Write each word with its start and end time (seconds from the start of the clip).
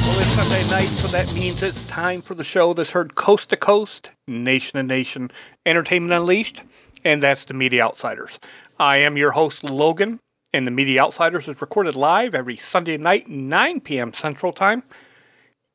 Well, 0.07 0.19
it's 0.21 0.33
Sunday 0.33 0.67
night, 0.69 0.89
so 1.01 1.07
that 1.09 1.31
means 1.35 1.61
it's 1.61 1.77
time 1.87 2.23
for 2.23 2.33
the 2.33 2.43
show 2.43 2.73
that's 2.73 2.89
heard 2.89 3.13
coast 3.13 3.49
to 3.49 3.57
coast, 3.57 4.09
nation 4.25 4.73
to 4.73 4.81
nation, 4.81 5.29
entertainment 5.67 6.13
unleashed, 6.13 6.63
and 7.05 7.23
that's 7.23 7.45
the 7.45 7.53
Media 7.53 7.83
Outsiders. 7.83 8.37
I 8.79 8.97
am 8.97 9.15
your 9.15 9.31
host, 9.31 9.63
Logan, 9.63 10.19
and 10.51 10.67
the 10.67 10.71
Media 10.71 11.03
Outsiders 11.03 11.47
is 11.47 11.61
recorded 11.61 11.95
live 11.95 12.35
every 12.35 12.57
Sunday 12.57 12.97
night, 12.97 13.29
9 13.29 13.79
p.m. 13.81 14.11
Central 14.13 14.51
Time. 14.51 14.83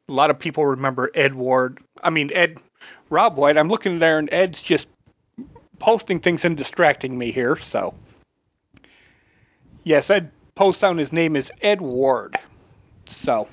A 0.10 0.14
lot 0.14 0.30
of 0.30 0.40
people 0.40 0.66
remember 0.66 1.12
Ed 1.14 1.36
Ward. 1.36 1.80
I 2.02 2.10
mean 2.10 2.32
Ed, 2.34 2.60
Rob 3.10 3.38
White. 3.38 3.58
I'm 3.58 3.70
looking 3.70 4.00
there, 4.00 4.20
and 4.20 4.32
Ed's 4.32 4.62
just 4.62 4.88
posting 5.80 6.20
things 6.20 6.46
and 6.46 6.58
distracting 6.58 7.18
me 7.18 7.32
here. 7.32 7.58
So, 7.58 7.94
yes, 9.84 10.10
Ed 10.10 10.32
posts 10.56 10.82
down 10.82 10.98
his 10.98 11.12
name 11.12 11.36
is 11.36 11.52
Ed 11.62 11.82
Ward. 11.82 12.38
So, 13.08 13.48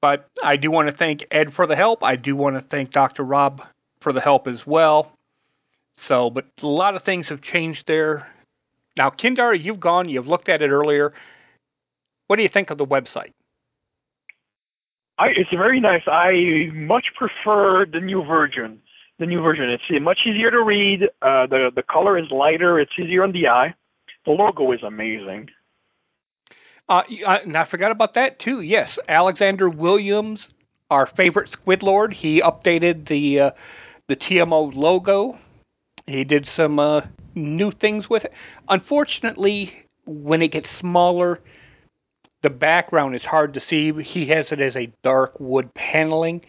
but 0.00 0.28
I 0.42 0.56
do 0.56 0.70
want 0.70 0.90
to 0.90 0.96
thank 0.96 1.26
Ed 1.30 1.54
for 1.54 1.66
the 1.66 1.76
help. 1.76 2.02
I 2.02 2.16
do 2.16 2.36
want 2.36 2.56
to 2.56 2.60
thank 2.60 2.92
Dr. 2.92 3.22
Rob 3.22 3.62
for 4.00 4.12
the 4.12 4.20
help 4.20 4.46
as 4.46 4.66
well. 4.66 5.15
So, 5.96 6.30
but 6.30 6.46
a 6.62 6.66
lot 6.66 6.94
of 6.94 7.02
things 7.02 7.28
have 7.28 7.40
changed 7.40 7.86
there. 7.86 8.28
Now, 8.96 9.10
Kindar, 9.10 9.60
you've 9.60 9.80
gone, 9.80 10.08
you've 10.08 10.28
looked 10.28 10.48
at 10.48 10.62
it 10.62 10.68
earlier. 10.68 11.12
What 12.26 12.36
do 12.36 12.42
you 12.42 12.48
think 12.48 12.70
of 12.70 12.78
the 12.78 12.86
website? 12.86 13.32
I, 15.18 15.28
it's 15.28 15.50
very 15.50 15.80
nice. 15.80 16.02
I 16.06 16.70
much 16.74 17.06
prefer 17.16 17.86
the 17.86 18.00
new 18.00 18.22
version. 18.24 18.80
The 19.18 19.26
new 19.26 19.40
version. 19.40 19.70
It's 19.70 20.02
much 20.02 20.20
easier 20.26 20.50
to 20.50 20.62
read. 20.62 21.04
Uh, 21.22 21.46
the 21.46 21.70
the 21.74 21.82
color 21.82 22.18
is 22.18 22.30
lighter. 22.30 22.78
It's 22.78 22.92
easier 23.00 23.22
on 23.22 23.32
the 23.32 23.48
eye. 23.48 23.74
The 24.26 24.32
logo 24.32 24.72
is 24.72 24.82
amazing. 24.82 25.48
Uh, 26.88 27.02
and 27.26 27.56
I 27.56 27.64
forgot 27.64 27.92
about 27.92 28.12
that 28.14 28.38
too. 28.38 28.60
Yes, 28.60 28.98
Alexander 29.08 29.70
Williams, 29.70 30.48
our 30.90 31.06
favorite 31.06 31.48
Squid 31.48 31.82
Lord, 31.82 32.12
he 32.12 32.42
updated 32.42 33.06
the 33.06 33.40
uh, 33.40 33.50
the 34.08 34.16
TMO 34.16 34.74
logo. 34.74 35.38
He 36.06 36.24
did 36.24 36.46
some 36.46 36.78
uh, 36.78 37.02
new 37.34 37.70
things 37.70 38.08
with 38.08 38.24
it. 38.24 38.32
Unfortunately, 38.68 39.86
when 40.04 40.40
it 40.40 40.48
gets 40.48 40.70
smaller, 40.70 41.40
the 42.42 42.50
background 42.50 43.16
is 43.16 43.24
hard 43.24 43.54
to 43.54 43.60
see. 43.60 43.92
He 44.02 44.26
has 44.26 44.52
it 44.52 44.60
as 44.60 44.76
a 44.76 44.92
dark 45.02 45.38
wood 45.40 45.74
paneling. 45.74 46.42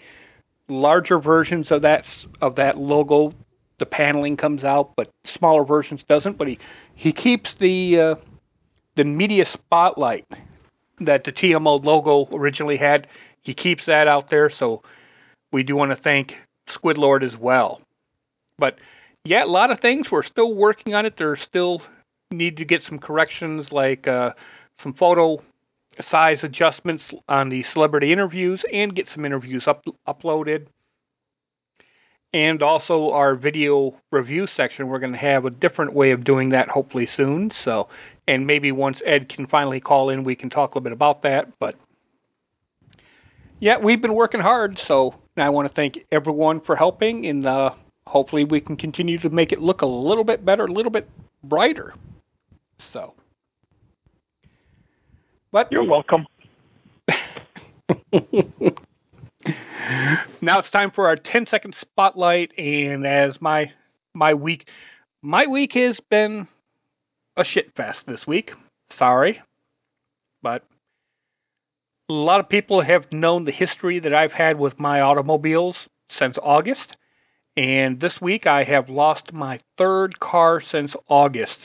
Larger 0.68 1.18
versions 1.18 1.72
of 1.72 1.82
that 1.84 2.08
of 2.42 2.56
that 2.56 2.78
logo, 2.78 3.34
the 3.80 3.86
paneling 3.86 4.38
comes 4.38 4.64
out, 4.64 4.96
but 4.96 5.10
smaller 5.24 5.64
versions 5.64 6.04
doesn't. 6.04 6.38
But 6.38 6.50
he 6.50 6.60
he 6.94 7.12
keeps 7.12 7.56
the 7.56 8.00
uh, 8.00 8.16
the 8.96 9.06
media 9.06 9.46
spotlight 9.46 10.28
that 11.00 11.24
the 11.24 11.32
TMO 11.32 11.84
logo 11.84 12.28
originally 12.36 12.78
had. 12.78 13.08
He 13.42 13.54
keeps 13.54 13.86
that 13.86 14.08
out 14.08 14.30
there, 14.30 14.50
so 14.50 14.84
we 15.52 15.64
do 15.64 15.76
want 15.76 15.92
to 15.92 15.96
thank 15.96 16.36
Squidlord 16.68 17.24
as 17.24 17.38
well. 17.38 17.82
But 18.60 18.78
yeah, 19.28 19.44
a 19.44 19.46
lot 19.46 19.72
of 19.72 19.80
things. 19.80 20.10
We're 20.10 20.24
still 20.24 20.54
working 20.54 20.96
on 20.96 21.06
it. 21.06 21.18
There's 21.18 21.42
still 21.42 21.82
need 22.32 22.58
to 22.58 22.66
get 22.66 22.82
some 22.82 22.98
corrections, 22.98 23.72
like 23.72 24.08
uh, 24.08 24.34
some 24.80 24.94
photo 24.94 25.42
size 26.00 26.44
adjustments 26.44 27.14
on 27.28 27.50
the 27.50 27.64
celebrity 27.64 28.14
interviews, 28.14 28.64
and 28.72 28.96
get 28.96 29.08
some 29.08 29.26
interviews 29.26 29.68
up, 29.68 29.84
uploaded. 30.08 30.68
And 32.34 32.62
also 32.62 33.12
our 33.12 33.36
video 33.36 34.00
review 34.12 34.48
section, 34.48 34.88
we're 34.88 35.00
going 35.00 35.14
to 35.14 35.20
have 35.20 35.46
a 35.46 35.50
different 35.50 35.94
way 35.94 36.12
of 36.12 36.24
doing 36.24 36.50
that 36.50 36.70
hopefully 36.70 37.06
soon. 37.06 37.52
So, 37.52 37.90
and 38.28 38.48
maybe 38.48 38.72
once 38.72 39.02
Ed 39.06 39.28
can 39.28 39.46
finally 39.48 39.80
call 39.80 40.10
in, 40.10 40.24
we 40.24 40.36
can 40.36 40.50
talk 40.50 40.76
a 40.76 40.78
little 40.78 40.84
bit 40.84 40.94
about 40.94 41.22
that. 41.24 41.50
But 41.60 41.76
yeah, 43.60 43.78
we've 43.78 44.02
been 44.02 44.14
working 44.14 44.42
hard. 44.42 44.78
So 44.78 45.16
I 45.36 45.50
want 45.50 45.68
to 45.68 45.74
thank 45.74 46.06
everyone 46.12 46.62
for 46.62 46.76
helping, 46.76 47.26
and 47.26 47.46
uh, 47.46 47.72
hopefully 48.08 48.44
we 48.44 48.60
can 48.60 48.76
continue 48.76 49.18
to 49.20 49.30
make 49.30 49.52
it 49.52 49.62
look 49.62 49.82
a 49.82 49.86
little 49.86 50.24
bit 50.24 50.44
better, 50.46 50.66
a 50.66 50.72
little 50.72 50.92
bit 50.92 51.08
brighter. 51.44 51.94
So, 52.80 53.14
but 55.52 55.72
you're 55.72 55.84
welcome. 55.84 56.26
now 60.42 60.60
it's 60.60 60.70
time 60.70 60.92
for 60.92 61.08
our 61.08 61.16
10 61.16 61.48
second 61.48 61.74
spotlight 61.74 62.52
and 62.58 63.08
as 63.08 63.40
my 63.42 63.72
my 64.14 64.34
week 64.34 64.70
my 65.22 65.46
week 65.46 65.74
has 65.74 66.00
been 66.10 66.48
a 67.38 67.44
shit 67.44 67.74
fest 67.76 68.06
this 68.06 68.28
week 68.28 68.52
sorry 68.90 69.42
but 70.42 70.66
a 72.10 72.14
lot 72.14 72.40
of 72.40 72.50
people 72.50 72.82
have 72.82 73.12
known 73.12 73.44
the 73.44 73.52
history 73.52 74.00
that 74.00 74.14
I've 74.14 74.34
had 74.34 74.60
with 74.60 74.80
my 74.80 75.02
automobiles 75.02 75.88
since 76.10 76.38
August 76.42 76.98
and 77.58 78.00
this 78.00 78.22
week 78.22 78.46
I 78.46 78.64
have 78.64 78.88
lost 78.88 79.34
my 79.34 79.60
third 79.78 80.20
car 80.20 80.62
since 80.62 80.96
August 81.08 81.58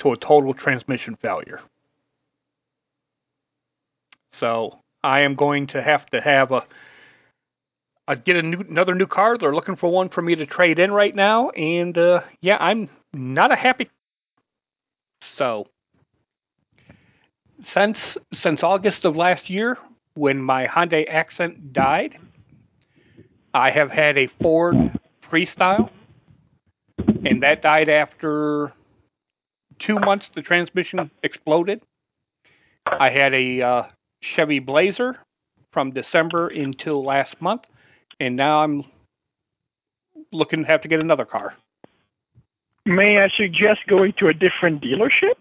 to 0.00 0.10
a 0.10 0.16
total 0.16 0.52
transmission 0.52 1.14
failure. 1.14 1.60
So 4.32 4.80
I 5.04 5.20
am 5.20 5.36
going 5.36 5.68
to 5.68 5.82
have 5.82 6.06
to 6.06 6.20
have 6.20 6.50
a, 6.50 6.64
a 8.08 8.16
get 8.16 8.34
a 8.34 8.42
new, 8.42 8.60
another 8.68 8.96
new 8.96 9.06
car. 9.06 9.38
They're 9.38 9.54
looking 9.54 9.76
for 9.76 9.92
one 9.92 10.08
for 10.08 10.22
me 10.22 10.34
to 10.34 10.44
trade 10.44 10.80
in 10.80 10.90
right 10.90 11.14
now, 11.14 11.50
and 11.50 11.96
uh, 11.96 12.22
yeah, 12.40 12.56
I'm 12.58 12.90
not 13.12 13.52
a 13.52 13.56
happy. 13.56 13.90
So 15.36 15.68
since 17.62 18.16
since 18.32 18.64
August 18.64 19.04
of 19.04 19.14
last 19.14 19.48
year, 19.48 19.78
when 20.14 20.42
my 20.42 20.66
Hyundai 20.66 21.08
Accent 21.08 21.72
died, 21.72 22.18
I 23.54 23.70
have 23.70 23.92
had 23.92 24.18
a 24.18 24.26
Ford 24.26 24.98
Freestyle, 25.32 25.88
and 27.24 27.42
that 27.42 27.62
died 27.62 27.88
after 27.88 28.72
two 29.78 29.98
months. 29.98 30.30
The 30.34 30.42
transmission 30.42 31.10
exploded. 31.22 31.80
I 32.86 33.08
had 33.08 33.32
a 33.32 33.62
uh, 33.62 33.82
Chevy 34.20 34.58
Blazer 34.58 35.18
from 35.72 35.92
December 35.92 36.48
until 36.48 37.02
last 37.02 37.40
month, 37.40 37.66
and 38.20 38.36
now 38.36 38.62
I'm 38.62 38.84
looking 40.32 40.60
to 40.60 40.66
have 40.66 40.82
to 40.82 40.88
get 40.88 41.00
another 41.00 41.24
car. 41.24 41.54
May 42.84 43.18
I 43.18 43.28
suggest 43.36 43.80
going 43.88 44.12
to 44.18 44.28
a 44.28 44.34
different 44.34 44.82
dealership? 44.82 45.36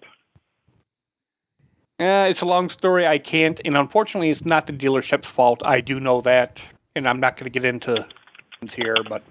Uh, 1.99 2.29
it's 2.29 2.41
a 2.41 2.45
long 2.45 2.69
story. 2.69 3.05
I 3.05 3.17
can't, 3.17 3.59
and 3.65 3.75
unfortunately, 3.75 4.29
it's 4.29 4.45
not 4.45 4.67
the 4.67 4.73
dealership's 4.73 5.27
fault. 5.27 5.61
I 5.65 5.81
do 5.81 5.99
know 5.99 6.21
that, 6.21 6.59
and 6.95 7.07
I'm 7.07 7.19
not 7.19 7.35
going 7.35 7.51
to 7.51 7.51
get 7.51 7.65
into 7.65 8.07
here. 8.73 8.95
But 9.07 9.23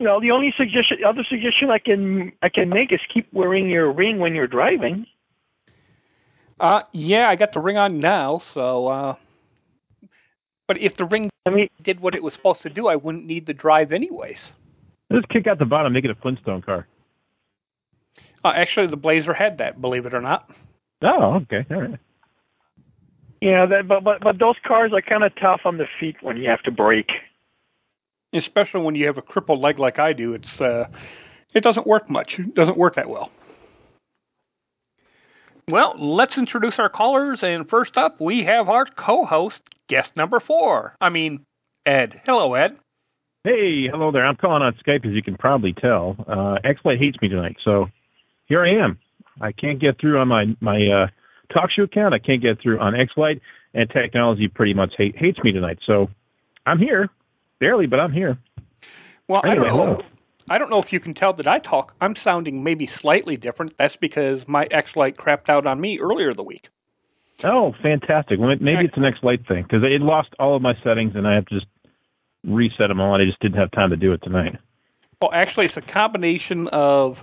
no, 0.00 0.20
the 0.20 0.30
only 0.30 0.52
suggestion, 0.56 0.98
other 1.06 1.24
suggestion 1.28 1.70
I 1.70 1.78
can 1.78 2.32
I 2.42 2.48
can 2.48 2.70
make 2.70 2.92
is 2.92 3.00
keep 3.12 3.32
wearing 3.32 3.68
your 3.68 3.92
ring 3.92 4.18
when 4.18 4.34
you're 4.34 4.46
driving. 4.46 5.06
Uh, 6.58 6.82
yeah, 6.92 7.28
I 7.28 7.36
got 7.36 7.52
the 7.52 7.60
ring 7.60 7.76
on 7.76 8.00
now, 8.00 8.42
so. 8.52 8.88
Uh, 8.88 9.14
but 10.66 10.78
if 10.78 10.96
the 10.96 11.04
ring 11.04 11.30
I 11.46 11.50
mean, 11.50 11.68
did 11.82 12.00
what 12.00 12.14
it 12.14 12.22
was 12.22 12.34
supposed 12.34 12.62
to 12.62 12.70
do, 12.70 12.86
I 12.88 12.96
wouldn't 12.96 13.26
need 13.26 13.46
the 13.46 13.54
drive 13.54 13.92
anyways. 13.92 14.52
Just 15.12 15.28
kick 15.28 15.46
out 15.46 15.58
the 15.58 15.64
bottom, 15.64 15.92
make 15.92 16.04
it 16.04 16.10
a 16.10 16.14
Flintstone 16.14 16.62
car. 16.62 16.86
Uh, 18.44 18.52
actually, 18.54 18.86
the 18.86 18.96
Blazer 18.96 19.34
had 19.34 19.58
that, 19.58 19.80
believe 19.80 20.06
it 20.06 20.14
or 20.14 20.20
not. 20.20 20.50
Oh, 21.02 21.42
okay, 21.42 21.66
all 21.70 21.80
right. 21.82 22.00
Yeah, 23.40 23.66
that, 23.66 23.88
but 23.88 24.04
but 24.04 24.20
but 24.20 24.38
those 24.38 24.56
cars 24.66 24.92
are 24.94 25.00
kind 25.00 25.24
of 25.24 25.32
tough 25.36 25.62
on 25.64 25.78
the 25.78 25.86
feet 25.98 26.16
when 26.20 26.36
you 26.36 26.48
have 26.48 26.62
to 26.62 26.70
brake. 26.70 27.10
Especially 28.32 28.82
when 28.82 28.94
you 28.94 29.06
have 29.06 29.18
a 29.18 29.22
crippled 29.22 29.60
leg 29.60 29.78
like 29.78 29.98
I 29.98 30.12
do, 30.12 30.34
it's 30.34 30.60
uh, 30.60 30.88
it 31.52 31.62
doesn't 31.62 31.86
work 31.86 32.08
much. 32.08 32.38
It 32.38 32.54
doesn't 32.54 32.76
work 32.76 32.94
that 32.94 33.08
well. 33.08 33.30
Well, 35.68 35.94
let's 35.98 36.36
introduce 36.36 36.78
our 36.78 36.88
callers, 36.88 37.42
and 37.42 37.68
first 37.68 37.96
up, 37.96 38.20
we 38.20 38.44
have 38.44 38.68
our 38.68 38.86
co-host, 38.86 39.62
guest 39.88 40.16
number 40.16 40.40
four. 40.40 40.96
I 41.00 41.10
mean, 41.10 41.44
Ed. 41.86 42.22
Hello, 42.24 42.54
Ed. 42.54 42.76
Hey, 43.44 43.88
hello 43.88 44.12
there. 44.12 44.26
I'm 44.26 44.36
calling 44.36 44.62
on 44.62 44.74
Skype, 44.84 45.06
as 45.06 45.12
you 45.12 45.22
can 45.22 45.36
probably 45.36 45.72
tell. 45.72 46.16
Uh, 46.28 46.56
X-Lite 46.62 46.98
hates 46.98 47.16
me 47.22 47.28
tonight, 47.28 47.56
so 47.64 47.86
here 48.46 48.64
I 48.64 48.84
am. 48.84 48.98
I 49.40 49.52
can't 49.52 49.80
get 49.80 49.98
through 50.00 50.18
on 50.18 50.28
my 50.28 50.44
my 50.60 50.76
uh, 50.86 51.06
talk 51.52 51.70
show 51.70 51.84
account. 51.84 52.14
I 52.14 52.18
can't 52.18 52.42
get 52.42 52.60
through 52.60 52.78
on 52.80 52.94
X-Lite, 52.94 53.40
and 53.72 53.88
technology 53.90 54.48
pretty 54.48 54.74
much 54.74 54.92
hate, 54.98 55.16
hates 55.16 55.38
me 55.42 55.52
tonight. 55.52 55.78
So 55.86 56.10
I'm 56.66 56.78
here, 56.78 57.08
barely, 57.60 57.86
but 57.86 58.00
I'm 58.00 58.12
here. 58.12 58.38
Well, 59.28 59.42
anyway, 59.44 59.66
I 59.68 59.68
don't 59.68 59.76
know. 59.76 59.84
hello. 59.94 60.02
I 60.48 60.58
don't 60.58 60.70
know 60.70 60.82
if 60.82 60.92
you 60.92 60.98
can 60.98 61.14
tell 61.14 61.32
that 61.34 61.46
I 61.46 61.60
talk. 61.60 61.94
I'm 62.00 62.16
sounding 62.16 62.64
maybe 62.64 62.88
slightly 62.88 63.36
different. 63.36 63.76
That's 63.78 63.94
because 63.94 64.48
my 64.48 64.66
X-Lite 64.70 65.16
crapped 65.16 65.48
out 65.48 65.64
on 65.66 65.80
me 65.80 66.00
earlier 66.00 66.34
the 66.34 66.42
week. 66.42 66.68
Oh, 67.44 67.72
fantastic. 67.80 68.40
Well, 68.40 68.54
maybe 68.60 68.86
it's 68.86 68.96
an 68.96 69.04
X-Lite 69.04 69.46
thing 69.46 69.62
because 69.62 69.82
it 69.84 70.00
lost 70.00 70.30
all 70.40 70.56
of 70.56 70.62
my 70.62 70.74
settings, 70.82 71.14
and 71.14 71.28
I 71.28 71.34
have 71.36 71.46
to 71.46 71.54
just 71.54 71.66
reset 72.44 72.88
them 72.88 73.00
all. 73.00 73.14
And 73.14 73.22
I 73.22 73.26
just 73.26 73.38
didn't 73.40 73.58
have 73.58 73.70
time 73.70 73.90
to 73.90 73.96
do 73.96 74.12
it 74.12 74.22
tonight. 74.24 74.56
Well, 75.22 75.30
actually, 75.32 75.66
it's 75.66 75.76
a 75.76 75.82
combination 75.82 76.66
of 76.68 77.22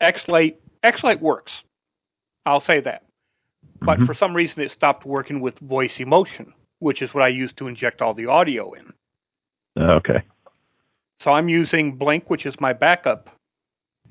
X-Lite. 0.00 0.60
X-Lite 0.84 1.20
works. 1.20 1.52
I'll 2.46 2.60
say 2.60 2.80
that. 2.80 3.02
But 3.80 3.96
Mm-hmm. 3.96 4.06
for 4.06 4.14
some 4.14 4.34
reason, 4.36 4.62
it 4.62 4.70
stopped 4.70 5.04
working 5.04 5.40
with 5.40 5.58
voice 5.58 5.98
emotion, 5.98 6.52
which 6.78 7.02
is 7.02 7.12
what 7.14 7.24
I 7.24 7.28
use 7.28 7.52
to 7.54 7.66
inject 7.66 8.00
all 8.00 8.14
the 8.14 8.26
audio 8.26 8.72
in. 8.74 8.92
Okay. 9.78 10.22
So 11.20 11.30
I'm 11.32 11.48
using 11.48 11.96
Blink, 11.96 12.30
which 12.30 12.46
is 12.46 12.58
my 12.60 12.72
backup 12.72 13.28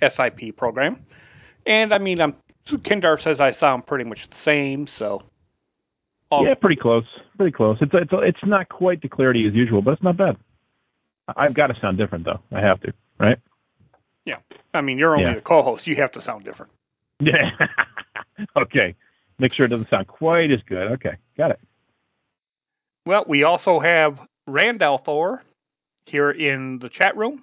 SIP 0.01 0.55
program. 0.55 1.03
And 1.65 1.93
I 1.93 1.97
mean, 1.97 2.21
I'm 2.21 2.35
Kindar 2.67 3.21
says 3.21 3.39
I 3.39 3.51
sound 3.51 3.87
pretty 3.87 4.03
much 4.05 4.29
the 4.29 4.35
same, 4.43 4.85
so 4.85 5.23
all, 6.29 6.45
Yeah, 6.45 6.53
pretty 6.53 6.75
close. 6.75 7.05
Pretty 7.37 7.51
close. 7.51 7.77
It's 7.81 7.91
it's 7.93 8.11
it's 8.13 8.39
not 8.45 8.69
quite 8.69 9.01
the 9.01 9.09
clarity 9.09 9.47
as 9.47 9.53
usual, 9.55 9.81
but 9.81 9.91
it's 9.93 10.03
not 10.03 10.17
bad. 10.17 10.37
I've 11.35 11.53
got 11.55 11.67
to 11.67 11.79
sound 11.79 11.97
different 11.97 12.25
though. 12.25 12.39
I 12.51 12.61
have 12.61 12.79
to, 12.81 12.93
right? 13.19 13.37
yeah. 14.25 14.37
I 14.73 14.81
mean, 14.81 14.99
you're 14.99 15.13
only 15.13 15.23
Yeah. 15.25 15.35
the 15.35 15.41
co-host. 15.41 15.87
You 15.87 15.95
have 15.95 16.11
to 16.11 16.21
sound 16.21 16.45
different. 16.45 16.71
Yeah. 17.19 17.49
okay. 18.57 18.95
Make 19.39 19.53
sure 19.53 19.65
it 19.65 19.69
doesn't 19.69 19.89
sound 19.89 20.07
quite 20.07 20.51
as 20.51 20.59
good. 20.67 20.91
Okay, 20.93 21.15
got 21.37 21.51
it. 21.51 21.59
Well, 23.05 23.25
we 23.27 23.43
also 23.43 23.79
have 23.79 24.19
Randall 24.45 24.99
Thor 24.99 25.41
here 26.09 26.31
in 26.31 26.79
the 26.79 26.89
chat 26.89 27.15
room. 27.15 27.41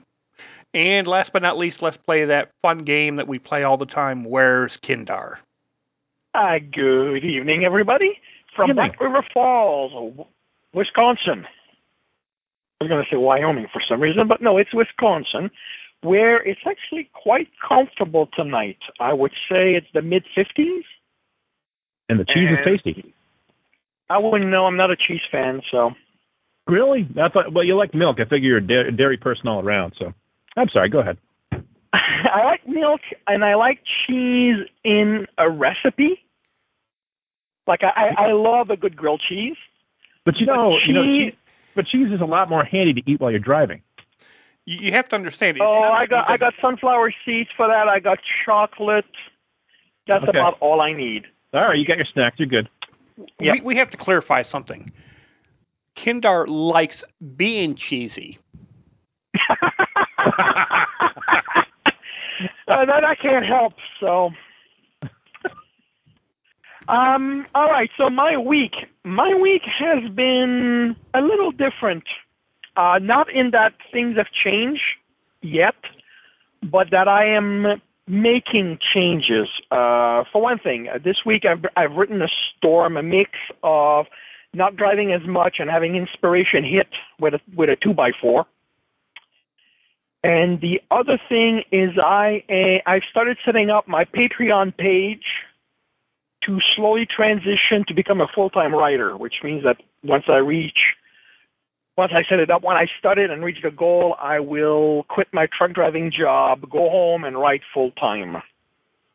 And 0.74 1.06
last 1.06 1.32
but 1.32 1.42
not 1.42 1.56
least, 1.56 1.80
let's 1.80 1.96
play 1.96 2.24
that 2.26 2.50
fun 2.60 2.78
game 2.78 3.16
that 3.16 3.28
we 3.28 3.38
play 3.38 3.62
all 3.62 3.78
the 3.78 3.86
time. 3.86 4.24
Where's 4.24 4.76
Kindar? 4.76 5.38
Hi, 6.34 6.58
good 6.58 7.24
evening, 7.24 7.64
everybody. 7.64 8.18
From 8.54 8.70
Evening. 8.70 8.88
Black 8.88 9.00
River 9.00 9.24
Falls, 9.32 10.26
Wisconsin. 10.74 11.46
I 12.80 12.84
was 12.84 12.90
going 12.90 13.02
to 13.02 13.10
say 13.10 13.16
Wyoming 13.16 13.68
for 13.72 13.80
some 13.88 14.00
reason, 14.00 14.28
but 14.28 14.42
no, 14.42 14.58
it's 14.58 14.74
Wisconsin, 14.74 15.50
where 16.02 16.42
it's 16.42 16.60
actually 16.66 17.08
quite 17.14 17.48
comfortable 17.66 18.28
tonight. 18.36 18.78
I 19.00 19.14
would 19.14 19.32
say 19.48 19.72
it's 19.74 19.86
the 19.94 20.02
mid 20.02 20.24
50s. 20.36 20.82
And 22.08 22.20
the 22.20 22.26
cheese 22.26 22.50
is 22.50 22.64
tasty. 22.64 23.14
I 24.10 24.18
wouldn't 24.18 24.50
know. 24.50 24.66
I'm 24.66 24.76
not 24.76 24.90
a 24.90 24.96
cheese 24.96 25.22
fan, 25.32 25.62
so. 25.70 25.92
Really? 26.66 27.08
I 27.22 27.28
thought. 27.28 27.52
Well, 27.52 27.64
you 27.64 27.76
like 27.76 27.94
milk. 27.94 28.18
I 28.20 28.24
figure 28.24 28.48
you're 28.48 28.58
a 28.58 28.66
da- 28.66 28.90
dairy 28.96 29.16
person 29.16 29.46
all 29.48 29.60
around. 29.60 29.94
So, 29.98 30.12
I'm 30.56 30.68
sorry. 30.70 30.88
Go 30.88 30.98
ahead. 31.00 31.18
I 31.92 32.44
like 32.44 32.66
milk 32.66 33.00
and 33.26 33.44
I 33.44 33.54
like 33.54 33.78
cheese 34.06 34.56
in 34.84 35.26
a 35.38 35.48
recipe. 35.48 36.20
Like 37.66 37.80
I, 37.82 38.14
I, 38.18 38.24
I 38.28 38.32
love 38.32 38.70
a 38.70 38.76
good 38.76 38.96
grilled 38.96 39.22
cheese. 39.28 39.56
But 40.24 40.36
you 40.38 40.46
know, 40.46 40.76
But 40.80 40.88
you 40.88 40.92
know, 40.94 41.02
cheese- 41.04 41.32
cheese, 41.32 41.38
but 41.74 41.86
cheese 41.86 42.12
is 42.12 42.20
a 42.20 42.24
lot 42.24 42.48
more 42.48 42.64
handy 42.64 42.94
to 42.94 43.10
eat 43.10 43.20
while 43.20 43.30
you're 43.30 43.38
driving. 43.40 43.82
You, 44.64 44.78
you 44.86 44.92
have 44.92 45.08
to 45.10 45.16
understand. 45.16 45.58
Oh, 45.60 45.64
it's 45.64 45.84
Oh, 45.84 45.92
I 45.92 46.06
got 46.06 46.28
I 46.28 46.36
got 46.36 46.54
sunflower 46.60 47.12
seeds 47.24 47.50
for 47.56 47.68
that. 47.68 47.88
I 47.88 48.00
got 48.00 48.18
chocolate. 48.44 49.04
That's 50.08 50.22
Okay. 50.24 50.38
about 50.38 50.56
all 50.60 50.80
I 50.80 50.92
need. 50.92 51.24
All 51.52 51.62
right, 51.62 51.78
you 51.78 51.86
got 51.86 51.96
your 51.96 52.06
snacks. 52.12 52.36
You're 52.38 52.48
good. 52.48 52.68
we, 53.40 53.60
we 53.60 53.76
have 53.76 53.90
to 53.90 53.96
clarify 53.96 54.42
something. 54.42 54.92
Kindar 55.96 56.46
likes 56.48 57.02
being 57.36 57.74
cheesy. 57.74 58.38
Uh, 62.68 62.84
that 62.84 63.04
I 63.04 63.14
can't 63.14 63.46
help. 63.46 63.74
So, 64.00 64.30
um, 66.88 67.46
all 67.54 67.68
right. 67.68 67.88
So 67.96 68.10
my 68.10 68.36
week, 68.36 68.72
my 69.04 69.34
week 69.40 69.62
has 69.78 70.10
been 70.12 70.96
a 71.14 71.20
little 71.20 71.52
different. 71.52 72.04
Uh, 72.76 72.98
not 73.00 73.32
in 73.32 73.52
that 73.52 73.72
things 73.92 74.16
have 74.16 74.26
changed 74.44 74.82
yet, 75.42 75.76
but 76.62 76.88
that 76.90 77.08
I 77.08 77.24
am 77.26 77.80
making 78.08 78.78
changes. 78.94 79.48
Uh, 79.70 80.24
for 80.32 80.42
one 80.42 80.58
thing, 80.58 80.88
uh, 80.92 80.98
this 81.02 81.18
week 81.24 81.44
I've 81.44 81.64
I've 81.76 81.96
written 81.96 82.20
a 82.20 82.28
storm, 82.56 82.96
a 82.96 83.02
mix 83.02 83.30
of 83.62 84.06
not 84.56 84.76
driving 84.76 85.12
as 85.12 85.26
much 85.26 85.56
and 85.58 85.70
having 85.70 85.96
inspiration 85.96 86.64
hit 86.64 86.88
with 87.20 87.34
a 87.34 87.40
with 87.54 87.68
a 87.68 87.76
two 87.76 87.94
by 87.94 88.10
four. 88.20 88.46
And 90.24 90.60
the 90.60 90.80
other 90.90 91.18
thing 91.28 91.62
is 91.70 91.90
I 92.02 92.42
uh, 92.50 92.90
I've 92.90 93.04
started 93.10 93.36
setting 93.44 93.70
up 93.70 93.86
my 93.86 94.04
Patreon 94.04 94.76
page 94.76 95.24
to 96.44 96.58
slowly 96.74 97.06
transition 97.06 97.84
to 97.88 97.94
become 97.94 98.20
a 98.20 98.28
full-time 98.34 98.74
writer, 98.74 99.16
which 99.16 99.34
means 99.42 99.64
that 99.64 99.76
once 100.02 100.24
I 100.28 100.36
reach 100.36 100.78
once 101.96 102.12
I 102.14 102.28
set 102.28 102.40
it 102.40 102.50
up, 102.50 102.62
when 102.62 102.76
I 102.76 102.86
start 102.98 103.18
it 103.18 103.30
and 103.30 103.42
reach 103.42 103.58
the 103.62 103.70
goal, 103.70 104.16
I 104.20 104.38
will 104.40 105.04
quit 105.08 105.28
my 105.32 105.46
truck 105.56 105.72
driving 105.72 106.12
job, 106.12 106.68
go 106.68 106.90
home 106.90 107.24
and 107.24 107.38
write 107.38 107.62
full 107.72 107.90
time. 107.92 108.36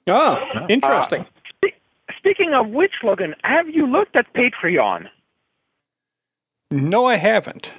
Oh, 0.08 0.40
interesting. 0.68 1.26
Speaking 2.18 2.54
of 2.54 2.70
which, 2.70 2.92
Logan, 3.04 3.36
have 3.44 3.68
you 3.70 3.86
looked 3.86 4.16
at 4.16 4.26
Patreon? 4.34 5.08
No, 6.72 7.06
I 7.06 7.18
haven't. 7.18 7.72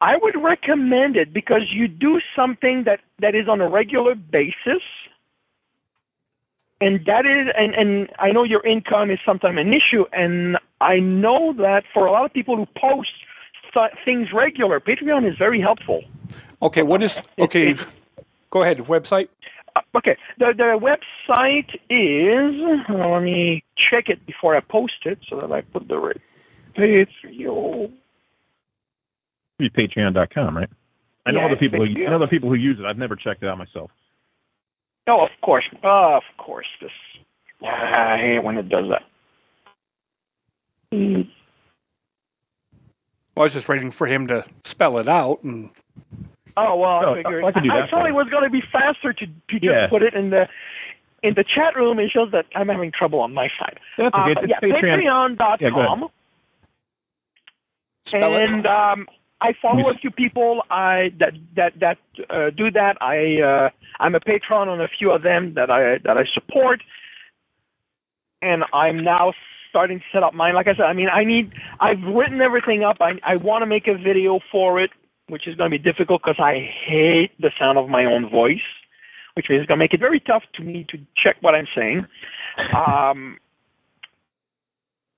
I 0.00 0.16
would 0.20 0.34
recommend 0.42 1.16
it 1.16 1.32
because 1.32 1.62
you 1.72 1.88
do 1.88 2.20
something 2.36 2.84
that, 2.84 3.00
that 3.20 3.34
is 3.34 3.48
on 3.48 3.60
a 3.60 3.68
regular 3.68 4.14
basis. 4.16 4.82
and 6.80 7.04
that 7.06 7.24
is 7.24 7.46
and 7.56 7.74
and 7.74 8.08
I 8.18 8.32
know 8.32 8.42
your 8.42 8.66
income 8.66 9.10
is 9.10 9.20
sometimes 9.24 9.58
an 9.58 9.72
issue, 9.72 10.04
and 10.12 10.58
I 10.80 10.98
know 10.98 11.54
that 11.58 11.84
for 11.94 12.06
a 12.06 12.12
lot 12.12 12.24
of 12.24 12.32
people 12.32 12.56
who 12.56 12.66
post 12.76 13.12
th- 13.72 13.92
things 14.04 14.28
regular, 14.34 14.80
Patreon 14.80 15.30
is 15.30 15.38
very 15.38 15.60
helpful. 15.60 16.02
Okay, 16.60 16.82
what 16.82 17.02
is 17.02 17.16
okay? 17.38 17.76
Go 18.50 18.62
ahead. 18.62 18.78
Website. 18.78 19.28
Uh, 19.76 19.80
okay, 19.96 20.16
the 20.38 20.52
the 20.56 20.70
website 20.90 21.70
is. 21.88 22.52
let 22.90 23.22
me 23.22 23.62
check 23.90 24.08
it 24.08 24.26
before 24.26 24.56
I 24.56 24.60
post 24.60 25.06
it 25.06 25.18
so 25.28 25.38
that 25.40 25.52
I 25.52 25.60
put 25.60 25.86
the 25.88 25.98
right. 25.98 26.20
Patreon. 26.76 27.92
Be 29.58 29.70
Patreon.com, 29.70 30.56
right? 30.56 30.68
I 31.26 31.30
know 31.30 31.40
Yeah, 31.40 31.46
other 31.46 31.56
people. 31.56 31.78
Who, 31.86 32.04
I 32.04 32.10
know 32.10 32.16
other 32.16 32.26
people 32.26 32.48
who 32.48 32.56
use 32.56 32.78
it. 32.80 32.84
I've 32.86 32.98
never 32.98 33.14
checked 33.16 33.42
it 33.42 33.48
out 33.48 33.58
myself. 33.58 33.90
Oh, 35.06 35.22
of 35.24 35.30
course, 35.44 35.64
of 35.82 36.22
course. 36.38 36.66
This. 36.80 36.90
I 37.64 38.18
hate 38.18 38.44
when 38.44 38.56
it 38.58 38.68
does 38.68 38.86
that. 38.90 39.02
Mm, 40.92 41.28
I 43.36 43.40
was 43.40 43.52
just 43.52 43.68
waiting 43.68 43.92
for 43.92 44.06
him 44.06 44.26
to 44.28 44.44
spell 44.66 44.98
it 44.98 45.08
out, 45.08 45.42
and 45.42 45.70
Oh 46.56 46.76
well, 46.76 47.00
Oh, 47.06 47.12
I 47.12 47.16
figured. 47.16 47.44
I- 47.44 47.48
I 47.48 47.52
can 47.52 47.62
do 47.62 47.68
thought 47.90 48.06
it 48.06 48.12
was 48.14 48.28
going 48.30 48.44
to 48.44 48.50
be 48.50 48.60
faster 48.72 49.12
to 49.12 49.26
to 49.26 49.52
just 49.54 49.64
Yeah. 49.64 49.86
put 49.88 50.02
it 50.02 50.12
in 50.14 50.30
the 50.30 50.48
in 51.22 51.34
the 51.34 51.44
chat 51.44 51.74
room. 51.76 51.98
It 51.98 52.10
shows 52.10 52.30
that 52.32 52.44
I'm 52.54 52.68
having 52.68 52.90
trouble 52.92 53.20
on 53.20 53.32
my 53.32 53.48
side. 53.58 53.78
That's 53.96 54.14
Uh, 54.14 54.22
okay. 54.22 54.34
but 54.34 54.44
It's 54.44 54.52
yeah, 54.52 54.60
Patreon. 54.60 55.36
Patreon.com. 55.38 55.56
Yeah, 55.60 55.70
go 55.70 55.80
ahead. 55.80 56.10
Spell 58.06 58.34
and 58.34 58.66
um, 58.66 59.06
I 59.42 59.54
follow 59.60 59.90
a 59.90 59.94
few 59.94 60.10
people 60.10 60.62
I 60.70 61.12
that 61.18 61.32
that 61.56 61.72
that 61.80 61.98
uh, 62.30 62.50
do 62.50 62.70
that. 62.70 62.96
I 63.00 63.42
uh, 63.42 63.70
I'm 63.98 64.14
a 64.14 64.20
patron 64.20 64.68
on 64.68 64.80
a 64.80 64.88
few 64.88 65.10
of 65.10 65.22
them 65.22 65.54
that 65.54 65.70
I 65.70 65.98
that 66.04 66.16
I 66.16 66.24
support, 66.32 66.80
and 68.40 68.62
I'm 68.72 69.02
now 69.02 69.32
starting 69.68 69.98
to 69.98 70.04
set 70.12 70.22
up 70.22 70.32
mine. 70.32 70.54
Like 70.54 70.68
I 70.68 70.74
said, 70.74 70.84
I 70.84 70.92
mean, 70.92 71.08
I 71.08 71.24
need 71.24 71.52
I've 71.80 72.02
written 72.02 72.40
everything 72.40 72.84
up. 72.84 72.98
I 73.00 73.12
I 73.24 73.36
want 73.36 73.62
to 73.62 73.66
make 73.66 73.88
a 73.88 73.96
video 73.96 74.38
for 74.52 74.80
it, 74.80 74.90
which 75.28 75.48
is 75.48 75.56
going 75.56 75.70
to 75.70 75.76
be 75.76 75.82
difficult 75.82 76.22
because 76.22 76.38
I 76.38 76.68
hate 76.86 77.32
the 77.40 77.50
sound 77.58 77.78
of 77.78 77.88
my 77.88 78.04
own 78.04 78.30
voice, 78.30 78.68
which 79.34 79.46
means 79.48 79.62
it's 79.62 79.68
going 79.68 79.78
to 79.78 79.82
make 79.82 79.94
it 79.94 80.00
very 80.00 80.20
tough 80.20 80.44
to 80.54 80.62
me 80.62 80.86
to 80.90 80.98
check 81.16 81.36
what 81.40 81.56
I'm 81.56 81.68
saying. 81.74 82.06
Um, 82.76 83.38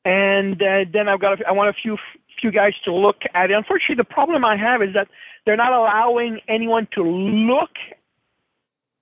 and 0.05 0.61
uh, 0.61 0.85
then 0.93 1.09
I've 1.09 1.21
got 1.21 1.41
a, 1.41 1.49
I 1.49 1.53
want 1.53 1.71
a 1.71 1.81
few 1.81 1.97
few 2.41 2.51
guys 2.51 2.73
to 2.85 2.93
look 2.93 3.17
at 3.35 3.51
it. 3.51 3.55
Unfortunately, 3.55 3.97
the 3.97 4.05
problem 4.05 4.45
I 4.45 4.57
have 4.57 4.83
is 4.83 4.91
that 4.95 5.09
they're 5.47 5.57
not 5.57 5.73
allowing 5.73 6.41
anyone 6.49 6.89
to 6.95 7.03
look 7.03 7.71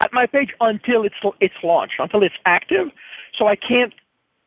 at 0.00 0.12
my 0.12 0.26
page 0.26 0.50
until 0.60 1.04
it's 1.04 1.14
it's 1.40 1.54
launched, 1.62 1.94
until 1.98 2.22
it's 2.22 2.34
active. 2.44 2.88
So 3.38 3.46
I 3.46 3.56
can't 3.56 3.92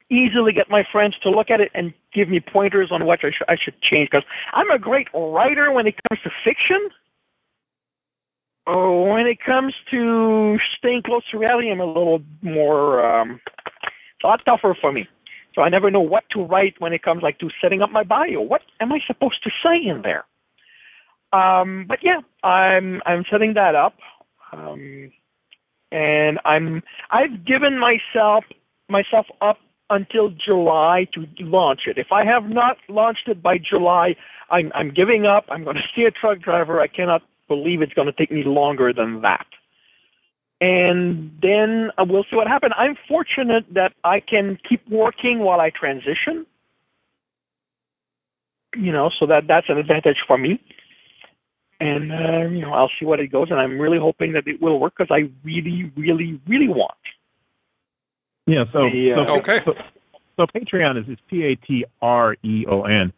easily 0.09 0.53
get 0.53 0.69
my 0.69 0.83
friends 0.91 1.15
to 1.23 1.29
look 1.29 1.49
at 1.49 1.59
it 1.61 1.71
and 1.73 1.93
give 2.13 2.29
me 2.29 2.39
pointers 2.39 2.89
on 2.91 3.05
what 3.05 3.19
I, 3.23 3.31
sh- 3.31 3.47
I 3.47 3.55
should 3.61 3.81
change. 3.81 4.09
Because 4.11 4.25
I'm 4.53 4.69
a 4.69 4.77
great 4.77 5.07
writer 5.13 5.71
when 5.71 5.87
it 5.87 5.95
comes 6.07 6.21
to 6.23 6.29
fiction. 6.43 6.89
Oh, 8.67 9.13
when 9.13 9.27
it 9.27 9.37
comes 9.43 9.73
to 9.91 10.57
staying 10.77 11.03
close 11.05 11.23
to 11.31 11.37
reality, 11.37 11.71
I'm 11.71 11.79
a 11.79 11.85
little 11.85 12.21
more. 12.41 13.05
Um, 13.05 13.39
it's 13.45 14.23
a 14.23 14.27
lot 14.27 14.41
tougher 14.45 14.75
for 14.79 14.91
me. 14.91 15.07
So 15.55 15.61
I 15.61 15.69
never 15.69 15.89
know 15.89 16.01
what 16.01 16.25
to 16.31 16.41
write 16.41 16.75
when 16.79 16.91
it 16.91 17.01
comes 17.01 17.23
like 17.23 17.39
to 17.39 17.49
setting 17.61 17.81
up 17.81 17.89
my 17.89 18.03
bio. 18.03 18.41
What 18.41 18.61
am 18.81 18.91
I 18.91 18.99
supposed 19.07 19.41
to 19.43 19.49
say 19.63 19.87
in 19.87 20.01
there? 20.03 20.25
Um, 21.31 21.85
but 21.87 21.99
yeah, 22.03 22.19
I'm 22.47 23.01
I'm 23.05 23.23
setting 23.31 23.53
that 23.55 23.73
up, 23.73 23.95
um, 24.51 25.11
and 25.91 26.39
I'm 26.45 26.83
I've 27.09 27.45
given 27.45 27.79
myself 27.79 28.43
myself 28.89 29.25
up 29.41 29.57
until 29.89 30.29
July 30.29 31.07
to 31.13 31.25
launch 31.39 31.81
it. 31.87 31.97
If 31.97 32.07
I 32.11 32.25
have 32.25 32.49
not 32.49 32.77
launched 32.89 33.27
it 33.27 33.41
by 33.41 33.57
July, 33.57 34.15
I'm 34.51 34.71
I'm 34.75 34.93
giving 34.93 35.25
up. 35.25 35.45
I'm 35.49 35.63
going 35.63 35.75
to 35.77 35.81
see 35.95 36.03
a 36.03 36.11
truck 36.11 36.39
driver. 36.41 36.81
I 36.81 36.87
cannot 36.87 37.21
believe 37.47 37.81
it's 37.81 37.93
going 37.93 38.07
to 38.07 38.13
take 38.13 38.31
me 38.31 38.43
longer 38.45 38.91
than 38.93 39.21
that 39.21 39.45
and 40.61 41.31
then 41.41 41.91
uh, 41.97 42.05
we'll 42.07 42.23
see 42.29 42.35
what 42.35 42.47
happens. 42.47 42.73
I'm 42.77 42.95
fortunate 43.07 43.65
that 43.73 43.93
I 44.03 44.19
can 44.19 44.57
keep 44.67 44.87
working 44.89 45.39
while 45.39 45.59
I 45.59 45.69
transition. 45.69 46.45
You 48.75 48.91
know, 48.91 49.09
so 49.19 49.25
that 49.27 49.43
that's 49.47 49.67
an 49.69 49.77
advantage 49.77 50.17
for 50.27 50.37
me. 50.37 50.61
And 51.79 52.11
uh, 52.11 52.49
you 52.49 52.61
know, 52.61 52.73
I'll 52.73 52.91
see 52.99 53.05
what 53.05 53.19
it 53.19 53.31
goes, 53.31 53.49
and 53.51 53.59
I'm 53.59 53.79
really 53.79 53.99
hoping 53.99 54.33
that 54.33 54.47
it 54.47 54.61
will 54.61 54.79
work 54.79 54.93
because 54.97 55.11
I 55.11 55.29
really, 55.43 55.91
really, 55.97 56.39
really 56.47 56.67
want. 56.67 56.93
Yeah. 58.47 58.65
So, 58.71 58.85
Yeah. 58.87 59.15
so 59.15 59.39
Okay. 59.39 59.61
So, 59.65 59.73
so 60.37 60.45
Patreon 60.47 61.01
is 61.01 61.09
is 61.09 61.17
P 61.29 61.43
A 61.43 61.55
T 61.55 61.85
R 62.01 62.35
E 62.43 62.65
O 62.69 62.83
N. 62.83 63.11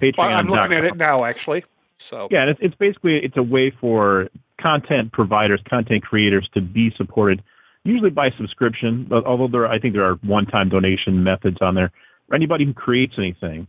Patreon. 0.00 0.18
Well, 0.18 0.30
I'm 0.30 0.46
looking 0.46 0.72
at 0.72 0.84
it 0.84 0.96
now, 0.96 1.24
actually. 1.24 1.64
So 2.10 2.28
Yeah, 2.30 2.42
and 2.42 2.50
it's, 2.50 2.60
it's 2.62 2.74
basically 2.74 3.18
it's 3.18 3.36
a 3.36 3.42
way 3.42 3.70
for 3.70 4.28
content 4.64 5.12
providers, 5.12 5.60
content 5.68 6.02
creators 6.02 6.48
to 6.54 6.60
be 6.60 6.90
supported, 6.96 7.42
usually 7.84 8.10
by 8.10 8.30
subscription. 8.38 9.06
but 9.08 9.26
Although 9.26 9.48
there, 9.48 9.66
I 9.66 9.78
think 9.78 9.94
there 9.94 10.04
are 10.04 10.14
one-time 10.22 10.70
donation 10.70 11.22
methods 11.22 11.58
on 11.60 11.74
there 11.74 11.92
for 12.28 12.34
anybody 12.34 12.64
who 12.64 12.72
creates 12.72 13.14
anything. 13.18 13.66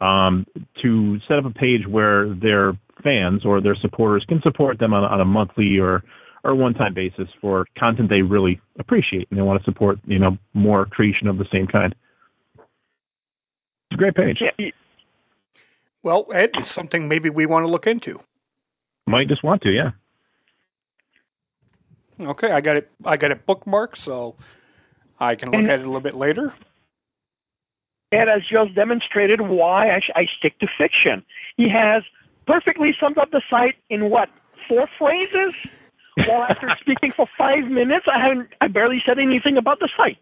Um, 0.00 0.46
to 0.80 1.18
set 1.28 1.36
up 1.36 1.44
a 1.44 1.50
page 1.50 1.86
where 1.86 2.32
their 2.34 2.72
fans 3.04 3.44
or 3.44 3.60
their 3.60 3.76
supporters 3.76 4.24
can 4.26 4.40
support 4.40 4.78
them 4.78 4.94
on, 4.94 5.04
on 5.04 5.20
a 5.20 5.26
monthly 5.26 5.78
or 5.78 6.02
or 6.42 6.54
one-time 6.54 6.94
basis 6.94 7.28
for 7.38 7.66
content 7.78 8.08
they 8.08 8.22
really 8.22 8.58
appreciate 8.78 9.28
and 9.28 9.38
they 9.38 9.42
want 9.42 9.62
to 9.62 9.64
support, 9.70 9.98
you 10.06 10.18
know, 10.18 10.38
more 10.54 10.86
creation 10.86 11.28
of 11.28 11.36
the 11.36 11.44
same 11.52 11.66
kind. 11.66 11.94
It's 12.56 13.92
a 13.92 13.96
great 13.96 14.14
page. 14.14 14.38
Yeah, 14.40 14.70
well, 16.02 16.26
Ed, 16.32 16.52
it's 16.54 16.74
something 16.74 17.08
maybe 17.08 17.28
we 17.28 17.44
want 17.44 17.66
to 17.66 17.70
look 17.70 17.86
into. 17.86 18.18
Might 19.06 19.28
just 19.28 19.44
want 19.44 19.60
to, 19.62 19.70
yeah. 19.70 19.90
Okay, 22.20 22.50
I 22.50 22.60
got 22.60 22.76
it. 22.76 22.90
I 23.04 23.16
got 23.16 23.30
it 23.30 23.46
bookmarked, 23.46 23.98
so 23.98 24.36
I 25.18 25.34
can 25.34 25.50
look 25.50 25.60
And- 25.60 25.70
at 25.70 25.80
it 25.80 25.82
a 25.82 25.86
little 25.86 26.00
bit 26.00 26.14
later. 26.14 26.52
Ed 28.12 28.26
has 28.26 28.42
just 28.50 28.74
demonstrated 28.74 29.40
why 29.40 29.94
I, 29.94 30.00
sh- 30.00 30.10
I 30.16 30.26
stick 30.38 30.58
to 30.58 30.66
fiction. 30.76 31.24
He 31.56 31.68
has 31.68 32.02
perfectly 32.46 32.90
summed 33.00 33.18
up 33.18 33.30
the 33.30 33.40
site 33.48 33.76
in 33.88 34.10
what 34.10 34.28
four 34.68 34.88
phrases. 34.98 35.54
While 36.16 36.42
after 36.42 36.68
speaking 36.80 37.12
for 37.12 37.26
five 37.38 37.66
minutes, 37.70 38.06
I 38.12 38.18
haven't, 38.20 38.48
I 38.60 38.66
barely 38.66 39.00
said 39.06 39.20
anything 39.20 39.56
about 39.56 39.78
the 39.78 39.88
site. 39.96 40.18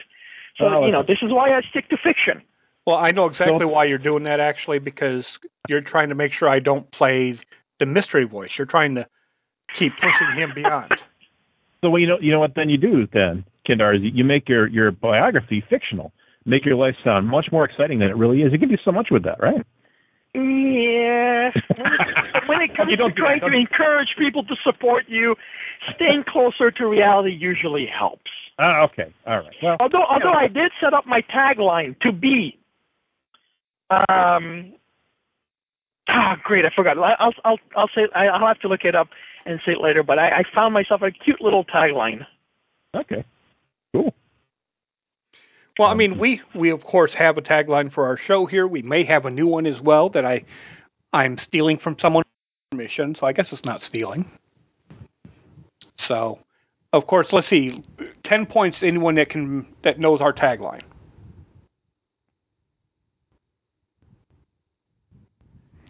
So 0.58 0.66
Oh, 0.66 0.84
you 0.86 0.92
know, 0.92 1.02
this 1.02 1.18
is 1.22 1.32
why 1.32 1.56
I 1.56 1.62
stick 1.62 1.88
to 1.88 1.96
fiction. 1.96 2.42
Well, 2.86 2.96
I 2.96 3.10
know 3.10 3.24
exactly 3.26 3.64
why 3.64 3.84
you're 3.84 3.96
doing 3.98 4.24
that 4.24 4.38
actually 4.40 4.80
because 4.80 5.38
you're 5.68 5.80
trying 5.80 6.10
to 6.10 6.14
make 6.14 6.32
sure 6.32 6.48
I 6.48 6.58
don't 6.58 6.90
play 6.90 7.36
the 7.78 7.86
mystery 7.86 8.24
voice. 8.24 8.58
You're 8.58 8.66
trying 8.66 8.96
to 8.96 9.06
keep 9.72 9.94
pushing 9.98 10.30
him 10.32 10.52
beyond. 10.54 10.92
So 11.80 11.90
well, 11.90 12.00
you 12.00 12.08
know, 12.08 12.18
you 12.20 12.32
know 12.32 12.40
what 12.40 12.52
then 12.56 12.68
you 12.68 12.76
do 12.76 13.06
then, 13.12 13.44
Kendar, 13.68 13.94
is 13.96 14.02
you 14.02 14.24
make 14.24 14.48
your 14.48 14.66
your 14.68 14.90
biography 14.90 15.62
fictional, 15.70 16.12
make 16.44 16.64
your 16.64 16.74
life 16.74 16.94
sound 17.04 17.28
much 17.28 17.46
more 17.52 17.64
exciting 17.64 18.00
than 18.00 18.08
it 18.08 18.16
really 18.16 18.42
is. 18.42 18.52
You 18.52 18.58
can 18.58 18.68
do 18.68 18.78
so 18.84 18.90
much 18.90 19.08
with 19.10 19.24
that, 19.24 19.38
right? 19.40 19.64
Yeah. 20.34 21.50
when 22.48 22.60
it 22.60 22.76
comes 22.76 22.90
to 22.90 23.10
trying 23.16 23.40
to 23.40 23.56
encourage 23.56 24.08
people 24.18 24.44
to 24.44 24.54
support 24.64 25.04
you, 25.08 25.34
staying 25.94 26.24
closer 26.28 26.70
to 26.70 26.86
reality 26.86 27.36
usually 27.38 27.86
helps. 27.86 28.30
Ah, 28.58 28.84
okay, 28.84 29.14
all 29.26 29.38
right. 29.38 29.54
Well, 29.62 29.76
Although, 29.80 30.04
although 30.10 30.32
I 30.32 30.48
did 30.48 30.72
set 30.82 30.92
up 30.92 31.06
my 31.06 31.22
tagline 31.22 31.98
to 32.00 32.12
be, 32.12 32.58
um, 33.90 34.72
ah, 36.08 36.36
great, 36.42 36.64
I 36.64 36.70
forgot. 36.74 36.98
I'll, 36.98 37.32
I'll, 37.44 37.58
I'll 37.76 37.90
say, 37.94 38.02
I'll 38.14 38.46
have 38.46 38.58
to 38.60 38.68
look 38.68 38.80
it 38.82 38.96
up 38.96 39.08
and 39.48 39.60
say 39.64 39.72
it 39.72 39.80
later. 39.80 40.02
But 40.02 40.18
I, 40.18 40.28
I 40.28 40.42
found 40.54 40.74
myself 40.74 41.02
a 41.02 41.10
cute 41.10 41.40
little 41.40 41.64
tagline. 41.64 42.26
okay, 42.94 43.24
cool. 43.92 44.14
Well, 45.78 45.88
I 45.88 45.94
mean, 45.94 46.12
um, 46.12 46.18
we 46.18 46.42
we 46.54 46.70
of 46.70 46.84
course 46.84 47.14
have 47.14 47.38
a 47.38 47.42
tagline 47.42 47.92
for 47.92 48.06
our 48.06 48.16
show 48.16 48.46
here. 48.46 48.66
We 48.66 48.82
may 48.82 49.04
have 49.04 49.26
a 49.26 49.30
new 49.30 49.46
one 49.46 49.66
as 49.66 49.80
well 49.80 50.08
that 50.10 50.24
I 50.24 50.44
I'm 51.12 51.38
stealing 51.38 51.78
from 51.78 51.98
someone 51.98 52.24
mission, 52.74 53.14
so 53.14 53.26
I 53.26 53.32
guess 53.32 53.52
it's 53.52 53.64
not 53.64 53.80
stealing. 53.80 54.30
So, 55.96 56.38
of 56.92 57.06
course, 57.06 57.32
let's 57.32 57.48
see. 57.48 57.82
Ten 58.22 58.44
points. 58.44 58.80
to 58.80 58.86
Anyone 58.86 59.14
that 59.14 59.30
can 59.30 59.66
that 59.82 59.98
knows 59.98 60.20
our 60.20 60.32
tagline. 60.32 60.82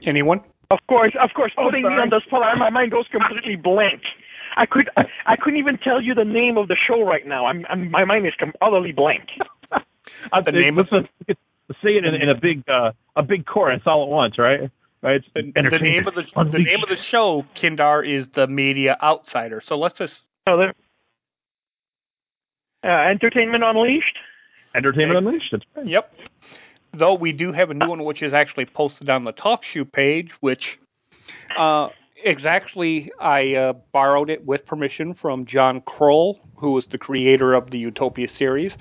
Anyone? 0.02 0.42
Of 0.70 0.80
course, 0.88 1.14
of 1.20 1.30
course, 1.34 1.52
Oh, 1.56 1.64
putting 1.66 1.82
me 1.82 1.94
on 1.94 2.10
the 2.10 2.20
spot, 2.26 2.58
my 2.58 2.68
mind 2.70 2.90
goes 2.90 3.06
completely 3.10 3.56
blank. 3.56 4.02
I 4.56 4.66
could, 4.66 4.90
I, 4.96 5.04
I 5.26 5.36
couldn't 5.36 5.58
even 5.58 5.78
tell 5.78 6.00
you 6.00 6.14
the 6.14 6.24
name 6.24 6.58
of 6.58 6.68
the 6.68 6.76
show 6.86 7.02
right 7.02 7.26
now. 7.26 7.46
I'm, 7.46 7.64
I'm 7.70 7.90
my 7.90 8.04
mind 8.04 8.26
is 8.26 8.34
com- 8.38 8.52
utterly 8.60 8.92
blank. 8.92 9.28
Uh, 10.32 10.40
The 10.40 10.52
name 10.52 10.78
of- 10.78 10.86
listen, 10.90 11.06
say 11.82 11.90
it 11.96 12.04
in, 12.06 12.14
in 12.14 12.30
a 12.30 12.34
big 12.34 12.66
uh, 12.68 12.92
a 13.14 13.22
big 13.22 13.44
chorus 13.44 13.82
all 13.84 14.02
at 14.04 14.08
once, 14.08 14.38
right? 14.38 14.70
Right. 15.02 15.16
It's 15.16 15.26
The, 15.34 15.52
the 15.70 15.78
name 15.78 16.08
of 16.08 16.14
the 16.14 16.22
the 16.50 16.58
name 16.58 16.82
of 16.82 16.88
the 16.88 16.96
show, 16.96 17.44
Kindar, 17.54 18.08
is 18.08 18.26
the 18.28 18.46
Media 18.46 18.96
Outsider. 19.02 19.60
So 19.60 19.76
let's 19.78 19.98
just 19.98 20.22
Oh, 20.46 20.56
there. 20.56 20.74
Uh, 22.82 23.10
Entertainment 23.10 23.62
Unleashed. 23.64 24.16
Entertainment 24.74 25.18
Unleashed. 25.18 25.48
That's 25.52 25.64
right. 25.76 25.86
Yep. 25.86 26.12
Though 26.94 27.14
we 27.14 27.32
do 27.32 27.52
have 27.52 27.70
a 27.70 27.74
new 27.74 27.88
one, 27.88 28.04
which 28.04 28.22
is 28.22 28.32
actually 28.32 28.66
posted 28.66 29.08
on 29.08 29.24
the 29.24 29.32
TalkShoe 29.32 29.90
page, 29.92 30.32
which 30.40 30.78
uh, 31.56 31.90
exactly 32.24 33.12
I 33.20 33.54
uh, 33.54 33.72
borrowed 33.92 34.30
it 34.30 34.44
with 34.44 34.66
permission 34.66 35.14
from 35.14 35.44
John 35.46 35.82
Kroll, 35.82 36.40
who 36.56 36.72
was 36.72 36.86
the 36.86 36.98
creator 36.98 37.54
of 37.54 37.70
the 37.70 37.78
Utopia 37.78 38.28
series. 38.28 38.72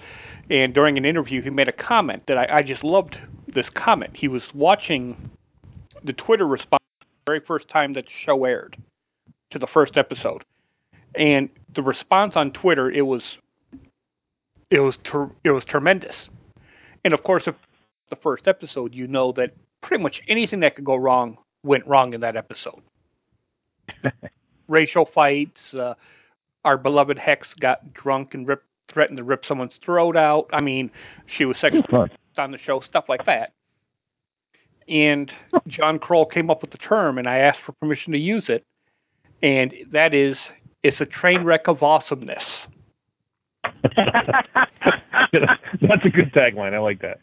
And 0.49 0.73
during 0.73 0.97
an 0.97 1.05
interview, 1.05 1.41
he 1.41 1.49
made 1.49 1.67
a 1.67 1.73
comment 1.73 2.23
that 2.27 2.37
I, 2.37 2.57
I 2.57 2.63
just 2.63 2.83
loved 2.83 3.17
this 3.47 3.69
comment. 3.69 4.15
He 4.15 4.27
was 4.27 4.53
watching 4.53 5.29
the 6.03 6.13
Twitter 6.13 6.47
response 6.47 6.83
the 6.99 7.05
very 7.25 7.39
first 7.39 7.67
time 7.67 7.93
that 7.93 8.05
the 8.05 8.11
show 8.11 8.45
aired 8.45 8.77
to 9.49 9.59
the 9.59 9.67
first 9.67 9.97
episode, 9.97 10.43
and 11.15 11.49
the 11.73 11.81
response 11.81 12.35
on 12.35 12.51
Twitter 12.51 12.89
it 12.89 13.05
was 13.05 13.37
it 14.69 14.79
was 14.79 14.97
ter- 15.03 15.31
it 15.43 15.51
was 15.51 15.65
tremendous. 15.65 16.29
And 17.03 17.13
of 17.13 17.23
course, 17.23 17.47
if 17.47 17.55
the 18.09 18.15
first 18.15 18.47
episode, 18.47 18.93
you 18.93 19.07
know 19.07 19.31
that 19.33 19.53
pretty 19.81 20.01
much 20.01 20.21
anything 20.27 20.59
that 20.61 20.75
could 20.75 20.85
go 20.85 20.95
wrong 20.95 21.37
went 21.63 21.85
wrong 21.87 22.13
in 22.13 22.21
that 22.21 22.35
episode. 22.35 22.81
Racial 24.67 25.05
fights, 25.05 25.73
uh, 25.73 25.95
our 26.65 26.77
beloved 26.77 27.17
Hex 27.17 27.53
got 27.53 27.93
drunk 27.93 28.33
and 28.33 28.47
ripped, 28.47 28.65
threatened 28.87 29.17
to 29.17 29.23
rip 29.23 29.45
someone's 29.45 29.77
throat 29.77 30.17
out. 30.17 30.49
I 30.51 30.61
mean, 30.61 30.91
she 31.25 31.45
was 31.45 31.57
sexually 31.57 32.09
on 32.37 32.51
the 32.51 32.57
show, 32.57 32.79
stuff 32.79 33.09
like 33.09 33.25
that. 33.25 33.53
And 34.87 35.31
John 35.67 35.99
Kroll 35.99 36.25
came 36.25 36.49
up 36.49 36.61
with 36.61 36.71
the 36.71 36.77
term, 36.77 37.17
and 37.17 37.27
I 37.27 37.39
asked 37.39 37.61
for 37.61 37.73
permission 37.73 38.13
to 38.13 38.19
use 38.19 38.49
it. 38.49 38.63
And 39.41 39.73
that 39.91 40.13
is, 40.13 40.49
it's 40.83 41.01
a 41.01 41.05
train 41.05 41.43
wreck 41.43 41.67
of 41.67 41.83
awesomeness. 41.83 42.67
That's 43.83 43.95
a 46.05 46.09
good 46.09 46.31
tagline. 46.33 46.73
I 46.73 46.79
like 46.79 47.01
that. 47.01 47.19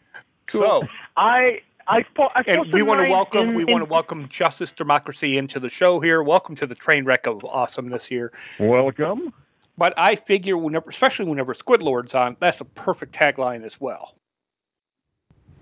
So 0.49 0.83
I 1.17 1.61
I, 1.87 2.03
po- 2.15 2.29
I 2.33 2.43
and 2.47 2.71
we 2.73 2.81
want 2.81 3.01
to 3.01 3.09
welcome 3.09 3.49
in- 3.49 3.55
we 3.55 3.63
in- 3.63 3.71
want 3.71 3.83
to 3.83 3.89
welcome 3.89 4.29
Justice 4.29 4.71
Democracy 4.71 5.37
into 5.37 5.59
the 5.59 5.69
show 5.69 5.99
here. 5.99 6.23
Welcome 6.23 6.55
to 6.57 6.67
the 6.67 6.75
train 6.75 7.05
wreck 7.05 7.27
of 7.27 7.43
awesomeness 7.45 8.05
here. 8.05 8.31
Welcome. 8.59 9.33
But 9.77 9.93
I 9.97 10.15
figure 10.15 10.57
whenever, 10.57 10.89
especially 10.89 11.25
whenever 11.25 11.53
Squidlord's 11.53 12.13
on, 12.13 12.37
that's 12.39 12.61
a 12.61 12.65
perfect 12.65 13.13
tagline 13.13 13.65
as 13.65 13.79
well. 13.79 14.15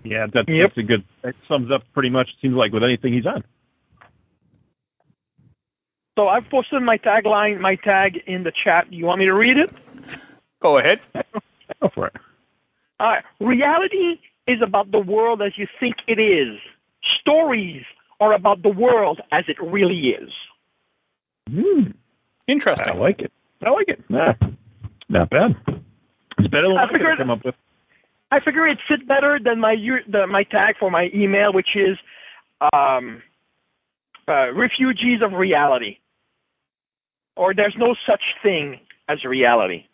Yeah, 0.04 0.26
that's, 0.32 0.46
that's 0.46 0.76
a 0.78 0.82
good. 0.82 1.04
That 1.22 1.34
sums 1.48 1.70
up 1.72 1.82
pretty 1.92 2.10
much. 2.10 2.28
It 2.28 2.36
seems 2.40 2.54
like 2.54 2.72
with 2.72 2.84
anything 2.84 3.12
he's 3.12 3.26
on. 3.26 3.42
So 6.16 6.28
I've 6.28 6.48
posted 6.48 6.80
my 6.82 6.96
tagline, 6.98 7.58
my 7.60 7.74
tag 7.74 8.20
in 8.26 8.44
the 8.44 8.52
chat. 8.52 8.90
Do 8.90 8.96
you 8.96 9.04
want 9.04 9.18
me 9.18 9.24
to 9.24 9.34
read 9.34 9.56
it? 9.56 9.70
Go 10.60 10.78
ahead. 10.78 11.02
Go 11.82 11.88
for 11.92 12.06
it. 12.06 12.14
All 13.04 13.10
right. 13.10 13.24
Reality 13.38 14.18
is 14.48 14.60
about 14.66 14.90
the 14.90 14.98
world 14.98 15.42
as 15.42 15.52
you 15.58 15.66
think 15.78 15.96
it 16.08 16.18
is. 16.18 16.58
Stories 17.20 17.82
are 18.18 18.32
about 18.32 18.62
the 18.62 18.70
world 18.70 19.20
as 19.30 19.44
it 19.46 19.56
really 19.62 20.14
is. 20.18 20.30
Hmm. 21.50 21.90
Interesting. 22.48 22.86
I 22.88 22.96
like 22.96 23.20
it. 23.20 23.30
I 23.62 23.70
like 23.70 23.88
it. 23.88 24.02
Nah, 24.08 24.32
not 25.10 25.28
bad. 25.28 25.54
It's 26.38 26.48
better 26.48 26.68
than 26.68 26.78
I 26.78 26.84
what 26.84 26.84
I 26.84 26.86
could 26.86 26.92
figured- 26.92 27.18
come 27.18 27.30
up 27.30 27.44
with. 27.44 27.54
I 28.30 28.40
figure 28.40 28.66
it 28.66 28.78
fit 28.88 29.06
better 29.06 29.38
than 29.42 29.60
my 29.60 29.76
the, 30.10 30.26
my 30.26 30.44
tag 30.44 30.76
for 30.80 30.90
my 30.90 31.08
email, 31.14 31.52
which 31.52 31.76
is 31.76 31.98
um, 32.72 33.22
uh, 34.26 34.50
refugees 34.54 35.20
of 35.22 35.34
reality, 35.34 35.98
or 37.36 37.54
there's 37.54 37.76
no 37.78 37.94
such 38.08 38.22
thing 38.42 38.80
as 39.10 39.24
reality. 39.24 39.84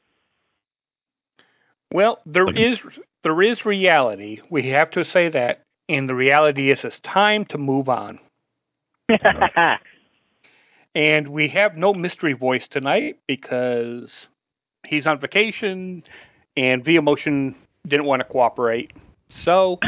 Well, 1.93 2.21
there 2.27 2.49
is 2.49 2.81
there 3.23 3.43
is 3.43 3.67
reality. 3.67 4.41
We 4.51 4.69
have 4.71 4.91
to 4.93 5.05
say 5.05 5.29
that, 5.29 5.63
and 5.89 6.09
the 6.09 6.15
reality 6.15 6.71
is 6.71 6.85
it's 6.85 7.01
time 7.01 7.45
to 7.47 7.59
move 7.59 7.89
on. 7.89 8.19
And 10.95 11.29
we 11.29 11.49
have 11.49 11.77
no 11.77 11.95
mystery 11.95 12.33
voice 12.33 12.67
tonight 12.67 13.19
because 13.27 14.27
he's 14.87 15.07
on 15.07 15.21
vacation 15.21 16.03
and 16.57 16.85
V 16.85 16.97
Emotion 16.97 17.55
didn't 17.87 18.07
want 18.07 18.21
to 18.21 18.25
cooperate. 18.25 18.93
So, 19.29 19.79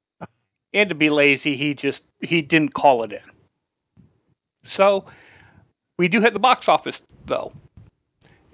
and 0.74 0.88
to 0.88 0.94
be 0.94 1.10
lazy, 1.10 1.56
he 1.56 1.74
just 1.74 2.02
he 2.20 2.40
didn't 2.40 2.74
call 2.74 3.02
it 3.02 3.12
in. 3.12 4.04
So, 4.64 5.06
we 5.98 6.06
do 6.08 6.20
have 6.20 6.34
the 6.34 6.38
box 6.38 6.68
office 6.68 7.00
though. 7.26 7.52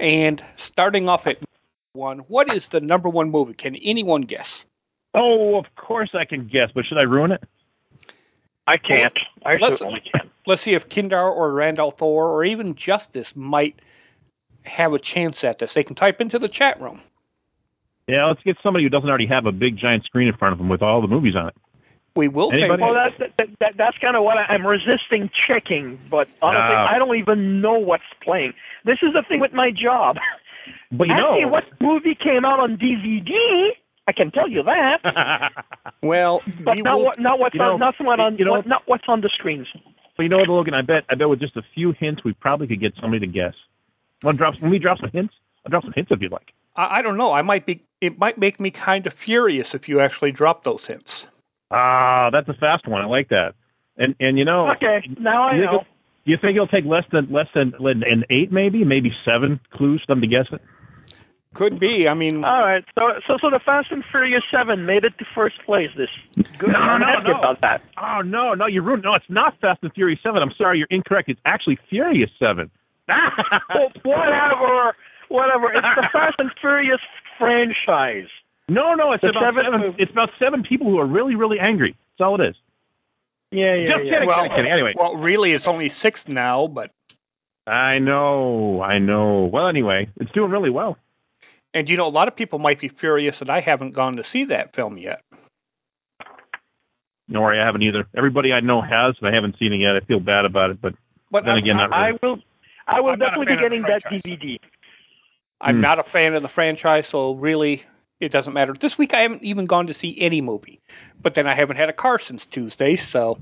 And 0.00 0.42
starting 0.56 1.08
off 1.08 1.26
at 1.26 1.38
one, 1.94 2.18
what 2.28 2.52
is 2.52 2.68
the 2.70 2.80
number 2.80 3.08
one 3.08 3.30
movie? 3.30 3.54
Can 3.54 3.76
anyone 3.76 4.22
guess? 4.22 4.64
Oh, 5.14 5.56
of 5.56 5.66
course 5.76 6.10
I 6.12 6.24
can 6.24 6.48
guess, 6.48 6.70
but 6.74 6.84
should 6.84 6.98
I 6.98 7.02
ruin 7.02 7.32
it? 7.32 7.42
I 8.66 8.78
can't. 8.78 9.16
I 9.44 9.56
let's, 9.56 9.78
certainly 9.78 10.02
can't. 10.12 10.30
Let's 10.46 10.62
see 10.62 10.72
if 10.72 10.88
Kindar 10.88 11.30
or 11.30 11.52
Randall 11.52 11.92
Thor 11.92 12.28
or 12.28 12.44
even 12.44 12.74
Justice 12.74 13.32
might 13.36 13.80
have 14.62 14.92
a 14.92 14.98
chance 14.98 15.44
at 15.44 15.58
this. 15.58 15.74
They 15.74 15.82
can 15.84 15.94
type 15.94 16.20
into 16.20 16.38
the 16.38 16.48
chat 16.48 16.80
room. 16.80 17.00
Yeah, 18.08 18.26
let's 18.26 18.42
get 18.42 18.56
somebody 18.62 18.84
who 18.84 18.90
doesn't 18.90 19.08
already 19.08 19.26
have 19.26 19.46
a 19.46 19.52
big 19.52 19.76
giant 19.76 20.04
screen 20.04 20.28
in 20.28 20.36
front 20.36 20.52
of 20.52 20.58
them 20.58 20.68
with 20.68 20.82
all 20.82 21.00
the 21.00 21.08
movies 21.08 21.36
on 21.36 21.48
it. 21.48 21.54
We 22.16 22.28
will 22.28 22.52
Anybody? 22.52 22.80
say 22.80 22.86
Well, 22.86 22.94
that's 22.94 23.32
that, 23.38 23.48
that, 23.60 23.74
that's 23.76 23.98
kind 23.98 24.16
of 24.16 24.22
what 24.22 24.38
I, 24.38 24.42
I'm 24.44 24.66
resisting 24.66 25.30
checking, 25.48 25.98
but 26.10 26.28
honestly, 26.42 26.74
Ah. 26.76 26.94
I 26.94 26.98
don't 26.98 27.16
even 27.16 27.60
know 27.60 27.78
what's 27.78 28.04
playing. 28.22 28.52
This 28.84 28.98
is 29.02 29.12
the 29.14 29.22
thing 29.28 29.40
with 29.40 29.52
my 29.52 29.70
job. 29.70 30.16
But 30.92 31.08
you 31.08 31.14
Ask 31.14 31.34
me 31.34 31.40
know, 31.42 31.48
what 31.48 31.64
movie 31.80 32.14
came 32.14 32.44
out 32.44 32.60
on 32.60 32.76
DVD. 32.76 33.70
I 34.06 34.12
can 34.12 34.30
tell 34.30 34.48
you 34.48 34.62
that, 34.62 34.98
Well, 36.02 36.42
but 36.62 36.76
we 36.76 36.82
not 36.82 36.98
will, 36.98 37.04
what 37.06 37.18
not 37.18 37.38
what's 37.38 37.54
you 37.54 37.60
know, 37.60 37.72
on 37.72 37.80
not 37.80 37.94
what 37.98 38.20
on 38.20 38.36
you 38.36 38.44
know 38.44 38.52
what, 38.52 38.66
not 38.66 38.82
what's 38.86 39.04
on 39.08 39.22
the 39.22 39.30
screens. 39.38 39.66
But 40.16 40.24
you 40.24 40.28
know 40.28 40.38
what, 40.38 40.48
Logan? 40.48 40.74
I 40.74 40.82
bet 40.82 41.04
I 41.08 41.14
bet 41.14 41.28
with 41.28 41.40
just 41.40 41.56
a 41.56 41.62
few 41.74 41.92
hints, 41.98 42.22
we 42.22 42.34
probably 42.34 42.66
could 42.66 42.80
get 42.80 42.92
somebody 43.00 43.26
to 43.26 43.32
guess. 43.32 43.54
Want 44.22 44.36
to 44.36 44.38
drop? 44.38 44.54
Let 44.60 44.70
me 44.70 44.78
drop 44.78 44.98
some 44.98 45.10
hints. 45.10 45.34
I'll 45.64 45.70
drop 45.70 45.84
some 45.84 45.92
hints 45.94 46.10
if 46.10 46.20
you'd 46.20 46.32
like. 46.32 46.52
I, 46.76 46.98
I 46.98 47.02
don't 47.02 47.16
know. 47.16 47.32
I 47.32 47.42
might 47.42 47.64
be. 47.66 47.82
It 48.00 48.18
might 48.18 48.36
make 48.36 48.60
me 48.60 48.70
kind 48.70 49.06
of 49.06 49.14
furious 49.14 49.74
if 49.74 49.88
you 49.88 50.00
actually 50.00 50.32
drop 50.32 50.64
those 50.64 50.86
hints. 50.86 51.24
Ah, 51.70 52.28
that's 52.30 52.48
a 52.48 52.54
fast 52.54 52.86
one. 52.86 53.00
I 53.02 53.06
like 53.06 53.30
that. 53.30 53.54
And 53.96 54.14
and 54.20 54.38
you 54.38 54.44
know, 54.44 54.70
Okay, 54.72 55.08
now 55.18 55.48
I 55.48 55.54
you 55.54 55.62
think 55.62 55.72
know. 55.72 55.84
It'll- 56.26 56.30
you 56.30 56.36
think 56.40 56.56
it'll 56.56 56.66
take 56.66 56.84
less 56.84 57.04
than 57.12 57.26
less 57.30 57.48
than 57.54 57.72
an 57.80 58.24
eight, 58.30 58.50
maybe, 58.52 58.84
maybe 58.84 59.12
seven 59.24 59.60
clues 59.72 60.02
for 60.06 60.14
them 60.14 60.20
to 60.20 60.26
guess 60.26 60.46
it? 60.52 60.60
Could 61.54 61.78
be. 61.78 62.08
I 62.08 62.14
mean, 62.14 62.42
All 62.44 62.62
right, 62.62 62.84
so 62.98 63.12
so 63.28 63.36
so 63.40 63.48
the 63.48 63.60
Fast 63.64 63.92
and 63.92 64.02
Furious 64.10 64.42
Seven 64.50 64.86
made 64.86 65.04
it 65.04 65.16
to 65.18 65.24
first 65.36 65.54
place. 65.64 65.88
This 65.96 66.08
good. 66.58 66.70
No, 66.72 66.98
no, 66.98 67.20
no. 67.22 67.38
about 67.38 67.60
that. 67.60 67.80
Oh 67.96 68.22
no, 68.22 68.54
no, 68.54 68.66
you're 68.66 68.82
ruined. 68.82 69.04
No, 69.04 69.14
it's 69.14 69.24
not 69.28 69.54
Fast 69.60 69.78
and 69.82 69.92
Furious 69.94 70.18
Seven. 70.22 70.42
I'm 70.42 70.50
sorry, 70.58 70.78
you're 70.78 70.88
incorrect. 70.90 71.28
It's 71.28 71.40
actually 71.44 71.78
Furious 71.88 72.30
Seven. 72.40 72.70
Well, 73.74 73.92
whatever, 74.02 74.96
whatever. 75.28 75.66
It's 75.72 75.86
the 75.96 76.08
Fast 76.12 76.36
and 76.38 76.50
Furious 76.60 77.00
franchise. 77.38 78.26
No, 78.68 78.94
no, 78.94 79.12
it's 79.12 79.20
The 79.22 79.28
about 79.28 79.54
seven- 79.54 79.64
seven. 79.70 79.94
It's 79.98 80.10
about 80.10 80.30
seven 80.38 80.62
people 80.62 80.88
who 80.88 80.98
are 80.98 81.06
really, 81.06 81.34
really 81.36 81.60
angry. 81.60 81.94
That's 82.18 82.26
all 82.26 82.40
it 82.40 82.48
is. 82.48 82.56
Yeah, 83.54 83.74
yeah, 83.74 83.88
Just 83.90 84.04
yeah. 84.04 84.12
kidding, 84.14 84.26
well, 84.28 84.42
kidding, 84.42 84.56
kidding. 84.56 84.72
Anyway, 84.72 84.92
well, 84.96 85.14
really, 85.16 85.52
it's 85.52 85.68
only 85.68 85.88
six 85.90 86.24
now, 86.26 86.66
but 86.66 86.90
I 87.66 87.98
know, 87.98 88.82
I 88.82 88.98
know. 88.98 89.48
Well, 89.52 89.68
anyway, 89.68 90.08
it's 90.20 90.30
doing 90.32 90.50
really 90.50 90.70
well. 90.70 90.98
and 91.72 91.88
you 91.88 91.96
know, 91.96 92.06
a 92.06 92.08
lot 92.08 92.28
of 92.28 92.36
people 92.36 92.58
might 92.58 92.80
be 92.80 92.88
furious 92.88 93.38
that 93.38 93.48
I 93.50 93.60
haven't 93.60 93.92
gone 93.94 94.16
to 94.16 94.24
see 94.24 94.44
that 94.46 94.74
film 94.74 94.98
yet. 94.98 95.20
No 97.28 97.40
worry, 97.40 97.58
I 97.60 97.64
haven't 97.64 97.82
either. 97.82 98.06
Everybody 98.16 98.52
I 98.52 98.60
know 98.60 98.82
has, 98.82 99.14
but 99.20 99.32
I 99.32 99.34
haven't 99.34 99.56
seen 99.58 99.72
it 99.72 99.76
yet. 99.78 99.96
I 99.96 100.00
feel 100.00 100.20
bad 100.20 100.44
about 100.44 100.70
it, 100.70 100.80
but 100.82 100.94
But 101.30 101.44
then 101.44 101.52
I'm, 101.52 101.58
again, 101.58 101.76
not 101.76 101.92
I 101.92 102.12
will, 102.22 102.38
I 102.86 103.00
will 103.00 103.12
I'm 103.12 103.18
definitely 103.18 103.46
be 103.46 103.54
fan 103.56 103.64
of 103.64 103.70
the 103.70 103.76
getting 103.76 103.82
that. 103.82 104.04
DVD. 104.24 104.56
I'm 105.60 105.76
Hmm. 105.76 105.80
not 105.80 105.98
a 105.98 106.02
fan 106.04 106.34
of 106.34 106.42
the 106.42 106.48
franchise, 106.50 107.06
so 107.08 107.32
really, 107.34 107.82
it 108.20 108.30
doesn't 108.32 108.52
matter. 108.52 108.72
This 108.78 108.96
week, 108.98 109.12
I 109.14 109.20
haven't 109.22 109.42
even 109.42 109.66
gone 109.66 109.86
to 109.88 109.94
see 109.94 110.16
any 110.20 110.40
movie, 110.40 110.80
but 111.22 111.34
then 111.34 111.46
I 111.46 111.54
haven't 111.54 111.76
had 111.76 111.88
a 111.88 111.92
car 111.92 112.18
since 112.18 112.46
Tuesday, 112.46 112.96
so 112.96 113.38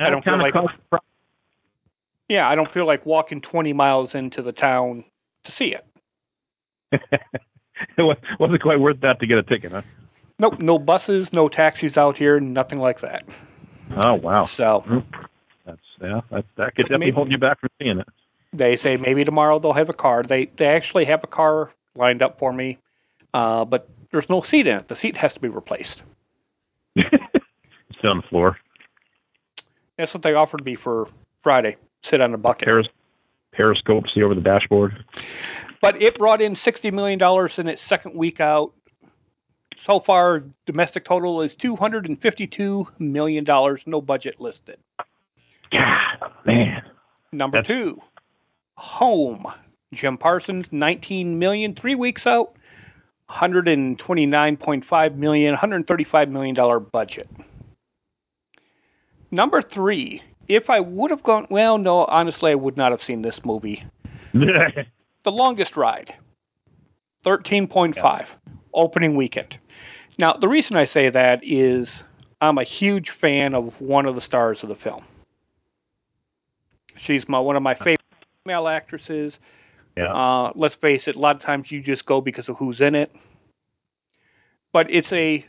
I 0.00 0.10
don't 0.10 0.24
feel 0.24 0.38
like 0.38 0.54
yeah, 2.28 2.48
I 2.48 2.54
don't 2.54 2.70
feel 2.70 2.86
like 2.86 3.04
walking 3.04 3.40
20 3.42 3.72
miles 3.74 4.14
into 4.14 4.40
the 4.40 4.52
town 4.52 5.04
to 5.44 5.52
see 5.52 5.74
it. 5.74 5.84
it 6.92 8.16
wasn't 8.40 8.62
quite 8.62 8.80
worth 8.80 9.00
that 9.00 9.20
to 9.20 9.26
get 9.26 9.38
a 9.38 9.42
ticket, 9.42 9.72
huh? 9.72 9.82
Nope, 10.38 10.58
no 10.60 10.78
buses, 10.78 11.32
no 11.32 11.48
taxis 11.48 11.96
out 11.96 12.16
here, 12.16 12.40
nothing 12.40 12.78
like 12.78 13.00
that. 13.00 13.24
Oh 13.96 14.14
wow, 14.14 14.44
So 14.44 14.82
that's 15.66 15.78
yeah, 16.00 16.22
that 16.30 16.44
that 16.56 16.74
could 16.74 16.84
definitely 16.84 17.06
Maybe- 17.06 17.14
hold 17.14 17.30
you 17.30 17.38
back 17.38 17.60
from 17.60 17.68
seeing 17.80 17.98
it. 17.98 18.08
they 18.52 18.76
say 18.76 18.96
maybe 18.96 19.24
tomorrow 19.24 19.58
they'll 19.58 19.72
have 19.74 19.90
a 19.90 19.94
car. 19.94 20.22
They 20.22 20.46
they 20.56 20.66
actually 20.66 21.04
have 21.04 21.22
a 21.22 21.26
car 21.28 21.70
lined 21.94 22.22
up 22.22 22.38
for 22.38 22.52
me, 22.52 22.78
uh, 23.34 23.64
but 23.66 23.88
there's 24.14 24.30
no 24.30 24.40
seat 24.40 24.68
in 24.68 24.78
it. 24.78 24.88
The 24.88 24.94
seat 24.94 25.16
has 25.16 25.34
to 25.34 25.40
be 25.40 25.48
replaced. 25.48 26.02
Sit 26.96 28.04
on 28.04 28.18
the 28.18 28.28
floor. 28.30 28.56
That's 29.98 30.14
what 30.14 30.22
they 30.22 30.34
offered 30.34 30.64
me 30.64 30.76
for 30.76 31.08
Friday. 31.42 31.76
Sit 32.02 32.20
on 32.20 32.32
a 32.32 32.38
bucket. 32.38 32.68
Peris- 32.68 32.88
periscope, 33.52 34.04
see 34.14 34.22
over 34.22 34.34
the 34.34 34.40
dashboard. 34.40 35.04
but 35.80 36.00
it 36.00 36.16
brought 36.16 36.40
in 36.40 36.54
sixty 36.54 36.90
million 36.92 37.18
dollars 37.18 37.58
in 37.58 37.66
its 37.68 37.82
second 37.82 38.14
week 38.14 38.40
out. 38.40 38.72
So 39.84 39.98
far, 39.98 40.44
domestic 40.64 41.04
total 41.04 41.42
is 41.42 41.54
two 41.56 41.74
hundred 41.74 42.08
and 42.08 42.20
fifty-two 42.20 42.86
million 43.00 43.42
dollars. 43.42 43.82
No 43.84 44.00
budget 44.00 44.40
listed. 44.40 44.78
God, 45.72 46.30
man. 46.46 46.82
Number 47.32 47.58
That's... 47.58 47.68
two, 47.68 48.00
Home. 48.76 49.46
Jim 49.92 50.18
Parsons, 50.18 50.66
nineteen 50.70 51.38
million, 51.38 51.74
three 51.74 51.96
weeks 51.96 52.26
out. 52.26 52.56
129.5 53.30 55.16
million, 55.16 55.52
135 55.52 56.28
million 56.28 56.54
dollar 56.54 56.78
budget. 56.80 57.28
Number 59.30 59.62
three, 59.62 60.22
if 60.46 60.70
I 60.70 60.80
would 60.80 61.10
have 61.10 61.22
gone, 61.22 61.46
well, 61.50 61.78
no, 61.78 62.04
honestly, 62.04 62.52
I 62.52 62.54
would 62.54 62.76
not 62.76 62.92
have 62.92 63.02
seen 63.02 63.22
this 63.22 63.44
movie. 63.44 63.84
the 64.32 64.86
longest 65.26 65.76
ride, 65.76 66.14
13.5, 67.24 67.96
yeah. 67.96 68.26
opening 68.72 69.16
weekend. 69.16 69.58
Now, 70.18 70.34
the 70.34 70.48
reason 70.48 70.76
I 70.76 70.84
say 70.84 71.08
that 71.08 71.40
is 71.42 72.04
I'm 72.40 72.58
a 72.58 72.64
huge 72.64 73.10
fan 73.10 73.54
of 73.54 73.80
one 73.80 74.06
of 74.06 74.14
the 74.14 74.20
stars 74.20 74.62
of 74.62 74.68
the 74.68 74.74
film. 74.74 75.04
She's 76.96 77.28
my 77.28 77.38
one 77.38 77.56
of 77.56 77.62
my 77.62 77.74
favorite 77.74 78.00
female 78.44 78.68
actresses. 78.68 79.38
Yeah. 79.96 80.12
Uh, 80.12 80.52
let's 80.54 80.74
face 80.74 81.06
it, 81.08 81.16
a 81.16 81.18
lot 81.18 81.36
of 81.36 81.42
times 81.42 81.70
you 81.70 81.80
just 81.80 82.04
go 82.04 82.20
because 82.20 82.48
of 82.48 82.56
who's 82.56 82.80
in 82.80 82.94
it. 82.94 83.14
But 84.72 84.90
it's 84.90 85.12
a 85.12 85.46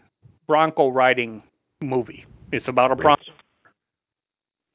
Bronco 0.47 0.89
riding 0.89 1.41
movie. 1.81 2.25
It's 2.51 2.67
about 2.67 2.91
a 2.91 2.95
Bronco. 2.95 3.23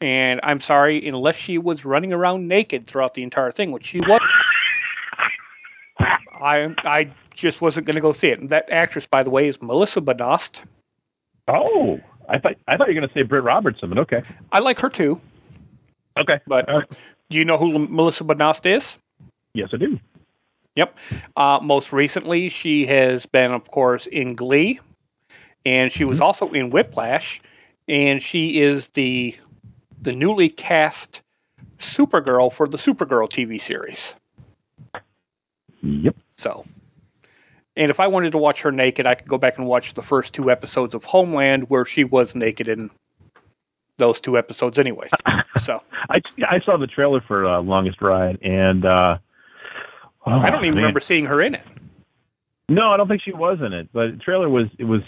And 0.00 0.40
I'm 0.42 0.61
sorry, 0.61 1.06
unless 1.06 1.37
she 1.37 1.59
was 1.59 1.85
running 1.85 2.12
around 2.12 2.48
naked 2.48 2.87
throughout 2.87 3.14
the 3.14 3.22
entire 3.22 3.52
thing, 3.52 3.70
which 3.70 3.87
she 3.87 4.00
was, 4.00 4.20
I 6.40 6.74
I 6.85 7.12
just 7.35 7.61
wasn't 7.61 7.87
going 7.87 7.96
to 7.96 8.00
go 8.00 8.12
see 8.12 8.28
it. 8.28 8.40
And 8.40 8.50
that 8.50 8.70
actress, 8.70 9.06
by 9.11 9.22
the 9.22 9.30
way, 9.30 9.46
is 9.46 9.61
Melissa 9.61 10.00
Benoist. 10.00 10.62
Oh, 11.48 12.00
I 12.28 12.38
thought 12.38 12.56
I 12.66 12.76
thought 12.76 12.88
you 12.88 12.94
were 12.94 13.00
going 13.00 13.09
to 13.09 13.14
say 13.14 13.22
Britt 13.22 13.44
Robertson, 13.44 13.90
but 13.90 13.98
okay. 13.98 14.22
I 14.52 14.61
like 14.61 14.78
her 14.78 14.88
too. 14.88 15.20
Okay, 16.18 16.40
but 16.46 16.68
uh, 16.68 16.80
do 17.28 17.38
you 17.38 17.44
know 17.44 17.59
who 17.59 17.78
Melissa 17.78 18.24
Benoist 18.24 18.64
is? 18.66 18.96
Yes, 19.54 19.70
I 19.72 19.76
do. 19.76 19.98
Yep. 20.76 20.96
Uh, 21.36 21.58
most 21.62 21.92
recently, 21.92 22.48
she 22.48 22.86
has 22.86 23.26
been, 23.26 23.52
of 23.52 23.68
course, 23.70 24.06
in 24.06 24.34
Glee, 24.36 24.80
and 25.66 25.90
she 25.90 26.04
was 26.04 26.16
mm-hmm. 26.16 26.24
also 26.24 26.50
in 26.52 26.70
Whiplash, 26.70 27.40
and 27.88 28.22
she 28.22 28.60
is 28.60 28.88
the 28.94 29.36
the 30.02 30.12
newly 30.12 30.48
cast 30.48 31.20
Supergirl 31.78 32.52
for 32.52 32.66
the 32.66 32.78
Supergirl 32.78 33.28
TV 33.28 33.60
series. 33.60 33.98
Yep. 35.82 36.16
So, 36.38 36.64
and 37.76 37.90
if 37.90 38.00
I 38.00 38.06
wanted 38.06 38.32
to 38.32 38.38
watch 38.38 38.62
her 38.62 38.72
naked, 38.72 39.06
I 39.06 39.14
could 39.14 39.28
go 39.28 39.38
back 39.38 39.58
and 39.58 39.66
watch 39.66 39.94
the 39.94 40.02
first 40.02 40.32
two 40.32 40.50
episodes 40.50 40.94
of 40.94 41.04
Homeland 41.04 41.68
where 41.68 41.84
she 41.84 42.04
was 42.04 42.34
naked 42.34 42.68
in 42.68 42.90
those 43.98 44.20
two 44.20 44.38
episodes, 44.38 44.78
anyways. 44.78 45.10
So 45.64 45.82
I 46.08 46.22
I 46.48 46.60
saw 46.64 46.78
the 46.78 46.86
trailer 46.86 47.20
for 47.20 47.44
uh, 47.44 47.60
Longest 47.60 48.00
Ride, 48.00 48.38
and 48.40 48.86
uh, 48.86 49.18
oh, 50.26 50.30
I 50.30 50.50
don't 50.50 50.64
even 50.64 50.74
man. 50.74 50.85
remember 50.85 51.00
seeing 51.00 51.26
her 51.26 51.40
in 51.40 51.54
it. 51.54 51.64
No, 52.68 52.92
I 52.92 52.96
don't 52.96 53.09
think 53.09 53.22
she 53.22 53.33
was 53.33 53.59
in 53.64 53.72
it. 53.72 53.88
But 53.92 54.12
the 54.12 54.16
trailer 54.18 54.48
was 54.48 54.66
it 54.78 54.85
was 54.85 55.02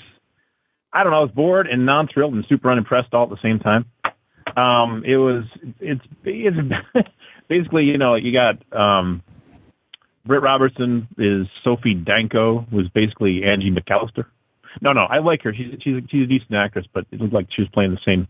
I 0.92 1.02
don't 1.02 1.12
know. 1.12 1.18
I 1.18 1.22
was 1.22 1.30
bored 1.30 1.66
and 1.66 1.86
non 1.86 2.08
thrilled 2.08 2.34
and 2.34 2.44
super 2.48 2.70
unimpressed 2.70 3.14
all 3.14 3.24
at 3.24 3.30
the 3.30 3.38
same 3.42 3.58
time. 3.58 3.86
Um, 4.56 5.04
it 5.06 5.16
was 5.16 5.44
it's 5.80 6.02
it's 6.24 6.56
basically 7.48 7.84
you 7.84 7.98
know 7.98 8.16
you 8.16 8.32
got 8.32 8.56
um, 8.78 9.22
Britt 10.26 10.42
Robertson 10.42 11.08
is 11.18 11.46
Sophie 11.64 11.94
Danko 11.94 12.66
was 12.70 12.88
basically 12.88 13.42
Angie 13.44 13.70
McAlister. 13.70 14.26
No, 14.80 14.92
no, 14.92 15.02
I 15.02 15.18
like 15.18 15.42
her. 15.42 15.54
She's 15.54 15.74
she's 15.82 16.02
she's 16.10 16.24
a 16.24 16.26
decent 16.26 16.54
actress, 16.54 16.86
but 16.92 17.06
it 17.10 17.20
looked 17.20 17.34
like 17.34 17.46
she 17.54 17.62
was 17.62 17.68
playing 17.72 17.92
the 17.92 18.00
same 18.04 18.28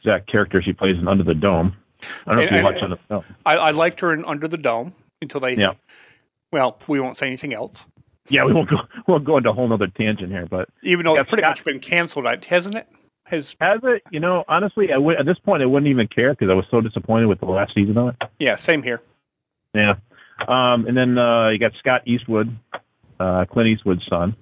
exact 0.00 0.30
character 0.30 0.62
she 0.62 0.72
plays 0.72 0.96
in 0.98 1.08
Under 1.08 1.24
the 1.24 1.34
Dome. 1.34 1.76
I 2.26 2.30
don't 2.30 2.36
know 2.36 2.42
and, 2.42 2.54
if 2.54 2.58
you 2.58 2.64
watched 2.64 2.82
Under 2.82 2.96
the 2.96 3.02
Dome. 3.08 3.24
I, 3.46 3.56
I 3.56 3.70
liked 3.70 4.00
her 4.00 4.12
in 4.12 4.24
Under 4.24 4.48
the 4.48 4.56
Dome 4.56 4.94
until 5.22 5.40
they. 5.40 5.56
Yeah. 5.56 5.72
Well, 6.54 6.78
we 6.86 7.00
won't 7.00 7.16
say 7.16 7.26
anything 7.26 7.52
else. 7.52 7.76
Yeah, 8.28 8.44
we 8.44 8.52
won't 8.52 8.70
go. 8.70 8.76
We 9.08 9.12
won't 9.12 9.24
go 9.24 9.38
into 9.38 9.50
a 9.50 9.52
whole 9.52 9.72
other 9.72 9.88
tangent 9.88 10.30
here, 10.30 10.46
but 10.48 10.68
even 10.84 11.04
though 11.04 11.16
it's 11.16 11.28
pretty 11.28 11.42
Scott, 11.42 11.56
much 11.56 11.64
been 11.64 11.80
canceled, 11.80 12.26
hasn't 12.44 12.76
it? 12.76 12.86
Has 13.24 13.56
has 13.60 13.80
it? 13.82 14.04
You 14.12 14.20
know, 14.20 14.44
honestly, 14.46 14.92
I 14.94 14.98
would 14.98 15.16
at 15.16 15.26
this 15.26 15.36
point 15.44 15.64
I 15.64 15.66
wouldn't 15.66 15.90
even 15.90 16.06
care 16.06 16.32
because 16.32 16.50
I 16.50 16.54
was 16.54 16.64
so 16.70 16.80
disappointed 16.80 17.26
with 17.26 17.40
the 17.40 17.46
last 17.46 17.74
season 17.74 17.98
of 17.98 18.10
it. 18.10 18.28
Yeah, 18.38 18.54
same 18.54 18.84
here. 18.84 19.02
Yeah, 19.74 19.94
um, 20.46 20.86
and 20.86 20.96
then 20.96 21.18
uh, 21.18 21.48
you 21.48 21.58
got 21.58 21.72
Scott 21.80 22.02
Eastwood, 22.06 22.56
uh, 23.18 23.46
Clint 23.46 23.70
Eastwood's 23.70 24.06
son. 24.08 24.36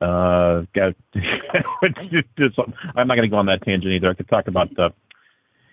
Uh, 0.00 0.62
got 0.74 0.94
I'm 2.96 3.06
not 3.06 3.16
going 3.16 3.22
to 3.22 3.28
go 3.28 3.36
on 3.36 3.46
that 3.46 3.60
tangent 3.66 3.92
either. 3.92 4.08
I 4.08 4.14
could 4.14 4.28
talk 4.28 4.48
about 4.48 4.70
uh, 4.78 4.88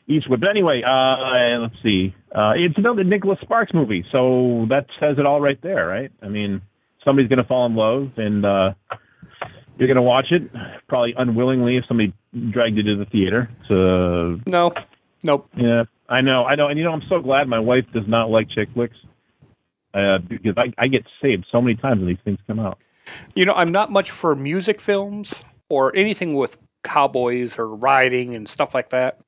Eastwood, 0.08 0.40
but 0.40 0.50
anyway, 0.50 0.84
uh, 0.86 1.62
let's 1.62 1.76
see. 1.82 2.14
Uh, 2.34 2.54
it's 2.56 2.78
another 2.78 3.04
Nicholas 3.04 3.40
Sparks 3.42 3.74
movie, 3.74 4.06
so 4.12 4.68
that 4.70 4.86
says 5.00 5.18
it 5.18 5.26
all 5.26 5.42
right 5.42 5.60
there, 5.64 5.88
right? 5.88 6.12
I 6.22 6.28
mean, 6.28 6.62
somebody's 7.04 7.30
going 7.30 7.42
to 7.42 7.48
fall 7.48 7.66
in 7.66 7.76
love, 7.76 8.12
and 8.18 8.46
uh, 8.46 8.74
you're 9.78 9.88
going 9.88 9.96
to 9.96 10.04
watch 10.04 10.28
it, 10.32 10.44
probably 10.88 11.16
unwillingly 11.18 11.78
if 11.78 11.86
somebody 11.88 12.14
dragged 12.52 12.78
you 12.78 12.84
to 12.84 12.98
the 12.98 13.06
theater. 13.06 13.50
So 13.68 14.40
no, 14.46 14.74
nope. 15.24 15.50
Yeah, 15.58 15.86
I 16.08 16.22
know, 16.22 16.46
I 16.46 16.56
know, 16.56 16.68
and 16.68 16.78
you 16.78 16.86
know, 16.86 16.92
I'm 16.92 17.04
so 17.10 17.20
glad 17.20 17.48
my 17.48 17.60
wife 17.60 17.86
does 17.92 18.08
not 18.08 18.30
like 18.30 18.48
chick 18.50 18.70
flicks 18.76 18.98
uh, 19.96 20.20
because 20.20 20.56
I, 20.58 20.72
I 20.78 20.88
get 20.88 21.06
saved 21.22 21.48
so 21.52 21.62
many 21.62 21.78
times 21.78 22.00
when 22.00 22.10
these 22.10 22.24
things 22.24 22.38
come 22.46 22.60
out. 22.60 22.78
You 23.34 23.46
know, 23.46 23.54
I'm 23.54 23.72
not 23.72 23.92
much 23.92 24.12
for 24.12 24.36
music 24.36 24.82
films 24.82 25.34
or 25.70 25.96
anything 25.96 26.36
with 26.36 26.56
cowboys 26.84 27.54
or 27.58 27.68
riding 27.68 28.36
and 28.36 28.48
stuff 28.48 28.74
like 28.74 28.92
that. 28.92 29.20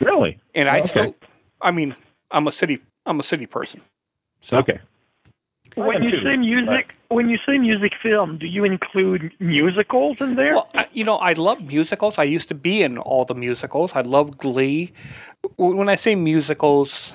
Really? 0.00 0.38
And 0.54 0.68
I 0.68 0.80
okay. 0.80 0.88
still, 0.88 1.14
I 1.60 1.70
mean, 1.70 1.94
I'm 2.30 2.46
a 2.46 2.52
city, 2.52 2.80
I'm 3.04 3.20
a 3.20 3.22
city 3.22 3.46
person. 3.46 3.80
So. 4.40 4.58
Okay. 4.58 4.80
When 5.74 6.02
you 6.02 6.22
say 6.22 6.36
music, 6.36 6.94
when 7.08 7.28
you 7.28 7.38
say 7.44 7.58
music 7.58 7.92
film, 8.02 8.38
do 8.38 8.46
you 8.46 8.64
include 8.64 9.30
musicals 9.40 10.16
in 10.20 10.34
there? 10.34 10.54
Well, 10.54 10.70
I, 10.74 10.86
you 10.92 11.04
know, 11.04 11.16
I 11.16 11.34
love 11.34 11.60
musicals. 11.60 12.14
I 12.16 12.22
used 12.22 12.48
to 12.48 12.54
be 12.54 12.82
in 12.82 12.96
all 12.96 13.26
the 13.26 13.34
musicals. 13.34 13.90
I 13.94 14.00
love 14.00 14.38
Glee. 14.38 14.94
When 15.56 15.90
I 15.90 15.96
say 15.96 16.14
musicals, 16.14 17.12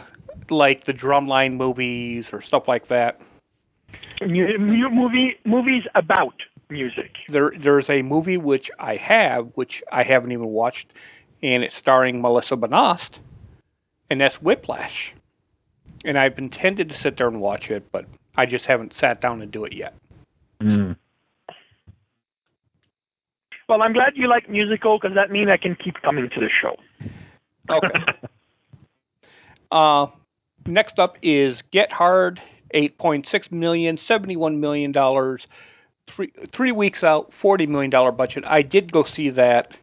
like 0.52 0.84
the 0.84 0.94
Drumline 0.94 1.54
movies 1.54 2.28
or 2.32 2.41
stuff 2.41 2.67
like 2.67 2.88
that. 2.89 3.20
movie 4.22 5.38
movies 5.44 5.84
about 5.96 6.36
music. 6.70 7.15
There, 7.30 7.54
there's 7.58 7.89
a 7.89 8.02
movie 8.02 8.38
which 8.38 8.70
I 8.80 8.96
have, 8.98 9.50
which 9.56 9.82
I 9.91 10.04
haven't 10.04 10.32
even 10.32 10.48
watched, 10.48 10.94
and 11.43 11.63
it's 11.63 11.75
starring 11.75 12.21
Melissa 12.21 12.56
Benoist, 12.56 13.19
and 14.10 14.19
that's 14.21 14.41
Whiplash. 14.41 15.13
And 16.04 16.17
I've 16.17 16.38
intended 16.38 16.89
to 16.89 16.97
sit 16.97 17.17
there 17.17 17.27
and 17.27 17.39
watch 17.39 17.69
it, 17.69 17.91
but 17.91 18.06
I 18.36 18.45
just 18.45 18.65
haven't 18.65 18.93
sat 18.93 19.21
down 19.21 19.41
and 19.41 19.51
do 19.51 19.65
it 19.65 19.73
yet. 19.73 19.93
Mm. 20.62 20.95
Well, 23.67 23.82
I'm 23.82 23.93
glad 23.93 24.13
you 24.15 24.27
like 24.27 24.49
musical 24.49 24.99
because 24.99 25.15
that 25.15 25.32
means 25.32 25.49
I 25.49 25.58
can 25.58 25.75
keep 25.75 25.95
coming 26.01 26.30
to 26.30 26.39
the 26.39 26.49
show. 26.62 26.75
Okay. 27.69 27.89
uh, 29.71 30.08
next 30.65 30.99
up 30.99 31.17
is 31.21 31.62
Get 31.71 31.91
Hard, 31.91 32.41
eight 32.71 32.97
point 32.97 33.27
six 33.27 33.51
million, 33.51 33.97
seventy-one 33.97 34.60
million 34.60 34.91
dollars, 34.91 35.47
three 36.08 36.34
three 36.51 36.71
weeks 36.71 37.04
out, 37.04 37.32
forty 37.34 37.65
million 37.65 37.89
dollar 37.89 38.12
budget. 38.12 38.43
I 38.45 38.62
did 38.62 38.91
go 38.91 39.04
see 39.04 39.30
that. 39.30 39.75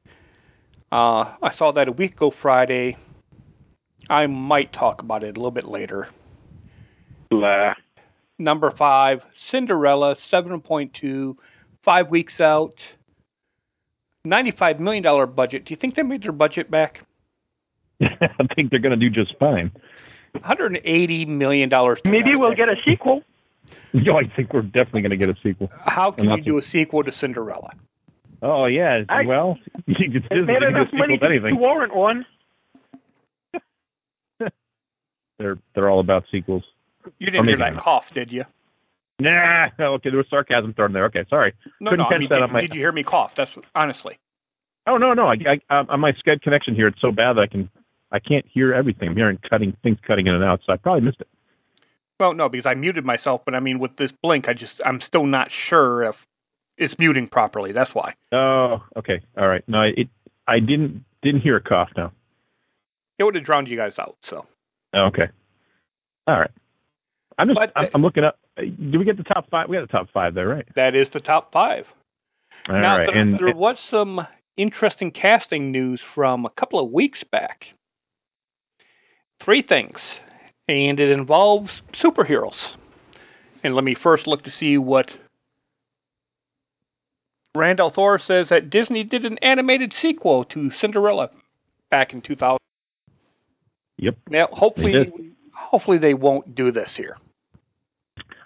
Uh, 0.91 1.35
I 1.43 1.51
saw 1.55 1.73
that 1.73 1.89
a 1.89 1.93
week 1.93 2.13
ago 2.13 2.31
Friday. 2.31 2.97
I 4.09 4.27
might 4.27 4.73
talk 4.73 5.03
about 5.03 5.23
it 5.23 5.37
a 5.37 5.41
little 5.41 5.51
bit 5.51 5.67
later. 5.67 6.09
Blah. 7.31 7.75
Number 8.39 8.71
five, 8.71 9.23
Cinderella, 9.35 10.15
7.2, 10.15 11.37
five 11.83 12.09
weeks 12.09 12.41
out, 12.41 12.75
$95 14.27 14.79
million 14.79 15.31
budget. 15.35 15.65
Do 15.65 15.73
you 15.73 15.77
think 15.77 15.97
they 15.97 16.03
made 16.03 16.23
their 16.23 16.33
budget 16.33 16.71
back? 16.71 17.05
I 18.01 18.47
think 18.55 18.71
they're 18.71 18.79
going 18.79 18.99
to 18.99 19.11
do 19.11 19.11
just 19.11 19.37
fine. 19.39 19.73
$180 20.37 21.27
million. 21.27 21.71
Maybe 22.05 22.37
we'll 22.37 22.55
get 22.55 22.69
a 22.69 22.77
sequel. 22.85 23.23
No, 23.93 24.19
I 24.19 24.23
think 24.37 24.53
we're 24.53 24.63
definitely 24.63 25.03
going 25.03 25.11
to 25.11 25.17
get 25.17 25.29
a 25.31 25.37
sequel. 25.43 25.71
How 25.85 26.11
can 26.11 26.29
you 26.29 26.43
do 26.43 26.59
a 26.59 26.63
sequel 26.63 27.03
to 27.05 27.13
Cinderella? 27.13 27.71
Oh 28.43 28.67
yeah, 28.67 29.03
I, 29.09 29.25
well, 29.25 29.59
it's 29.87 30.29
Disney 30.29 30.43
made 30.43 30.63
enough 30.63 30.89
money 30.93 31.19
to 31.19 31.51
warrant 31.55 31.95
one. 31.95 32.27
they're 35.39 35.59
they're 35.75 35.91
all 35.91 36.01
about 36.01 36.25
sequels. 36.31 36.65
You 37.19 37.27
didn't 37.27 37.47
hear 37.47 37.57
that 37.57 37.75
not. 37.75 37.83
cough, 37.83 38.05
did 38.15 38.33
you? 38.33 38.45
Nah. 39.21 39.69
Okay, 39.81 40.11
there 40.11 40.19
was 40.19 40.27
sarcasm 40.31 40.75
thrown 40.75 40.93
there. 40.93 41.07
Okay, 41.07 41.25
sorry. 41.29 41.55
No, 41.81 41.91
Couldn't 41.91 42.09
no. 42.11 42.17
I 42.17 42.19
mean, 42.19 42.29
did, 42.29 42.53
my... 42.53 42.61
did, 42.61 42.75
you 42.75 42.81
hear 42.81 42.93
me 42.93 43.03
cough? 43.03 43.35
That's 43.35 43.51
honestly. 43.75 44.19
Oh 44.87 44.97
no, 44.97 45.13
no. 45.13 45.27
I, 45.27 45.37
I, 45.69 45.75
on 45.89 46.01
my 46.01 46.13
Skype 46.13 46.43
connection 46.43 46.75
here, 46.75 46.87
it's 46.87 47.01
so 47.01 47.11
bad 47.11 47.37
that 47.37 47.43
I 47.43 47.47
can, 47.47 47.69
I 48.13 48.21
can't 48.21 48.47
hear 48.47 48.73
everything. 48.73 49.09
I'm 49.09 49.17
hearing 49.17 49.39
cutting 49.49 49.77
things 49.83 49.99
cutting 50.07 50.27
in 50.27 50.35
and 50.35 50.45
out, 50.45 50.61
so 50.65 50.73
I 50.73 50.77
probably 50.77 51.03
missed 51.03 51.21
it. 51.21 51.29
Well, 52.21 52.35
no, 52.35 52.49
because 52.49 52.67
I 52.67 52.75
muted 52.75 53.05
myself, 53.05 53.43
but 53.45 53.55
I 53.55 53.61
mean 53.61 53.79
with 53.79 53.97
this 53.97 54.13
blink, 54.23 54.49
I 54.49 54.55
just 54.55 54.81
I'm 54.85 55.01
still 55.01 55.27
not 55.27 55.51
sure 55.51 56.05
if 56.05 56.17
it's 56.79 56.99
muting 56.99 57.29
properly. 57.29 57.73
That's 57.73 57.95
why. 57.95 58.15
Oh, 58.33 58.83
okay, 58.97 59.21
all 59.37 59.49
right. 59.49 59.65
No, 59.69 59.83
it 59.83 60.09
I 60.47 60.61
didn't 60.61 61.05
didn't 61.23 61.41
hear 61.41 61.57
a 61.57 61.61
cough. 61.61 61.91
No. 61.97 62.11
It 63.19 63.25
would 63.25 63.35
have 63.35 63.45
drowned 63.45 63.69
you 63.69 63.77
guys 63.77 63.99
out. 63.99 64.17
So. 64.23 64.47
Okay. 64.95 65.29
All 66.27 66.39
right. 66.39 66.51
I'm 67.37 67.49
just 67.49 67.59
but, 67.59 67.73
I'm, 67.77 67.89
I'm 67.95 68.03
looking 68.03 68.25
up. 68.25 68.39
Do 68.57 68.99
we 68.99 69.05
get 69.05 69.17
the 69.17 69.25
top 69.25 69.51
five? 69.51 69.69
We 69.69 69.77
got 69.77 69.83
the 69.83 69.93
top 69.93 70.09
five 70.13 70.35
there, 70.35 70.49
right? 70.49 70.67
That 70.75 70.95
is 70.95 71.09
the 71.11 71.21
top 71.21 71.53
five. 71.53 71.87
All 72.69 72.81
now, 72.81 72.99
right. 72.99 73.07
there, 73.07 73.17
and 73.17 73.39
there 73.39 73.55
was 73.55 73.79
some 73.79 74.27
interesting 74.57 75.11
casting 75.11 75.71
news 75.71 76.01
from 76.15 76.45
a 76.45 76.51
couple 76.51 76.81
of 76.81 76.91
weeks 76.91 77.25
back. 77.25 77.67
Three 79.41 79.63
things, 79.63 80.21
and 80.69 80.99
it 80.99 81.11
involves 81.11 81.83
superheroes. 81.93 82.77
And 83.63 83.75
let 83.75 83.85
me 83.85 83.95
first 83.95 84.27
look 84.27 84.43
to 84.43 84.51
see 84.51 84.79
what 84.79 85.17
Randall 87.55 87.91
Thor 87.91 88.19
says 88.19 88.51
that 88.51 88.71
Disney 88.71 89.05
did 89.05 89.25
an 89.25 89.39
animated 89.39 89.93
sequel 89.93 90.45
to 90.47 90.71
Cinderella 90.71 91.31
back 91.91 92.13
in 92.13 92.21
2000. 92.21 92.59
Yep. 93.99 94.17
Now, 94.29 94.49
hopefully, 94.53 94.93
they 94.93 95.13
hopefully 95.55 95.99
they 95.99 96.15
won't 96.15 96.55
do 96.55 96.71
this 96.71 96.97
here. 96.97 97.17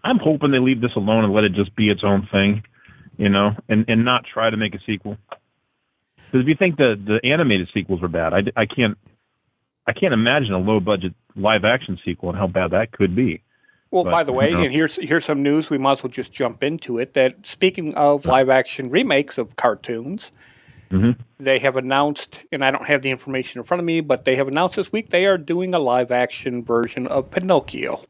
I'm 0.05 0.19
hoping 0.19 0.51
they 0.51 0.59
leave 0.59 0.81
this 0.81 0.97
alone 0.97 1.25
and 1.25 1.33
let 1.33 1.45
it 1.45 1.53
just 1.53 1.77
be 1.77 1.91
its 1.91 2.03
own 2.05 2.29
thing, 2.33 2.62
you 3.19 3.29
know, 3.29 3.51
and 3.69 3.85
and 3.88 4.05
not 4.05 4.25
try 4.25 4.51
to 4.51 4.57
make 4.57 4.75
a 4.75 4.81
sequel. 4.87 5.17
Because 6.17 6.45
if 6.45 6.49
you 6.49 6.55
think 6.59 6.77
the 6.77 6.95
the 6.97 7.29
animated 7.29 7.69
sequels 7.75 8.01
were 8.01 8.09
bad, 8.09 8.33
I, 8.33 8.41
I 8.57 8.67
can't 8.67 8.97
I 9.87 9.93
can't 9.93 10.15
imagine 10.15 10.53
a 10.53 10.59
low 10.59 10.81
budget 10.81 11.15
live 11.37 11.65
action 11.65 11.99
sequel 12.05 12.31
and 12.31 12.38
how 12.38 12.47
bad 12.47 12.71
that 12.71 12.93
could 12.93 13.15
be. 13.15 13.43
Well, 13.92 14.05
But, 14.05 14.11
by 14.11 14.22
the 14.24 14.33
way, 14.33 14.48
you 14.48 14.57
know. 14.57 14.62
and 14.62 14.72
here's 14.72 14.96
here's 14.96 15.24
some 15.26 15.42
news. 15.42 15.68
We 15.70 15.76
might 15.78 15.92
as 15.98 16.02
well 16.02 16.11
just 16.11 16.33
jump 16.33 16.64
into 16.64 16.98
it. 16.98 17.12
That 17.14 17.35
speaking 17.44 17.94
of 17.94 18.24
live 18.24 18.48
action 18.48 18.90
remakes 18.90 19.37
of 19.38 19.55
cartoons, 19.57 20.33
Mhm. 20.90 21.16
they 21.38 21.59
have 21.59 21.76
announced, 21.76 22.40
and 22.50 22.64
I 22.64 22.70
don't 22.70 22.87
have 22.87 23.02
the 23.02 23.11
information 23.11 23.61
in 23.61 23.64
front 23.66 23.81
of 23.81 23.85
me, 23.85 24.00
but 24.00 24.24
they 24.24 24.35
have 24.37 24.48
announced 24.48 24.76
this 24.76 24.90
week 24.92 25.11
they 25.11 25.26
are 25.26 25.37
doing 25.37 25.74
a 25.74 25.78
live 25.78 26.11
action 26.11 26.64
version 26.64 27.07
of 27.07 27.31
Pinocchio. 27.31 28.00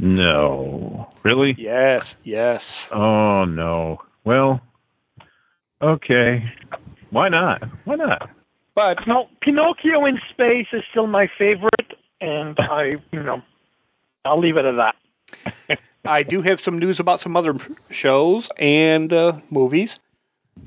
No, 0.00 1.08
really? 1.24 1.54
Yes, 1.58 2.14
yes. 2.22 2.86
Oh 2.92 3.44
no. 3.46 4.00
Well, 4.24 4.60
okay. 5.82 6.44
Why 7.10 7.28
not? 7.28 7.62
Why 7.84 7.96
not? 7.96 8.30
But 8.74 8.98
no, 9.08 9.28
Pinocchio 9.40 10.04
in 10.04 10.20
space 10.30 10.68
is 10.72 10.82
still 10.90 11.06
my 11.08 11.28
favorite, 11.38 11.94
and 12.20 12.56
I, 12.60 12.96
you 13.10 13.22
know, 13.22 13.42
I'll 14.28 14.38
leave 14.38 14.56
it 14.56 14.64
at 14.64 14.76
that. 14.76 15.78
I 16.04 16.22
do 16.22 16.42
have 16.42 16.60
some 16.60 16.78
news 16.78 17.00
about 17.00 17.20
some 17.20 17.36
other 17.36 17.54
shows 17.90 18.48
and 18.58 19.12
uh, 19.12 19.38
movies, 19.50 19.98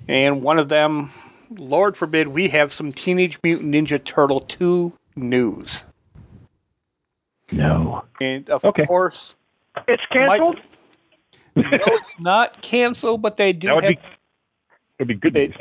and 0.08 0.42
one 0.44 0.60
of 0.60 0.68
them, 0.70 1.12
Lord 1.58 1.96
forbid, 1.98 2.28
we 2.28 2.48
have 2.50 2.74
some 2.74 2.92
Teenage 2.92 3.40
Mutant 3.44 3.74
Ninja 3.74 4.04
Turtle 4.04 4.42
2 4.42 4.92
news. 5.16 5.70
No. 7.52 8.04
And 8.20 8.50
of 8.50 8.64
Okay. 8.66 8.86
course, 8.86 9.36
It's 9.88 10.04
canceled. 10.12 10.60
no, 11.56 11.64
it's 11.72 12.12
not 12.20 12.62
canceled, 12.62 13.22
but 13.22 13.38
they 13.38 13.54
do 13.54 13.68
That 13.68 13.76
would 13.76 13.84
have 13.86 13.94
be 13.96 14.00
would 15.00 15.08
be 15.08 15.14
good. 15.16 15.34
they, 15.34 15.48
news. 15.48 15.58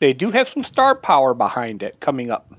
they 0.00 0.12
do 0.12 0.30
have 0.30 0.48
some 0.48 0.64
star 0.64 0.94
power 0.94 1.34
behind 1.34 1.82
it 1.82 1.98
coming 2.00 2.30
up. 2.30 2.52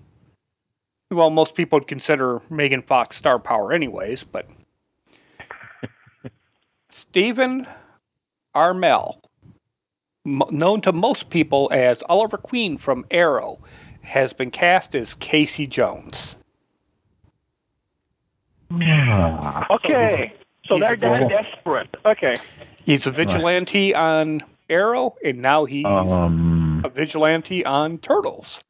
Well, 1.11 1.29
most 1.29 1.55
people 1.55 1.77
would 1.79 1.87
consider 1.87 2.41
Megan 2.49 2.81
Fox 2.83 3.17
star 3.17 3.37
power, 3.37 3.73
anyways, 3.73 4.23
but 4.23 4.47
Stephen 7.11 7.67
Amell, 8.55 9.17
m- 10.25 10.43
known 10.49 10.79
to 10.79 10.93
most 10.93 11.29
people 11.29 11.69
as 11.73 12.01
Oliver 12.07 12.37
Queen 12.37 12.77
from 12.77 13.03
Arrow, 13.11 13.59
has 14.01 14.31
been 14.31 14.49
cast 14.49 14.95
as 14.95 15.13
Casey 15.15 15.67
Jones. 15.67 16.37
Okay, 19.71 20.33
so 20.67 20.79
they're 20.79 20.95
that 20.95 21.27
desperate. 21.27 21.89
Okay. 22.05 22.37
He's 22.85 23.05
a 23.05 23.11
vigilante 23.11 23.93
on 23.93 24.39
Arrow, 24.69 25.15
and 25.21 25.41
now 25.41 25.65
he's 25.65 25.85
Um, 25.85 26.81
a 26.85 26.89
vigilante 26.89 27.65
on 27.65 27.97
Turtles. 27.97 28.61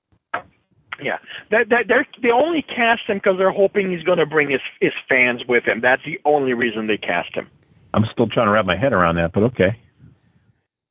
Yeah, 0.99 1.19
that 1.51 1.69
that 1.69 1.85
they're 1.87 2.07
they 2.23 2.31
only 2.31 2.63
cast 2.63 3.03
him 3.07 3.17
because 3.17 3.37
they're 3.37 3.51
hoping 3.51 3.91
he's 3.91 4.03
going 4.03 4.17
to 4.17 4.25
bring 4.25 4.49
his 4.49 4.61
his 4.79 4.93
fans 5.07 5.43
with 5.47 5.63
him. 5.63 5.79
That's 5.79 6.03
the 6.05 6.19
only 6.25 6.53
reason 6.53 6.87
they 6.87 6.97
cast 6.97 7.35
him. 7.35 7.47
I'm 7.93 8.05
still 8.11 8.27
trying 8.27 8.47
to 8.47 8.51
wrap 8.51 8.65
my 8.65 8.77
head 8.77 8.93
around 8.93 9.15
that, 9.15 9.31
but 9.33 9.43
okay. 9.43 9.77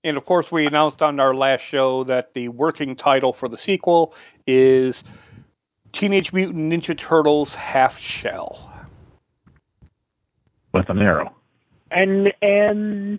And 0.04 0.16
of 0.16 0.24
course, 0.24 0.50
we 0.50 0.66
announced 0.66 1.02
on 1.02 1.20
our 1.20 1.34
last 1.34 1.62
show 1.62 2.04
that 2.04 2.32
the 2.34 2.48
working 2.48 2.96
title 2.96 3.32
for 3.32 3.48
the 3.48 3.58
sequel 3.58 4.14
is 4.46 5.02
Teenage 5.92 6.32
Mutant 6.32 6.72
Ninja 6.72 6.96
Turtles 6.98 7.54
Half 7.54 7.98
Shell. 7.98 8.66
With 10.72 10.88
an 10.88 10.98
arrow. 10.98 11.34
And 11.90 12.32
and 12.40 13.18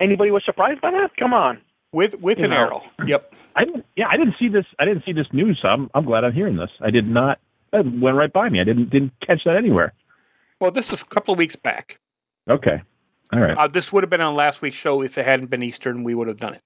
anybody 0.00 0.30
was 0.30 0.42
surprised 0.44 0.80
by 0.80 0.90
that? 0.92 1.10
Come 1.18 1.34
on. 1.34 1.60
With 1.92 2.14
with 2.20 2.38
You 2.38 2.46
an 2.46 2.50
know. 2.52 2.56
arrow. 2.56 2.82
Yep. 3.06 3.34
I 3.54 3.64
didn't. 3.64 3.84
Yeah, 3.96 4.06
I 4.08 4.16
didn't 4.16 4.34
see 4.38 4.48
this. 4.48 4.64
I 4.78 4.84
didn't 4.86 5.04
see 5.04 5.12
this 5.12 5.26
news. 5.32 5.58
So 5.60 5.68
I'm 5.68 5.90
I'm 5.94 6.04
glad 6.04 6.24
I'm 6.24 6.32
hearing 6.32 6.56
this. 6.56 6.70
I 6.80 6.90
did 6.90 7.06
not. 7.06 7.38
It 7.72 8.00
went 8.00 8.16
right 8.16 8.32
by 8.32 8.48
me. 8.48 8.60
I 8.60 8.64
didn't 8.64 8.90
didn't 8.90 9.12
catch 9.24 9.42
that 9.44 9.56
anywhere. 9.56 9.92
Well, 10.60 10.70
this 10.70 10.90
was 10.90 11.02
a 11.02 11.04
couple 11.04 11.32
of 11.32 11.38
weeks 11.38 11.56
back. 11.56 11.98
Okay. 12.48 12.82
All 13.32 13.40
right. 13.40 13.56
Uh, 13.56 13.68
this 13.68 13.92
would 13.92 14.02
have 14.02 14.10
been 14.10 14.20
on 14.20 14.34
last 14.34 14.60
week's 14.60 14.76
show 14.76 15.02
if 15.02 15.16
it 15.16 15.24
hadn't 15.24 15.50
been 15.50 15.62
Eastern. 15.62 16.04
We 16.04 16.14
would 16.14 16.28
have 16.28 16.38
done 16.38 16.54
it. 16.54 16.62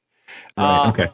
Right, 0.57 0.87
Uh, 0.87 0.91
okay. 0.91 1.07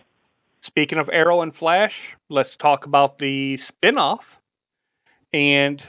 Speaking 0.62 0.98
of 0.98 1.08
Arrow 1.12 1.42
and 1.42 1.54
Flash, 1.54 2.16
let's 2.28 2.56
talk 2.56 2.84
about 2.84 3.18
the 3.18 3.56
spin-off. 3.56 4.24
And 5.32 5.82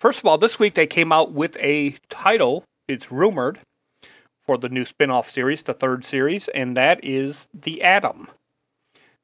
first 0.00 0.18
of 0.18 0.26
all, 0.26 0.38
this 0.38 0.58
week 0.58 0.74
they 0.74 0.86
came 0.86 1.12
out 1.12 1.32
with 1.32 1.56
a 1.56 1.96
title, 2.10 2.64
it's 2.88 3.10
rumored, 3.10 3.58
for 4.44 4.58
the 4.58 4.68
new 4.68 4.84
spin-off 4.84 5.30
series, 5.30 5.62
the 5.62 5.72
third 5.74 6.04
series, 6.04 6.48
and 6.54 6.76
that 6.76 7.04
is 7.04 7.48
The 7.54 7.82
Atom. 7.82 8.28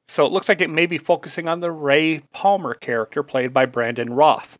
So 0.09 0.25
it 0.25 0.31
looks 0.33 0.49
like 0.49 0.59
it 0.59 0.69
may 0.69 0.85
be 0.85 0.97
focusing 0.97 1.47
on 1.47 1.61
the 1.61 1.71
Ray 1.71 2.19
Palmer 2.33 2.73
character 2.73 3.23
played 3.23 3.53
by 3.53 3.65
Brandon 3.65 4.13
Routh. 4.13 4.57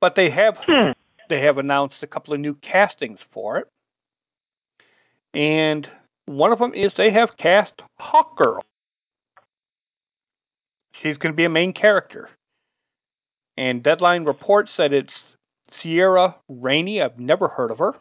But 0.00 0.16
they 0.16 0.28
have 0.30 0.58
they 1.28 1.40
have 1.40 1.58
announced 1.58 2.02
a 2.02 2.06
couple 2.06 2.34
of 2.34 2.40
new 2.40 2.54
castings 2.54 3.24
for 3.32 3.58
it. 3.58 3.68
And 5.34 5.88
one 6.26 6.52
of 6.52 6.58
them 6.58 6.74
is 6.74 6.94
they 6.94 7.10
have 7.10 7.36
cast 7.36 7.82
Hawkgirl. 8.00 8.60
She's 10.92 11.18
going 11.18 11.32
to 11.32 11.36
be 11.36 11.44
a 11.44 11.50
main 11.50 11.72
character. 11.72 12.30
And 13.56 13.82
Deadline 13.82 14.24
reports 14.24 14.76
that 14.76 14.92
it's 14.92 15.36
Ciara 15.70 16.36
Renée, 16.50 17.02
I've 17.02 17.18
never 17.18 17.48
heard 17.48 17.70
of 17.70 17.78
her, 17.78 17.94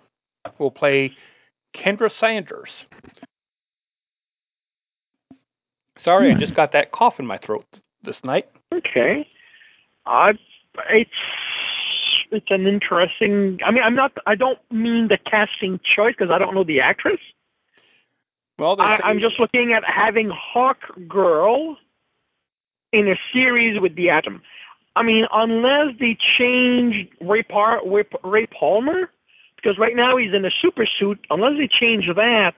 will 0.57 0.71
play 0.71 1.13
Kendra 1.73 2.11
Sanders. 2.11 2.85
Sorry, 5.97 6.31
I 6.31 6.35
just 6.35 6.55
got 6.55 6.73
that 6.73 6.91
cough 6.91 7.19
in 7.19 7.25
my 7.25 7.37
throat 7.37 7.65
this 8.03 8.23
night. 8.23 8.47
Okay. 8.73 9.27
I 10.05 10.33
it's 10.89 11.09
it's 12.31 12.47
an 12.49 12.67
interesting. 12.67 13.59
I 13.65 13.71
mean, 13.71 13.83
I'm 13.83 13.95
not. 13.95 14.13
I 14.25 14.35
don't 14.35 14.59
mean 14.71 15.07
the 15.09 15.17
casting 15.17 15.79
choice 15.95 16.13
because 16.17 16.31
I 16.33 16.37
don't 16.37 16.53
know 16.53 16.63
the 16.63 16.81
actress. 16.81 17.19
Well, 18.57 18.77
I, 18.79 18.99
I'm 19.03 19.19
just 19.19 19.39
looking 19.39 19.73
at 19.75 19.83
having 19.83 20.31
Hawk 20.33 20.77
Girl 21.07 21.77
in 22.93 23.07
a 23.09 23.15
series 23.33 23.81
with 23.81 23.95
the 23.95 24.09
Atom. 24.09 24.41
I 24.95 25.03
mean, 25.03 25.25
unless 25.33 25.97
they 25.99 26.17
change 26.37 27.09
Ray, 27.19 27.43
Par- 27.43 27.81
Ray, 27.85 28.05
Ray 28.23 28.47
Palmer, 28.47 29.11
because 29.57 29.77
right 29.77 29.95
now 29.95 30.15
he's 30.15 30.33
in 30.33 30.45
a 30.45 30.51
super 30.61 30.87
suit. 30.99 31.19
Unless 31.29 31.53
they 31.57 31.67
change 31.67 32.05
that, 32.15 32.53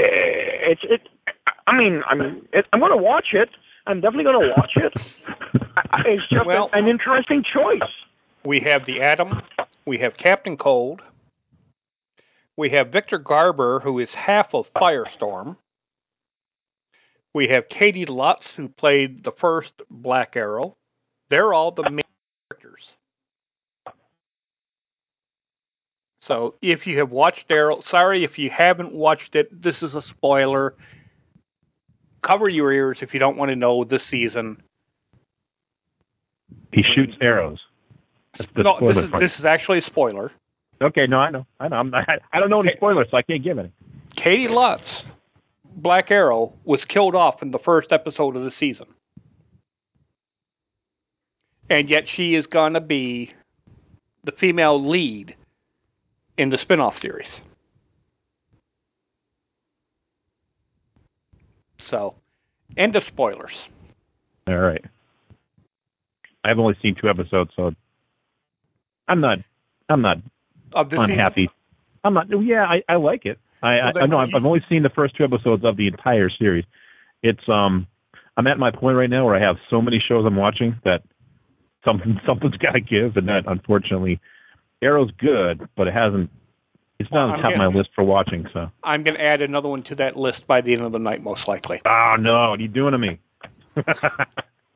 eh, 0.00 0.70
it's 0.70 0.82
it. 0.84 1.08
I 1.66 1.76
mean, 1.76 2.02
I 2.08 2.14
mean, 2.14 2.48
it, 2.52 2.64
I'm 2.72 2.80
going 2.80 2.92
to 2.92 3.02
watch 3.02 3.28
it. 3.34 3.50
I'm 3.86 4.00
definitely 4.00 4.24
going 4.24 4.48
to 4.48 4.54
watch 4.56 4.72
it. 4.76 4.92
It's 6.06 6.22
just 6.30 6.46
Well- 6.46 6.70
an 6.72 6.86
interesting 6.88 7.42
choice. 7.52 7.88
We 8.44 8.60
have 8.60 8.84
the 8.86 9.00
Atom. 9.02 9.42
We 9.86 9.98
have 9.98 10.16
Captain 10.16 10.56
Cold. 10.56 11.00
We 12.56 12.70
have 12.70 12.88
Victor 12.88 13.18
Garber, 13.18 13.80
who 13.80 13.98
is 13.98 14.12
half 14.14 14.54
of 14.54 14.72
Firestorm. 14.74 15.56
We 17.34 17.48
have 17.48 17.68
Caity 17.68 18.06
Lotz, 18.06 18.44
who 18.56 18.68
played 18.68 19.24
the 19.24 19.32
first 19.32 19.74
Black 19.90 20.36
Arrow. 20.36 20.76
They're 21.30 21.52
all 21.54 21.70
the 21.70 21.88
main 21.88 22.02
characters. 22.50 22.90
So 26.20 26.54
if 26.62 26.86
you 26.86 26.98
have 26.98 27.10
watched 27.10 27.50
Arrow, 27.50 27.80
sorry 27.80 28.22
if 28.24 28.38
you 28.38 28.50
haven't 28.50 28.92
watched 28.92 29.34
it, 29.34 29.62
this 29.62 29.82
is 29.82 29.94
a 29.94 30.02
spoiler. 30.02 30.74
Cover 32.22 32.48
your 32.48 32.72
ears 32.72 33.02
if 33.02 33.12
you 33.12 33.20
don't 33.20 33.36
want 33.36 33.50
to 33.50 33.56
know 33.56 33.84
this 33.84 34.04
season. 34.04 34.62
He 36.72 36.82
shoots 36.82 37.14
arrows. 37.20 37.60
No, 38.56 38.78
this 38.80 38.96
is 38.96 39.10
this 39.18 39.38
is 39.38 39.44
actually 39.44 39.78
a 39.78 39.82
spoiler. 39.82 40.32
Okay, 40.80 41.06
no, 41.06 41.18
I 41.18 41.30
know, 41.30 41.46
I 41.60 41.68
know. 41.68 41.76
I'm 41.76 41.90
not, 41.90 42.08
I 42.32 42.40
don't 42.40 42.50
know 42.50 42.60
any 42.60 42.74
spoilers, 42.76 43.08
so 43.10 43.16
I 43.16 43.22
can't 43.22 43.42
give 43.42 43.58
any. 43.58 43.70
Caity 44.16 44.48
Lotz, 44.48 45.04
Black 45.76 46.10
Arrow, 46.10 46.52
was 46.64 46.84
killed 46.84 47.14
off 47.14 47.42
in 47.42 47.50
the 47.50 47.58
first 47.58 47.92
episode 47.92 48.36
of 48.36 48.42
the 48.42 48.50
season. 48.50 48.86
And 51.70 51.88
yet 51.88 52.08
she 52.08 52.34
is 52.34 52.46
going 52.46 52.72
to 52.74 52.80
be 52.80 53.32
the 54.24 54.32
female 54.32 54.82
lead 54.82 55.36
in 56.36 56.50
the 56.50 56.58
spin 56.58 56.80
off 56.80 56.98
series. 56.98 57.40
So, 61.82 62.14
end 62.76 62.96
of 62.96 63.04
spoilers. 63.04 63.68
All 64.46 64.56
right. 64.56 64.84
I've 66.44 66.58
only 66.58 66.74
seen 66.82 66.96
two 67.00 67.08
episodes, 67.08 67.50
so 67.54 67.72
I'm 69.08 69.20
not. 69.20 69.38
I'm 69.88 70.02
not 70.02 70.18
unhappy. 70.74 71.50
I'm 72.02 72.14
not. 72.14 72.26
Yeah, 72.30 72.64
I, 72.64 72.82
I 72.88 72.96
like 72.96 73.26
it. 73.26 73.38
I 73.62 73.76
Well, 73.76 73.92
I, 73.96 74.00
I 74.00 74.06
know. 74.06 74.18
I've, 74.18 74.30
I've 74.34 74.44
only 74.44 74.64
seen 74.68 74.82
the 74.82 74.90
first 74.90 75.16
two 75.16 75.24
episodes 75.24 75.64
of 75.64 75.76
the 75.76 75.86
entire 75.86 76.30
series. 76.30 76.64
It's 77.22 77.48
um. 77.48 77.86
I'm 78.36 78.46
at 78.46 78.58
my 78.58 78.70
point 78.70 78.96
right 78.96 79.10
now 79.10 79.26
where 79.26 79.36
I 79.36 79.46
have 79.46 79.56
so 79.68 79.82
many 79.82 80.02
shows 80.08 80.24
I'm 80.26 80.36
watching 80.36 80.80
that 80.84 81.02
something 81.84 82.18
something's 82.26 82.56
got 82.56 82.72
to 82.72 82.80
give, 82.80 83.16
and 83.16 83.28
that 83.28 83.44
unfortunately, 83.46 84.20
Arrow's 84.82 85.10
good, 85.18 85.68
but 85.76 85.86
it 85.86 85.94
hasn't. 85.94 86.30
It's 87.02 87.12
not 87.12 87.26
Well, 87.26 87.32
on 87.32 87.34
I'm 87.36 87.42
top 87.42 87.52
of 87.52 87.58
my 87.58 87.66
list 87.66 87.90
for 87.94 88.04
watching. 88.04 88.46
So. 88.52 88.70
I'm 88.82 89.02
going 89.02 89.16
to 89.16 89.22
add 89.22 89.42
another 89.42 89.68
one 89.68 89.82
to 89.84 89.94
that 89.96 90.16
list 90.16 90.46
by 90.46 90.60
the 90.60 90.72
end 90.72 90.82
of 90.82 90.92
the 90.92 90.98
night, 90.98 91.22
most 91.22 91.46
likely. 91.48 91.80
Oh 91.84 92.16
no! 92.18 92.50
What 92.50 92.58
are 92.58 92.62
you 92.62 92.68
doing 92.68 92.92
to 92.92 92.98
me? 92.98 93.18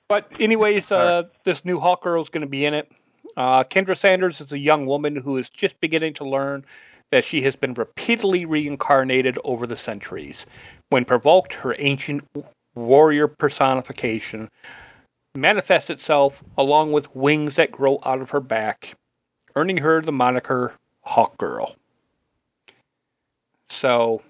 But 0.09 0.31
anyways, 0.39 0.91
uh, 0.93 1.25
this 1.45 1.65
new 1.65 1.81
Hawk 1.81 2.03
Girl 2.03 2.23
is 2.23 2.29
going 2.29 2.43
to 2.43 2.47
be 2.47 2.65
in 2.65 2.75
it. 2.75 2.91
Uh, 3.37 3.65
Kendra 3.65 3.99
Saunders 3.99 4.41
is 4.41 4.53
a 4.53 4.59
young 4.59 4.87
woman 4.87 5.17
who 5.17 5.37
is 5.37 5.49
just 5.49 5.81
beginning 5.81 6.15
to 6.15 6.25
learn 6.25 6.65
that 7.11 7.25
she 7.25 7.43
has 7.43 7.57
been 7.57 7.75
repeatedly 7.75 8.45
reincarnated 8.45 9.39
over 9.45 9.67
the 9.67 9.77
centuries. 9.77 10.47
When 10.91 11.05
provoked, 11.05 11.53
her 11.55 11.75
ancient 11.79 12.25
warrior 12.75 13.27
personification 13.27 14.49
manifests 15.35 15.91
itself 15.91 16.43
along 16.57 16.93
with 16.93 17.15
wings 17.15 17.57
that 17.57 17.73
grow 17.73 17.99
out 18.05 18.21
of 18.21 18.31
her 18.31 18.41
back, 18.41 18.95
earning 19.57 19.79
her 19.79 20.01
the 20.03 20.12
moniker 20.12 20.73
Hawk 21.03 21.37
Girl. 21.37 21.75
So 23.69 24.23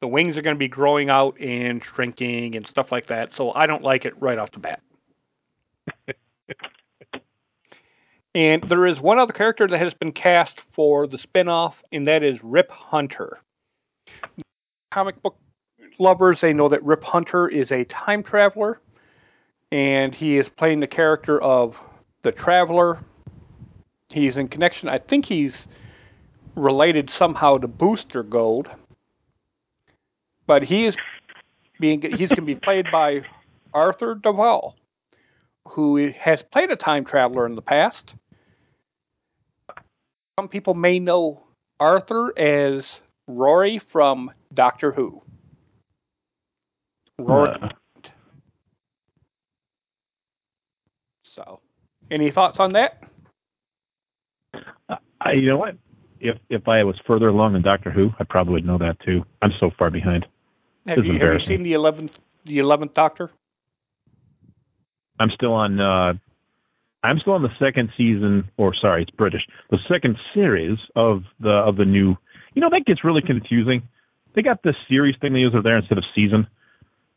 the 0.00 0.08
wings 0.08 0.36
are 0.36 0.42
going 0.42 0.56
to 0.56 0.58
be 0.58 0.68
growing 0.68 1.08
out 1.10 1.40
and 1.40 1.82
shrinking 1.82 2.56
and 2.56 2.66
stuff 2.66 2.92
like 2.92 3.06
that. 3.06 3.32
So 3.32 3.52
I 3.52 3.66
don't 3.66 3.82
like 3.82 4.04
it 4.04 4.20
right 4.20 4.38
off 4.38 4.50
the 4.52 4.58
bat. 4.58 4.82
and 8.34 8.62
there 8.68 8.86
is 8.86 9.00
one 9.00 9.18
other 9.18 9.32
character 9.32 9.66
that 9.66 9.78
has 9.78 9.94
been 9.94 10.12
cast 10.12 10.62
for 10.72 11.06
the 11.06 11.18
spin-off, 11.18 11.82
and 11.92 12.06
that 12.06 12.22
is 12.22 12.42
Rip 12.42 12.70
Hunter. 12.70 13.38
Comic 14.90 15.22
book 15.22 15.36
lovers, 15.98 16.40
they 16.40 16.52
know 16.52 16.68
that 16.68 16.82
Rip 16.82 17.02
Hunter 17.02 17.48
is 17.48 17.70
a 17.72 17.84
time 17.84 18.22
traveler, 18.22 18.80
and 19.72 20.14
he 20.14 20.38
is 20.38 20.48
playing 20.48 20.80
the 20.80 20.86
character 20.86 21.40
of 21.40 21.76
the 22.22 22.32
Traveler. 22.32 22.98
He's 24.12 24.36
in 24.36 24.48
connection. 24.48 24.88
I 24.88 24.98
think 24.98 25.24
he's 25.24 25.66
related 26.54 27.10
somehow 27.10 27.58
to 27.58 27.68
Booster 27.68 28.22
Gold, 28.22 28.68
but 30.46 30.62
he 30.62 30.86
is 30.86 30.96
being 31.80 32.00
he's 32.00 32.28
going 32.28 32.36
to 32.36 32.42
be 32.42 32.54
played 32.54 32.86
by 32.92 33.22
Arthur 33.72 34.14
Darvill, 34.14 34.74
who 35.68 36.12
has 36.12 36.42
played 36.42 36.70
a 36.70 36.76
time 36.76 37.04
traveler 37.04 37.46
in 37.46 37.54
the 37.54 37.62
past. 37.62 38.14
Some 40.38 40.48
people 40.48 40.74
may 40.74 40.98
know 40.98 41.42
Arthur 41.78 42.36
as 42.38 43.00
Rory 43.26 43.78
from 43.78 44.30
Doctor 44.52 44.92
Who. 44.92 45.22
Rory. 47.18 47.48
Uh, 47.48 47.68
So, 51.34 51.58
any 52.12 52.30
thoughts 52.30 52.60
on 52.60 52.74
that? 52.74 53.02
I, 55.20 55.32
you 55.32 55.48
know 55.48 55.56
what? 55.56 55.76
If 56.24 56.38
if 56.48 56.66
I 56.66 56.82
was 56.84 56.96
further 57.06 57.28
along 57.28 57.54
in 57.54 57.60
Doctor 57.60 57.90
Who, 57.90 58.10
I 58.18 58.24
probably 58.24 58.54
would 58.54 58.66
know 58.66 58.78
that 58.78 58.98
too. 59.04 59.24
I'm 59.42 59.52
so 59.60 59.70
far 59.78 59.90
behind. 59.90 60.26
Have 60.86 61.04
you, 61.04 61.12
have 61.18 61.34
you 61.34 61.38
seen 61.40 61.62
the 61.62 61.74
eleventh 61.74 62.18
the 62.46 62.58
eleventh 62.58 62.94
Doctor? 62.94 63.30
I'm 65.20 65.28
still 65.30 65.52
on. 65.52 65.78
uh 65.78 66.14
I'm 67.02 67.18
still 67.18 67.34
on 67.34 67.42
the 67.42 67.52
second 67.58 67.90
season, 67.98 68.48
or 68.56 68.74
sorry, 68.74 69.02
it's 69.02 69.10
British. 69.10 69.42
The 69.70 69.76
second 69.86 70.16
series 70.32 70.78
of 70.96 71.24
the 71.40 71.50
of 71.50 71.76
the 71.76 71.84
new. 71.84 72.16
You 72.54 72.62
know 72.62 72.70
that 72.70 72.84
gets 72.86 73.04
really 73.04 73.20
confusing. 73.20 73.82
They 74.34 74.40
got 74.40 74.62
this 74.62 74.76
series 74.88 75.14
thing 75.20 75.34
they 75.34 75.40
use 75.40 75.52
over 75.52 75.62
there 75.62 75.76
instead 75.76 75.98
of 75.98 76.04
season, 76.14 76.46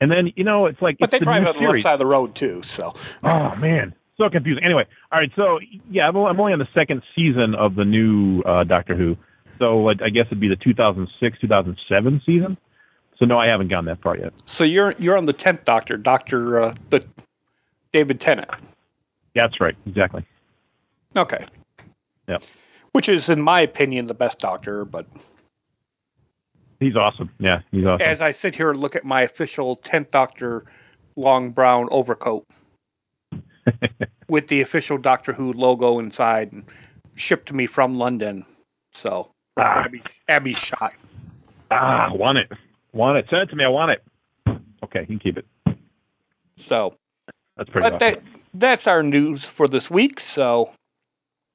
and 0.01 0.11
then 0.11 0.33
you 0.35 0.43
know 0.43 0.65
it's 0.65 0.81
like 0.81 0.97
But 0.99 1.05
it's 1.05 1.11
they 1.13 1.19
the 1.19 1.25
drive 1.25 1.47
on 1.47 1.63
the 1.63 1.69
left 1.69 1.81
side 1.81 1.93
of 1.93 1.99
the 1.99 2.05
road 2.05 2.35
too. 2.35 2.61
So, 2.65 2.93
Oh 3.23 3.55
man, 3.55 3.95
so 4.17 4.29
confusing. 4.29 4.63
Anyway, 4.63 4.85
all 5.11 5.19
right. 5.19 5.31
So 5.35 5.59
yeah, 5.89 6.07
I'm 6.07 6.15
only, 6.15 6.53
on 6.53 6.59
the 6.59 6.67
second 6.73 7.03
season 7.15 7.55
of 7.55 7.75
the 7.75 7.85
new 7.85 8.41
uh, 8.41 8.63
Doctor 8.63 8.95
Who. 8.95 9.15
So 9.59 9.89
I 9.89 9.91
I 10.03 10.09
guess 10.09 10.25
it'd 10.27 10.39
be 10.39 10.49
the 10.49 10.55
2006 10.55 11.39
2007 11.39 12.21
season. 12.25 12.57
So 13.17 13.25
no, 13.25 13.39
I 13.39 13.47
haven't 13.47 13.69
gone 13.69 13.85
that 13.85 14.01
far 14.01 14.17
yet. 14.17 14.33
so 14.45 14.63
you're 14.63 14.93
you're 14.99 15.17
on 15.17 15.25
the 15.25 15.33
tenth 15.33 15.63
Doctor, 15.65 15.97
Doctor 15.97 16.59
uh, 16.59 16.75
the 16.89 17.03
David 17.93 18.19
Tennant. 18.21 18.49
That's 19.35 19.59
right, 19.61 19.75
exactly. 19.85 20.25
Okay. 21.15 21.45
Yep. 22.27 22.43
Which 22.91 23.09
is, 23.09 23.29
in 23.29 23.41
my 23.41 23.61
opinion, 23.61 24.07
the 24.07 24.13
best 24.13 24.39
Doctor. 24.39 24.83
But 24.85 25.07
He's 26.79 26.95
awesome. 26.95 27.31
Yeah, 27.39 27.61
he's 27.71 27.85
awesome. 27.85 28.05
as 28.05 28.21
I 28.21 28.31
sit 28.31 28.55
here 28.55 28.69
and 28.69 28.79
look 28.79 28.95
at 28.95 29.03
my 29.03 29.21
official 29.21 29.75
tenth 29.75 30.11
Doctor 30.11 30.65
long 31.15 31.49
brown 31.51 31.87
overcoat 31.91 32.45
with 34.29 34.47
the 34.47 34.61
official 34.61 34.97
Doctor 34.97 35.33
Who 35.33 35.53
logo 35.53 35.99
inside, 35.99 36.51
and 36.51 36.63
shipped 37.15 37.47
to 37.47 37.53
me 37.55 37.67
from 37.67 37.97
London. 37.97 38.45
So 38.93 39.31
Ah. 39.59 39.83
Abby, 39.85 40.01
Abby's 40.27 40.57
shot. 40.57 40.93
ah, 41.71 42.09
want 42.13 42.37
it, 42.37 42.51
want 42.93 43.17
it. 43.17 43.25
Send 43.29 43.41
it 43.43 43.45
to 43.47 43.55
me. 43.55 43.63
I 43.65 43.69
want 43.69 43.91
it. 43.91 44.03
Okay, 44.83 45.01
you 45.01 45.07
can 45.07 45.19
keep 45.19 45.37
it. 45.37 45.45
So, 46.57 46.95
That's 47.57 47.69
pretty. 47.69 47.89
but 47.89 47.99
that 47.99 48.21
that's 48.53 48.87
our 48.87 49.03
news 49.03 49.43
for 49.43 49.67
this 49.67 49.89
week. 49.89 50.19
So 50.19 50.71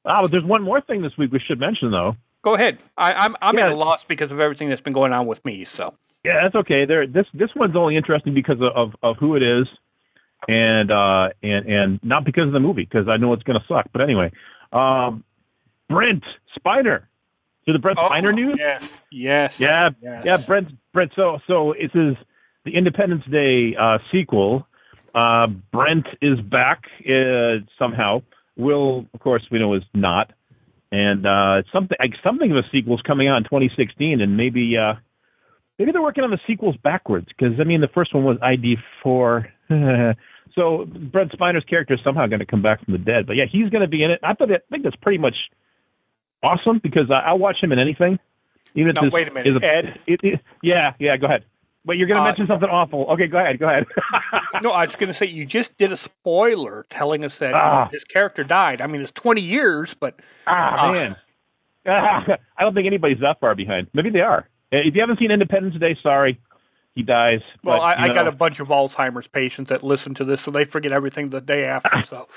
Ah, 0.04 0.20
but 0.22 0.30
there's 0.32 0.44
one 0.44 0.62
more 0.62 0.80
thing 0.80 1.02
this 1.02 1.12
week 1.16 1.32
we 1.32 1.38
should 1.40 1.60
mention 1.60 1.90
though. 1.92 2.16
go 2.42 2.54
ahead. 2.54 2.78
I, 2.96 3.12
I'm 3.12 3.36
I'm 3.40 3.56
Yeah. 3.58 3.66
at 3.66 3.72
a 3.72 3.76
loss 3.76 4.04
because 4.08 4.32
of 4.32 4.40
everything 4.40 4.68
that's 4.68 4.80
been 4.80 4.92
going 4.92 5.12
on 5.12 5.26
with 5.26 5.44
me. 5.44 5.64
So 5.64 5.94
Yeah, 6.24 6.40
that's 6.42 6.54
okay. 6.56 6.84
There, 6.84 7.06
this 7.06 7.26
this 7.34 7.50
one's 7.54 7.76
only 7.76 7.96
interesting 7.96 8.34
because 8.34 8.58
of 8.60 8.72
of, 8.76 8.96
of 9.02 9.16
who 9.18 9.36
it 9.36 9.42
is, 9.42 9.66
and 10.48 10.90
uh 10.90 11.28
and 11.42 11.66
and 11.66 12.00
not 12.02 12.24
because 12.24 12.46
of 12.46 12.52
the 12.52 12.60
movie 12.60 12.84
because 12.84 13.08
I 13.08 13.16
know 13.16 13.32
it's 13.32 13.42
going 13.44 13.58
to 13.60 13.66
suck. 13.66 13.86
But 13.92 14.02
anyway, 14.02 14.32
um, 14.72 15.24
Brent 15.88 16.24
Spiner. 16.58 17.04
So 17.66 17.72
the 17.72 17.78
Brent 17.78 17.98
Spiner 17.98 18.34
news. 18.34 18.56
yes, 18.58 18.82
yes, 19.12 19.54
Yeah, 19.58 19.90
yes. 20.02 20.22
yeah, 20.24 20.36
Brent, 20.38 20.68
Brent. 20.92 21.12
So, 21.14 21.38
so 21.46 21.74
this 21.80 21.92
is 21.94 22.16
the 22.64 22.74
Independence 22.76 23.22
Day 23.30 23.76
uh, 23.80 23.98
sequel. 24.10 24.66
Uh, 25.14 25.46
Brent 25.72 26.06
is 26.20 26.40
back 26.40 26.82
uh, 27.08 27.58
somehow. 27.78 28.22
Will, 28.56 29.06
of 29.14 29.20
course, 29.20 29.42
we 29.50 29.58
know 29.60 29.74
is 29.74 29.82
not, 29.94 30.32
and 30.90 31.24
uh, 31.26 31.62
something 31.72 31.96
like 32.00 32.14
something 32.24 32.50
of 32.50 32.56
a 32.56 32.62
sequel 32.72 32.96
is 32.96 33.02
coming 33.02 33.28
out 33.28 33.36
in 33.38 33.44
2016, 33.44 34.20
and 34.20 34.36
maybe 34.36 34.76
uh, 34.76 34.94
maybe 35.78 35.92
they're 35.92 36.02
working 36.02 36.24
on 36.24 36.30
the 36.30 36.40
sequels 36.46 36.76
backwards 36.82 37.28
because 37.28 37.60
I 37.60 37.64
mean 37.64 37.80
the 37.80 37.88
first 37.88 38.12
one 38.14 38.24
was 38.24 38.38
ID4. 38.38 39.46
so 40.54 40.84
Brent 40.86 41.32
Spiner's 41.32 41.64
character 41.64 41.94
is 41.94 42.00
somehow 42.04 42.26
going 42.26 42.40
to 42.40 42.46
come 42.46 42.62
back 42.62 42.84
from 42.84 42.92
the 42.92 42.98
dead, 42.98 43.26
but 43.26 43.36
yeah, 43.36 43.44
he's 43.50 43.68
going 43.70 43.82
to 43.82 43.88
be 43.88 44.02
in 44.02 44.10
it. 44.10 44.20
I 44.22 44.34
thought 44.34 44.48
that, 44.48 44.62
I 44.68 44.70
think 44.70 44.84
that's 44.84 44.96
pretty 44.96 45.18
much 45.18 45.36
awesome 46.42 46.78
because 46.82 47.10
I, 47.10 47.20
I'll 47.28 47.38
watch 47.38 47.56
him 47.62 47.72
in 47.72 47.78
anything. 47.78 48.18
Even 48.74 48.96
if 48.96 49.02
this 49.02 49.12
wait 49.12 49.28
a 49.28 49.32
minute, 49.32 49.56
is 49.56 49.62
Ed. 49.62 49.98
It, 50.06 50.20
it, 50.22 50.40
yeah, 50.62 50.94
yeah. 50.98 51.16
Go 51.18 51.26
ahead. 51.26 51.44
But 51.84 51.96
you're 51.98 52.06
going 52.06 52.16
to 52.16 52.22
Uh, 52.22 52.26
mention 52.26 52.46
something 52.46 52.68
awful. 52.68 53.06
Okay, 53.10 53.26
go 53.26 53.38
ahead. 53.38 53.58
Go 53.58 53.68
ahead. 53.68 53.86
no, 54.62 54.70
I 54.70 54.86
was 54.86 54.94
going 54.94 55.08
to 55.12 55.14
say 55.14 55.26
you 55.26 55.44
just 55.44 55.76
did 55.78 55.92
a 55.92 55.96
spoiler 55.96 56.86
telling 56.90 57.24
us 57.24 57.38
that 57.38 57.48
you 57.48 57.52
know, 57.52 57.58
Ah. 57.58 57.88
his 57.92 58.04
character 58.04 58.44
died. 58.44 58.80
I 58.80 58.86
mean, 58.86 59.02
it's 59.02 59.12
20 59.12 59.40
years, 59.40 59.94
but 59.98 60.14
ah, 60.46 60.88
uh, 60.88 60.92
man. 60.92 61.16
Ah, 61.86 62.24
I 62.58 62.62
don't 62.62 62.72
think 62.74 62.86
anybody's 62.86 63.20
that 63.20 63.40
far 63.40 63.54
behind. 63.54 63.88
Maybe 63.94 64.10
they 64.10 64.20
are. 64.20 64.48
If 64.70 64.94
you 64.94 65.00
haven't 65.02 65.18
seen 65.18 65.30
Independence 65.30 65.74
Day, 65.78 65.98
sorry, 66.02 66.40
he 66.94 67.02
dies. 67.02 67.40
Well, 67.64 67.78
but, 67.78 67.82
I, 67.82 68.04
I 68.04 68.08
got 68.08 68.26
a 68.26 68.32
bunch 68.32 68.60
of 68.60 68.68
Alzheimer's 68.68 69.26
patients 69.26 69.70
that 69.70 69.82
listen 69.82 70.14
to 70.14 70.24
this, 70.24 70.42
so 70.42 70.50
they 70.50 70.64
forget 70.64 70.92
everything 70.92 71.30
the 71.30 71.40
day 71.40 71.64
after. 71.64 72.02
So, 72.08 72.28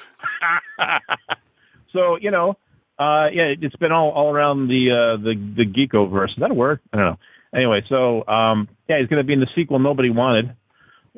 so 1.94 2.18
you 2.22 2.32
know, 2.32 2.58
uh, 2.98 3.28
yeah, 3.34 3.54
it's 3.60 3.76
been 3.76 3.92
all 3.92 4.12
all 4.12 4.34
around 4.34 4.68
the 4.68 4.92
uh, 4.92 5.22
the 5.22 5.36
the 5.36 5.66
geekoverse. 5.66 6.30
Is 6.30 6.38
that 6.40 6.52
a 6.52 6.54
word? 6.54 6.80
I 6.94 6.98
don't 6.98 7.06
know. 7.06 7.20
Anyway, 7.54 7.82
so 7.90 8.26
um, 8.28 8.70
yeah, 8.88 9.00
he's 9.00 9.08
going 9.08 9.22
to 9.22 9.28
be 9.28 9.34
in 9.34 9.40
the 9.40 9.50
sequel 9.56 9.80
nobody 9.80 10.10
wanted, 10.10 10.56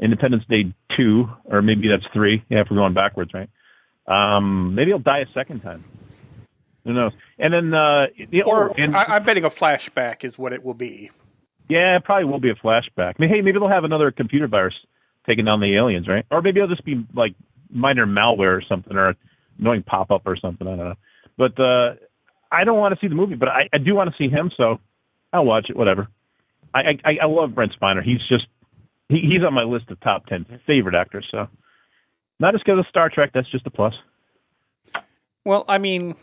Independence 0.01 0.43
Day 0.49 0.73
two, 0.95 1.29
or 1.45 1.61
maybe 1.61 1.87
that's 1.87 2.11
three. 2.13 2.43
Yeah, 2.49 2.61
if 2.61 2.67
we're 2.71 2.77
going 2.77 2.93
backwards, 2.93 3.31
right? 3.33 3.49
Um, 4.07 4.73
maybe 4.73 4.91
he'll 4.91 4.99
die 4.99 5.19
a 5.19 5.31
second 5.33 5.61
time. 5.61 5.83
Who 6.85 6.93
knows? 6.93 7.11
And 7.37 7.53
then 7.53 7.73
uh, 7.73 8.05
the 8.31 8.43
Or 8.43 8.71
and, 8.79 8.95
I, 8.95 9.03
I'm 9.03 9.25
betting 9.25 9.43
a 9.43 9.49
flashback 9.49 10.23
is 10.23 10.37
what 10.37 10.53
it 10.53 10.63
will 10.63 10.73
be. 10.73 11.11
Yeah, 11.69 11.97
it 11.97 12.03
probably 12.03 12.25
will 12.25 12.39
be 12.39 12.49
a 12.49 12.55
flashback. 12.55 13.13
I 13.17 13.19
mean, 13.19 13.29
hey, 13.29 13.41
maybe 13.41 13.59
they'll 13.59 13.69
have 13.69 13.83
another 13.83 14.11
computer 14.11 14.47
virus 14.47 14.75
taking 15.25 15.45
down 15.45 15.59
the 15.59 15.75
aliens, 15.75 16.07
right? 16.07 16.25
Or 16.31 16.41
maybe 16.41 16.59
it'll 16.59 16.73
just 16.73 16.85
be 16.85 17.05
like 17.13 17.35
minor 17.69 18.05
malware 18.05 18.57
or 18.57 18.63
something, 18.67 18.95
or 18.95 19.15
annoying 19.59 19.83
pop 19.83 20.11
up 20.11 20.21
or 20.25 20.37
something. 20.37 20.67
I 20.67 20.75
don't 20.75 20.89
know. 20.89 20.95
But 21.37 21.59
uh, 21.59 21.95
I 22.51 22.63
don't 22.63 22.77
want 22.77 22.93
to 22.93 22.99
see 22.99 23.07
the 23.07 23.15
movie, 23.15 23.35
but 23.35 23.49
I, 23.49 23.69
I 23.73 23.77
do 23.77 23.93
want 23.93 24.09
to 24.09 24.15
see 24.17 24.29
him, 24.29 24.51
so 24.55 24.79
I'll 25.33 25.45
watch 25.45 25.67
it. 25.69 25.75
Whatever. 25.75 26.07
I 26.73 26.99
I, 27.03 27.17
I 27.23 27.25
love 27.25 27.55
Brent 27.55 27.73
Spiner. 27.79 28.03
He's 28.03 28.25
just 28.29 28.47
he, 29.09 29.19
he's 29.21 29.43
on 29.45 29.53
my 29.53 29.63
list 29.63 29.89
of 29.89 29.99
top 29.99 30.25
ten 30.27 30.45
favorite 30.65 30.95
actors. 30.95 31.27
So 31.31 31.47
not 32.39 32.53
just 32.53 32.65
because 32.65 32.79
of 32.79 32.85
Star 32.89 33.09
Trek. 33.09 33.31
That's 33.33 33.49
just 33.51 33.65
a 33.67 33.71
plus. 33.71 33.93
Well, 35.43 35.65
I 35.67 35.77
mean, 35.77 36.15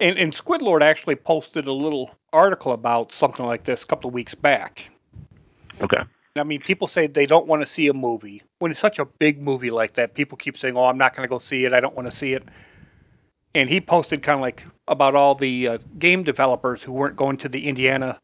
and, 0.00 0.18
and 0.18 0.34
Squidlord 0.34 0.82
actually 0.82 1.16
posted 1.16 1.66
a 1.66 1.72
little 1.72 2.10
article 2.32 2.72
about 2.72 3.12
something 3.12 3.44
like 3.44 3.64
this 3.64 3.82
a 3.82 3.86
couple 3.86 4.08
of 4.08 4.14
weeks 4.14 4.34
back. 4.34 4.90
Okay. 5.80 6.02
I 6.36 6.44
mean, 6.44 6.60
people 6.60 6.86
say 6.86 7.06
they 7.06 7.26
don't 7.26 7.46
want 7.46 7.62
to 7.62 7.66
see 7.66 7.88
a 7.88 7.94
movie. 7.94 8.42
When 8.58 8.70
it's 8.70 8.80
such 8.80 8.98
a 8.98 9.04
big 9.04 9.40
movie 9.40 9.70
like 9.70 9.94
that, 9.94 10.14
people 10.14 10.38
keep 10.38 10.56
saying, 10.56 10.76
"Oh, 10.76 10.84
I'm 10.84 10.98
not 10.98 11.16
going 11.16 11.26
to 11.26 11.30
go 11.30 11.38
see 11.38 11.64
it. 11.64 11.72
I 11.72 11.80
don't 11.80 11.96
want 11.96 12.10
to 12.10 12.16
see 12.16 12.32
it." 12.32 12.44
And 13.54 13.68
he 13.68 13.80
posted 13.80 14.22
kind 14.22 14.36
of 14.36 14.42
like 14.42 14.62
about 14.86 15.14
all 15.14 15.34
the 15.34 15.68
uh, 15.68 15.78
game 15.98 16.22
developers 16.22 16.82
who 16.82 16.92
weren't 16.92 17.16
going 17.16 17.38
to 17.38 17.48
the 17.48 17.66
Indiana 17.66 18.20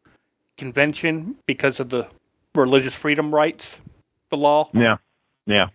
convention 0.58 1.36
because 1.46 1.80
of 1.80 1.88
the 1.88 2.06
religious 2.54 2.94
freedom 2.94 3.34
rights, 3.34 3.64
the 4.30 4.36
law. 4.36 4.70
Yeah. 4.72 4.98
Yeah. 5.46 5.68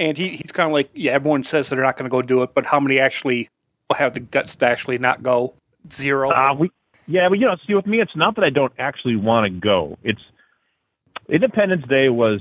And 0.00 0.16
he, 0.16 0.30
he's 0.30 0.52
kind 0.52 0.68
of 0.68 0.72
like, 0.72 0.90
yeah, 0.94 1.12
everyone 1.12 1.44
says 1.44 1.68
they're 1.68 1.82
not 1.82 1.96
going 1.96 2.08
to 2.08 2.10
go 2.10 2.22
do 2.22 2.42
it, 2.42 2.54
but 2.54 2.66
how 2.66 2.80
many 2.80 2.98
actually 2.98 3.48
have 3.96 4.14
the 4.14 4.20
guts 4.20 4.56
to 4.56 4.66
actually 4.66 4.98
not 4.98 5.22
go? 5.22 5.54
Zero. 5.96 6.30
Uh, 6.30 6.54
we, 6.54 6.70
yeah, 7.06 7.28
but 7.28 7.38
you 7.38 7.46
know, 7.46 7.56
see, 7.66 7.74
with 7.74 7.86
me, 7.86 8.00
it's 8.00 8.14
not 8.14 8.34
that 8.36 8.44
I 8.44 8.50
don't 8.50 8.72
actually 8.78 9.16
want 9.16 9.52
to 9.52 9.60
go. 9.60 9.96
It's 10.02 10.20
Independence 11.28 11.84
Day 11.88 12.08
was, 12.08 12.40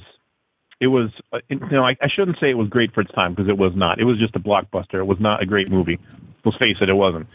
it 0.82 0.88
was, 0.88 1.10
uh, 1.32 1.40
you 1.50 1.60
know, 1.72 1.86
I, 1.86 1.96
I 2.02 2.08
shouldn't 2.14 2.38
say 2.40 2.50
it 2.50 2.58
was 2.58 2.68
great 2.70 2.94
for 2.94 3.02
its 3.02 3.12
time 3.14 3.34
because 3.34 3.50
it 3.50 3.58
was 3.58 3.74
not. 3.76 4.00
It 4.00 4.04
was 4.04 4.20
just 4.20 4.36
a 4.36 4.40
blockbuster. 4.40 4.96
It 4.96 5.08
was 5.08 5.20
not 5.20 5.42
a 5.42 5.46
great 5.46 5.70
movie. 5.70 6.00
Let's 6.44 6.58
face 6.58 6.78
it, 6.82 6.90
it 6.90 6.94
wasn't. 6.94 7.28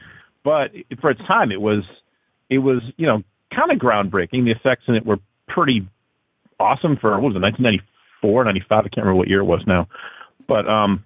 But 0.44 0.72
for 1.00 1.10
its 1.10 1.20
time, 1.26 1.52
it 1.52 1.60
was, 1.60 1.84
it 2.50 2.58
was, 2.58 2.82
you 2.96 3.06
know, 3.06 3.22
kind 3.54 3.70
of 3.70 3.78
groundbreaking. 3.78 4.44
The 4.44 4.52
effects 4.52 4.84
in 4.88 4.94
it 4.94 5.06
were 5.06 5.18
pretty 5.48 5.86
awesome 6.60 6.96
for 6.96 7.12
what 7.12 7.32
was 7.32 7.36
it, 7.36 7.42
1994, 7.42 8.44
95? 8.44 8.70
I 8.70 8.82
can't 8.82 8.96
remember 8.98 9.14
what 9.14 9.28
year 9.28 9.40
it 9.40 9.44
was 9.44 9.62
now. 9.66 9.88
But 10.48 10.68
um, 10.68 11.04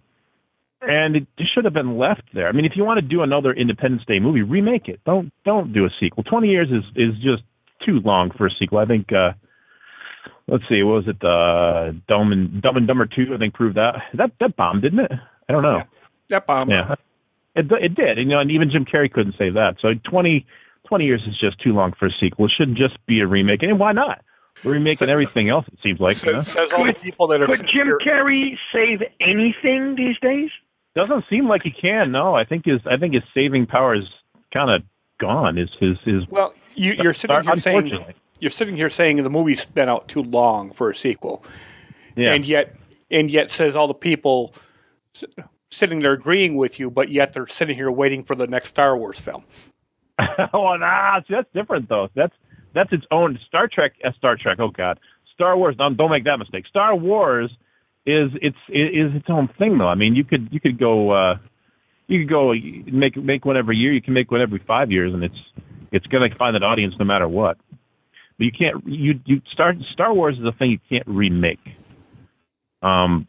and 0.87 1.16
it 1.16 1.26
should 1.55 1.64
have 1.64 1.74
been 1.74 1.99
left 1.99 2.22
there. 2.34 2.49
I 2.49 2.53
mean, 2.53 2.64
if 2.64 2.72
you 2.76 2.84
want 2.84 2.99
to 2.99 3.07
do 3.07 3.22
another 3.22 3.53
Independence 3.53 4.03
Day 4.07 4.18
movie, 4.20 4.43
remake 4.43 4.89
it. 4.89 5.01
Don't 5.05 5.32
don't 5.45 5.72
do 5.72 5.84
a 5.84 5.91
sequel. 6.01 6.24
Twenty 6.24 6.49
years 6.49 6.68
is 6.70 6.84
is 6.97 7.14
just 7.16 7.43
too 7.84 8.01
long 8.05 8.30
for 8.37 8.47
a 8.47 8.51
sequel. 8.59 8.78
I 8.78 8.87
think. 8.87 9.12
uh 9.12 9.32
Let's 10.49 10.62
see, 10.68 10.80
what 10.84 11.05
was 11.05 11.09
it? 11.09 11.24
Uh, 11.24 11.91
Dumb 12.07 12.30
and 12.30 12.62
Dumb 12.62 12.76
and 12.76 12.87
Dumber 12.87 13.07
Two. 13.07 13.34
I 13.34 13.39
think 13.39 13.55
proved 13.55 13.76
that 13.76 13.97
that 14.14 14.30
that 14.39 14.55
bombed, 14.57 14.82
didn't 14.82 15.01
it? 15.01 15.11
I 15.49 15.53
don't 15.53 15.62
know. 15.62 15.82
That 16.30 16.47
bomb. 16.47 16.70
Yeah, 16.70 16.95
it 17.57 17.66
it 17.72 17.95
did. 17.97 18.18
You 18.18 18.26
know, 18.26 18.39
and 18.39 18.51
even 18.53 18.70
Jim 18.70 18.84
Carrey 18.84 19.11
couldn't 19.12 19.34
say 19.37 19.51
that. 19.51 19.76
So 19.82 19.89
20, 20.09 20.47
20 20.89 21.05
years 21.05 21.22
is 21.26 21.37
just 21.41 21.61
too 21.61 21.72
long 21.72 21.95
for 21.99 22.07
a 22.07 22.11
sequel. 22.20 22.47
It 22.47 22.53
should 22.57 22.76
just 22.76 22.97
be 23.07 23.20
a 23.20 23.26
remake. 23.26 23.64
And 23.64 23.78
why 23.80 23.91
not? 23.91 24.22
We're 24.64 24.72
remaking 24.72 25.09
everything 25.11 25.49
else. 25.51 25.64
It 25.68 25.78
seems 25.82 25.99
like. 26.01 26.22
you 26.24 26.32
know? 26.32 26.43
Says 26.43 26.70
all 26.76 26.87
the 26.87 26.95
people 26.95 27.26
that 27.28 27.43
are. 27.43 27.47
Could 27.47 27.66
Jim 27.72 27.89
Carrey 28.07 28.57
save 28.72 29.03
anything 29.20 29.97
these 29.97 30.18
days? 30.20 30.51
Doesn't 30.97 31.24
seem 31.28 31.47
like 31.47 31.62
he 31.62 31.70
can. 31.70 32.11
No, 32.11 32.34
I 32.34 32.44
think 32.44 32.64
his 32.64 32.80
I 32.90 32.97
think 32.97 33.14
his 33.14 33.22
saving 33.34 33.66
power 33.66 33.94
is 33.94 34.05
kind 34.53 34.70
of 34.70 34.82
gone. 35.20 35.59
Is 35.59 35.68
his 35.78 35.99
his 36.05 36.22
Well, 36.30 36.55
you, 36.74 36.94
you're 37.01 37.12
sitting 37.14 37.42
here 37.42 37.61
saying 37.61 37.92
you're 38.40 38.51
sitting 38.51 38.76
here 38.76 38.90
saying 38.90 39.22
the 39.22 39.30
movie's 39.30 39.64
been 39.66 39.88
out 39.88 40.09
too 40.09 40.22
long 40.22 40.72
for 40.72 40.90
a 40.90 40.97
sequel, 40.97 41.44
Yeah. 42.16 42.32
and 42.32 42.44
yet 42.44 42.74
and 43.11 43.30
yet 43.30 43.51
says 43.51 43.76
all 43.76 43.88
the 43.88 43.94
people 43.94 44.55
sitting 45.70 46.01
there 46.01 46.12
agreeing 46.12 46.57
with 46.57 46.78
you, 46.80 46.90
but 46.90 47.11
yet 47.11 47.32
they're 47.34 47.47
sitting 47.47 47.76
here 47.76 47.90
waiting 47.90 48.24
for 48.24 48.34
the 48.34 48.47
next 48.47 48.70
Star 48.70 48.97
Wars 48.97 49.18
film. 49.18 49.44
oh, 50.55 50.76
nah, 50.76 51.20
see, 51.20 51.34
that's 51.34 51.49
different 51.55 51.88
though. 51.88 52.09
That's 52.14 52.34
that's 52.74 52.92
its 52.92 53.05
own 53.11 53.38
Star 53.47 53.68
Trek. 53.68 53.92
Uh, 54.05 54.12
Star 54.12 54.36
Trek. 54.36 54.59
Oh 54.61 54.68
God, 54.70 54.99
Star 55.34 55.57
Wars. 55.59 55.76
Don't, 55.76 55.97
don't 55.97 56.11
make 56.11 56.24
that 56.24 56.38
mistake. 56.38 56.66
Star 56.66 56.97
Wars 56.97 57.51
is 58.07 58.30
it's 58.40 58.57
is 58.68 59.14
its 59.16 59.26
own 59.28 59.48
thing 59.59 59.78
though. 59.78 59.88
I 59.88 59.96
mean, 59.96 60.14
you 60.14 60.24
could 60.24 60.48
you 60.52 60.61
could 60.61 60.78
go 60.78 61.11
uh 61.11 61.34
you 62.07 62.20
could 62.20 62.30
go 62.30 62.52
make 62.92 63.16
make 63.16 63.44
one 63.44 63.57
every 63.57 63.76
year. 63.76 63.92
You 63.92 64.02
can 64.02 64.14
make 64.14 64.30
one 64.30 64.40
every 64.40 64.62
five 64.66 64.90
years, 64.90 65.12
and 65.12 65.24
it's 65.24 65.38
it's 65.92 66.07
going 66.07 66.28
to 66.30 66.36
find 66.36 66.57
an 66.57 66.62
audience 66.62 66.94
no 66.98 67.04
matter 67.04 67.28
what. 67.28 67.59
But 68.38 68.44
you 68.44 68.52
can't 68.52 68.86
you 68.86 69.20
you 69.24 69.42
start 69.52 69.76
Star 69.92 70.14
Wars 70.14 70.38
is 70.38 70.44
a 70.44 70.52
thing 70.52 70.70
you 70.70 70.78
can't 70.88 71.07
remake. 71.07 71.61
Um, 72.82 73.26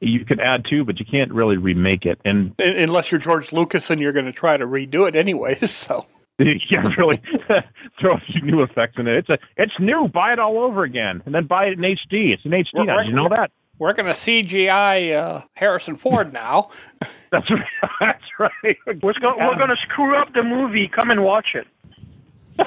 you 0.00 0.24
can 0.24 0.40
add 0.40 0.64
to, 0.70 0.84
but 0.84 0.98
you 1.00 1.06
can't 1.10 1.32
really 1.32 1.56
remake 1.56 2.06
it. 2.06 2.20
And 2.24 2.54
Unless 2.58 3.10
you're 3.10 3.20
George 3.20 3.52
Lucas 3.52 3.90
and 3.90 4.00
you're 4.00 4.12
going 4.12 4.26
to 4.26 4.32
try 4.32 4.56
to 4.56 4.66
redo 4.66 5.08
it 5.08 5.16
anyway. 5.16 5.58
So 5.66 6.06
you 6.38 6.58
can't 6.70 6.96
really 6.96 7.20
throw 8.00 8.14
a 8.14 8.20
few 8.32 8.40
new 8.42 8.62
effects 8.62 8.94
in 8.96 9.06
it. 9.06 9.16
It's 9.18 9.28
a 9.28 9.38
it's 9.56 9.72
new. 9.78 10.08
Buy 10.08 10.32
it 10.32 10.38
all 10.38 10.58
over 10.60 10.84
again, 10.84 11.22
and 11.26 11.34
then 11.34 11.46
buy 11.46 11.64
it 11.66 11.72
in 11.72 11.80
HD. 11.80 12.32
It's 12.32 12.44
in 12.44 12.52
HD 12.52 12.64
We're- 12.74 12.86
now. 12.86 12.98
Did 12.98 13.08
you 13.08 13.14
know 13.14 13.28
that? 13.28 13.50
We're 13.80 13.94
going 13.94 14.14
to 14.14 14.20
CGI 14.20 15.16
uh, 15.16 15.42
Harrison 15.54 15.96
Ford 15.96 16.32
now. 16.34 16.70
That's 17.32 17.50
right. 17.50 17.90
That's 17.98 18.24
right. 18.38 18.76
We're, 19.02 19.14
go- 19.20 19.36
we're 19.38 19.56
going 19.56 19.70
to 19.70 19.76
screw 19.88 20.16
up 20.16 20.32
the 20.34 20.44
movie. 20.44 20.88
Come 20.94 21.10
and 21.10 21.24
watch 21.24 21.54
it. 21.54 21.66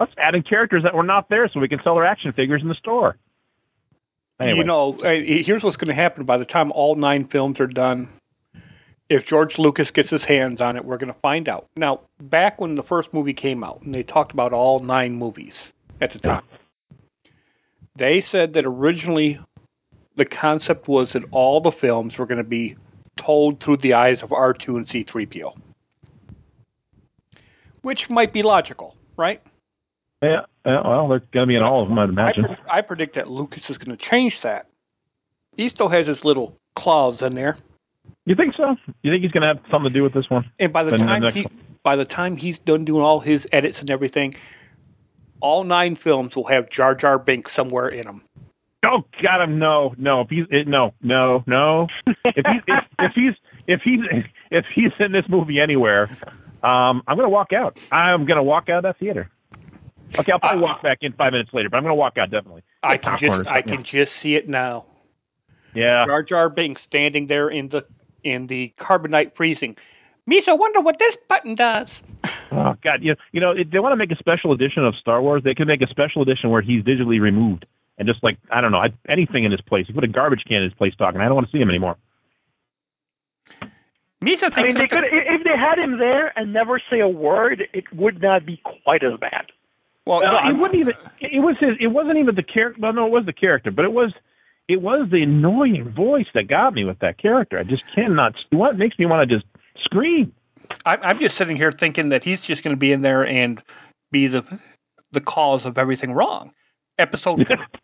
Let's 0.00 0.12
add 0.16 0.34
in 0.34 0.42
characters 0.42 0.82
that 0.84 0.94
were 0.94 1.02
not 1.02 1.28
there, 1.28 1.48
so 1.52 1.60
we 1.60 1.68
can 1.68 1.80
sell 1.84 1.94
our 1.94 2.04
action 2.04 2.32
figures 2.32 2.62
in 2.62 2.68
the 2.68 2.74
store. 2.74 3.16
Anyway. 4.40 4.58
You 4.58 4.64
know, 4.64 4.98
uh, 5.00 5.14
here's 5.14 5.62
what's 5.62 5.76
going 5.76 5.88
to 5.88 5.94
happen 5.94 6.24
by 6.24 6.38
the 6.38 6.44
time 6.44 6.72
all 6.72 6.94
nine 6.94 7.26
films 7.26 7.60
are 7.60 7.66
done. 7.66 8.08
If 9.08 9.26
George 9.26 9.58
Lucas 9.58 9.90
gets 9.90 10.10
his 10.10 10.24
hands 10.24 10.60
on 10.60 10.76
it, 10.76 10.84
we're 10.84 10.96
going 10.96 11.12
to 11.12 11.20
find 11.20 11.48
out. 11.48 11.68
Now, 11.76 12.00
back 12.20 12.60
when 12.60 12.74
the 12.74 12.82
first 12.82 13.12
movie 13.12 13.34
came 13.34 13.62
out, 13.62 13.82
and 13.82 13.94
they 13.94 14.02
talked 14.02 14.32
about 14.32 14.52
all 14.52 14.80
nine 14.80 15.14
movies 15.14 15.56
at 16.00 16.12
the 16.12 16.18
time, 16.18 16.42
they 17.96 18.20
said 18.20 18.54
that 18.54 18.66
originally 18.66 19.38
the 20.16 20.24
concept 20.24 20.88
was 20.88 21.12
that 21.12 21.24
all 21.30 21.60
the 21.60 21.72
films 21.72 22.18
were 22.18 22.26
going 22.26 22.38
to 22.38 22.44
be 22.44 22.76
told 23.16 23.60
through 23.60 23.78
the 23.78 23.94
eyes 23.94 24.22
of 24.22 24.30
R2 24.30 24.68
and 24.68 24.86
C3PO. 24.86 25.56
Which 27.82 28.08
might 28.08 28.32
be 28.32 28.42
logical, 28.42 28.96
right? 29.16 29.42
Yeah, 30.22 30.42
yeah, 30.64 30.80
well, 30.84 31.08
they're 31.08 31.18
going 31.18 31.44
to 31.44 31.46
be 31.46 31.56
in 31.56 31.62
all 31.62 31.82
of 31.82 31.88
them, 31.88 31.98
I'd 31.98 32.08
I, 32.08 32.12
imagine. 32.12 32.44
pre- 32.44 32.56
I 32.70 32.80
predict 32.80 33.16
that 33.16 33.28
Lucas 33.28 33.68
is 33.68 33.76
going 33.76 33.96
to 33.96 34.02
change 34.02 34.40
that. 34.42 34.66
He 35.56 35.68
still 35.68 35.88
has 35.88 36.06
his 36.06 36.24
little 36.24 36.56
claws 36.74 37.20
in 37.20 37.34
there. 37.34 37.58
You 38.24 38.34
think 38.34 38.54
so? 38.56 38.76
You 39.02 39.12
think 39.12 39.22
he's 39.22 39.32
going 39.32 39.42
to 39.42 39.48
have 39.48 39.58
something 39.70 39.92
to 39.92 39.98
do 39.98 40.02
with 40.02 40.14
this 40.14 40.24
one? 40.30 40.50
And 40.58 40.72
by 40.72 40.82
the 40.82 40.92
the 40.92 40.96
time 40.98 41.22
he, 41.30 41.42
one. 41.42 41.60
by 41.82 41.96
the 41.96 42.06
time 42.06 42.36
he's 42.36 42.58
done 42.58 42.86
doing 42.86 43.02
all 43.02 43.20
his 43.20 43.46
edits 43.52 43.80
and 43.80 43.90
everything, 43.90 44.34
all 45.40 45.62
nine 45.62 45.94
films 45.94 46.34
will 46.34 46.46
have 46.46 46.70
Jar 46.70 46.94
Jar 46.94 47.18
Binks 47.18 47.52
somewhere 47.52 47.88
in 47.88 48.06
them. 48.06 48.22
Oh 48.84 49.04
God, 49.22 49.42
him 49.42 49.58
no, 49.58 49.94
no. 49.98 50.22
If 50.22 50.28
he's 50.30 50.46
it, 50.50 50.68
no, 50.68 50.94
no, 51.02 51.42
no. 51.46 51.86
If 52.06 52.14
he's 52.46 52.62
if, 52.66 52.84
if 52.98 53.12
he's 53.14 53.34
if 53.66 53.80
he's 53.82 54.00
if 54.50 54.64
he's 54.74 54.92
in 54.98 55.12
this 55.12 55.24
movie 55.28 55.60
anywhere, 55.60 56.10
um, 56.62 57.02
I'm 57.06 57.16
gonna 57.16 57.28
walk 57.28 57.52
out. 57.52 57.78
I'm 57.92 58.26
gonna 58.26 58.42
walk 58.42 58.68
out 58.68 58.78
of 58.78 58.82
that 58.84 58.98
theater. 58.98 59.30
Okay, 60.18 60.32
I'll 60.32 60.38
probably 60.38 60.62
walk 60.62 60.82
back 60.82 60.98
in 61.00 61.12
five 61.12 61.32
minutes 61.32 61.50
later, 61.52 61.70
but 61.70 61.76
I'm 61.78 61.82
gonna 61.82 61.94
walk 61.94 62.18
out 62.18 62.30
definitely. 62.30 62.62
I 62.82 62.98
can 62.98 63.18
just 63.18 63.46
I 63.46 63.62
can 63.62 63.84
just 63.84 64.14
see 64.16 64.34
it 64.34 64.48
now. 64.48 64.86
Yeah. 65.74 66.04
Jar 66.06 66.22
Jar 66.22 66.48
Binks 66.48 66.82
standing 66.82 67.26
there 67.26 67.48
in 67.48 67.68
the 67.68 67.86
in 68.22 68.46
the 68.46 68.72
carbonite 68.78 69.36
freezing. 69.36 69.76
Misa, 70.30 70.58
wonder 70.58 70.80
what 70.80 70.98
this 70.98 71.16
button 71.28 71.54
does. 71.54 72.00
Oh 72.50 72.74
God, 72.82 73.02
you 73.02 73.14
you 73.32 73.40
know 73.40 73.50
if 73.50 73.70
they 73.70 73.78
want 73.78 73.92
to 73.92 73.96
make 73.96 74.12
a 74.12 74.16
special 74.16 74.52
edition 74.52 74.84
of 74.84 74.94
Star 74.96 75.20
Wars, 75.20 75.42
they 75.42 75.54
can 75.54 75.66
make 75.66 75.82
a 75.82 75.88
special 75.88 76.22
edition 76.22 76.50
where 76.50 76.62
he's 76.62 76.82
digitally 76.82 77.20
removed 77.20 77.66
and 77.98 78.08
just 78.08 78.22
like 78.22 78.38
I 78.50 78.60
don't 78.60 78.72
know, 78.72 78.78
I, 78.78 78.92
anything 79.08 79.44
in 79.44 79.52
his 79.52 79.60
place. 79.60 79.86
You 79.88 79.94
put 79.94 80.04
a 80.04 80.08
garbage 80.08 80.44
can 80.46 80.58
in 80.58 80.64
his 80.64 80.74
place 80.74 80.94
talking. 80.96 81.20
I 81.20 81.24
don't 81.26 81.34
want 81.34 81.46
to 81.46 81.52
see 81.52 81.60
him 81.60 81.68
anymore. 81.68 81.96
Misa 84.22 84.50
I 84.54 84.62
mean, 84.62 84.74
they 84.74 84.86
could 84.86 85.04
if 85.04 85.44
they 85.44 85.56
had 85.56 85.78
him 85.78 85.98
there 85.98 86.36
and 86.38 86.52
never 86.52 86.80
say 86.90 87.00
a 87.00 87.08
word, 87.08 87.62
it 87.72 87.84
would 87.94 88.22
not 88.22 88.46
be 88.46 88.60
quite 88.84 89.04
as 89.04 89.18
bad. 89.20 89.46
Well, 90.06 90.20
No, 90.20 90.32
no, 90.32 90.50
it 90.50 90.58
wouldn't 90.58 90.80
even. 90.80 90.94
It 91.20 91.40
was 91.40 91.56
his. 91.60 91.76
It 91.80 91.88
wasn't 91.88 92.18
even 92.18 92.34
the 92.34 92.42
character. 92.42 92.80
Well, 92.80 92.92
no, 92.92 93.06
it 93.06 93.12
was 93.12 93.26
the 93.26 93.32
character, 93.32 93.70
but 93.70 93.84
it 93.84 93.92
was. 93.92 94.12
It 94.66 94.80
was 94.80 95.08
the 95.10 95.22
annoying 95.22 95.92
voice 95.94 96.26
that 96.32 96.48
got 96.48 96.72
me 96.72 96.84
with 96.84 96.98
that 97.00 97.18
character. 97.18 97.58
I 97.58 97.64
just 97.64 97.82
cannot. 97.94 98.34
What 98.50 98.78
makes 98.78 98.98
me 98.98 99.04
want 99.04 99.28
to 99.28 99.36
just 99.36 99.46
scream? 99.84 100.32
I'm, 100.86 100.98
I'm 101.02 101.18
just 101.18 101.36
sitting 101.36 101.56
here 101.56 101.70
thinking 101.70 102.08
that 102.08 102.24
he's 102.24 102.40
just 102.40 102.62
going 102.64 102.74
to 102.74 102.80
be 102.80 102.90
in 102.90 103.02
there 103.02 103.26
and 103.26 103.62
be 104.10 104.26
the 104.26 104.42
the 105.12 105.20
cause 105.20 105.66
of 105.66 105.76
everything 105.76 106.12
wrong. 106.12 106.52
Episode, 106.98 107.46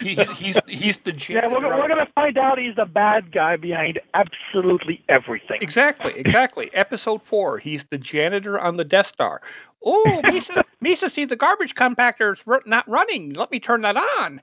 He's 0.00 0.18
he's 0.36 0.56
he's 0.66 0.98
the 1.04 1.12
janitor. 1.12 1.46
yeah. 1.46 1.48
We're, 1.48 1.62
we're 1.62 1.88
going 1.88 2.04
to 2.04 2.12
find 2.14 2.38
out 2.38 2.58
he's 2.58 2.76
the 2.76 2.86
bad 2.86 3.32
guy 3.32 3.56
behind 3.56 4.00
absolutely 4.14 5.02
everything. 5.08 5.58
Exactly, 5.60 6.12
exactly. 6.16 6.70
Episode 6.74 7.20
four. 7.28 7.58
He's 7.58 7.84
the 7.90 7.98
janitor 7.98 8.58
on 8.58 8.76
the 8.76 8.84
Death 8.84 9.08
Star. 9.08 9.40
Oh, 9.84 10.20
Misa, 10.24 10.62
Misa, 10.84 11.10
see 11.10 11.24
the 11.24 11.36
garbage 11.36 11.74
compactor's 11.74 12.40
not 12.66 12.88
running. 12.88 13.34
Let 13.34 13.50
me 13.50 13.60
turn 13.60 13.82
that 13.82 13.96
on. 13.96 14.40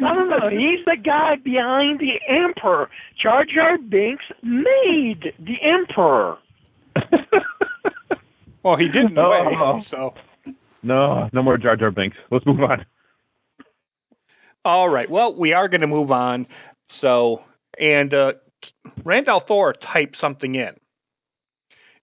no, 0.00 0.14
no, 0.14 0.24
no. 0.24 0.48
He's 0.48 0.84
the 0.84 0.96
guy 1.02 1.36
behind 1.36 2.00
the 2.00 2.20
Emperor. 2.28 2.88
Jar 3.20 3.44
Jar 3.44 3.78
Binks 3.78 4.24
made 4.42 5.32
the 5.38 5.56
Emperor. 5.62 6.38
well, 8.62 8.76
he 8.76 8.88
didn't 8.88 9.18
oh, 9.18 9.30
way, 9.30 9.56
oh. 9.56 9.82
so. 9.88 10.14
No, 10.88 11.28
no 11.34 11.42
more 11.42 11.58
Jar 11.58 11.76
Jar 11.76 11.90
Binks. 11.90 12.16
Let's 12.30 12.46
move 12.46 12.60
on. 12.62 12.86
All 14.64 14.88
right. 14.88 15.08
Well, 15.08 15.34
we 15.34 15.52
are 15.52 15.68
going 15.68 15.82
to 15.82 15.86
move 15.86 16.10
on. 16.10 16.46
So, 16.88 17.42
and 17.78 18.14
uh, 18.14 18.32
Randall 19.04 19.40
Thor 19.40 19.74
typed 19.74 20.16
something 20.16 20.54
in. 20.54 20.74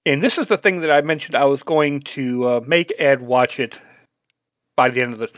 And 0.05 0.21
this 0.21 0.37
is 0.37 0.47
the 0.49 0.57
thing 0.57 0.81
that 0.81 0.91
I 0.91 1.01
mentioned 1.01 1.33
I 1.33 1.45
was 1.45 1.63
going 1.63 2.01
to 2.13 2.47
uh, 2.47 2.61
make 2.67 2.93
Ed 2.99 3.21
watch 3.23 3.59
it 3.59 3.73
by 4.77 4.91
the 4.91 5.01
end 5.01 5.13
of 5.13 5.19
the. 5.19 5.29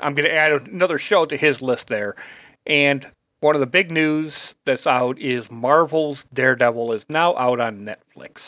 I'm 0.00 0.14
going 0.14 0.26
to 0.26 0.34
add 0.34 0.52
another 0.52 0.96
show 0.96 1.26
to 1.26 1.36
his 1.36 1.60
list 1.60 1.88
there. 1.88 2.16
And 2.64 3.06
one 3.40 3.54
of 3.54 3.60
the 3.60 3.66
big 3.66 3.90
news 3.90 4.54
that's 4.64 4.86
out 4.86 5.18
is 5.20 5.50
Marvel's 5.50 6.24
Daredevil 6.32 6.92
is 6.92 7.04
now 7.10 7.36
out 7.36 7.60
on 7.60 7.84
Netflix. 7.86 8.40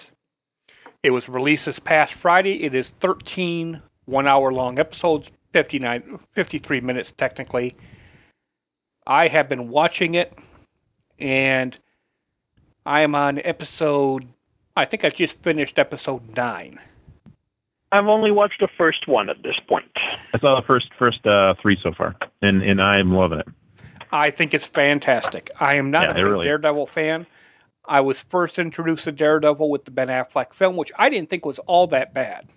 It 1.02 1.10
was 1.10 1.28
released 1.28 1.66
this 1.66 1.78
past 1.78 2.14
Friday. 2.14 2.64
It 2.64 2.74
is 2.74 2.90
13 3.00 3.82
one 4.06 4.26
hour 4.26 4.52
long 4.52 4.78
episodes, 4.78 5.28
59, 5.52 6.18
53 6.34 6.80
minutes 6.80 7.12
technically. 7.16 7.76
I 9.06 9.28
have 9.28 9.48
been 9.48 9.68
watching 9.70 10.14
it, 10.14 10.32
and 11.18 11.78
I 12.86 13.02
am 13.02 13.14
on 13.14 13.38
episode. 13.38 14.26
I 14.76 14.84
think 14.84 15.04
I 15.04 15.10
just 15.10 15.34
finished 15.42 15.78
episode 15.78 16.36
nine. 16.36 16.78
I've 17.92 18.06
only 18.06 18.30
watched 18.30 18.60
the 18.60 18.68
first 18.78 19.08
one 19.08 19.28
at 19.28 19.42
this 19.42 19.58
point. 19.68 19.90
I 20.32 20.38
saw 20.38 20.60
the 20.60 20.66
first 20.66 20.86
first 20.98 21.26
uh, 21.26 21.54
three 21.60 21.76
so 21.82 21.92
far, 21.92 22.14
and 22.40 22.62
and 22.62 22.80
I'm 22.80 23.12
loving 23.12 23.40
it. 23.40 23.48
I 24.12 24.30
think 24.30 24.54
it's 24.54 24.66
fantastic. 24.66 25.50
I 25.58 25.76
am 25.76 25.90
not 25.90 26.16
yeah, 26.16 26.22
a 26.22 26.24
really 26.24 26.46
Daredevil 26.46 26.88
fan. 26.94 27.26
I 27.84 28.00
was 28.00 28.20
first 28.30 28.58
introduced 28.58 29.04
to 29.04 29.12
Daredevil 29.12 29.68
with 29.68 29.84
the 29.84 29.90
Ben 29.90 30.08
Affleck 30.08 30.54
film, 30.54 30.76
which 30.76 30.92
I 30.96 31.10
didn't 31.10 31.30
think 31.30 31.44
was 31.44 31.58
all 31.60 31.86
that 31.88 32.14
bad. 32.14 32.48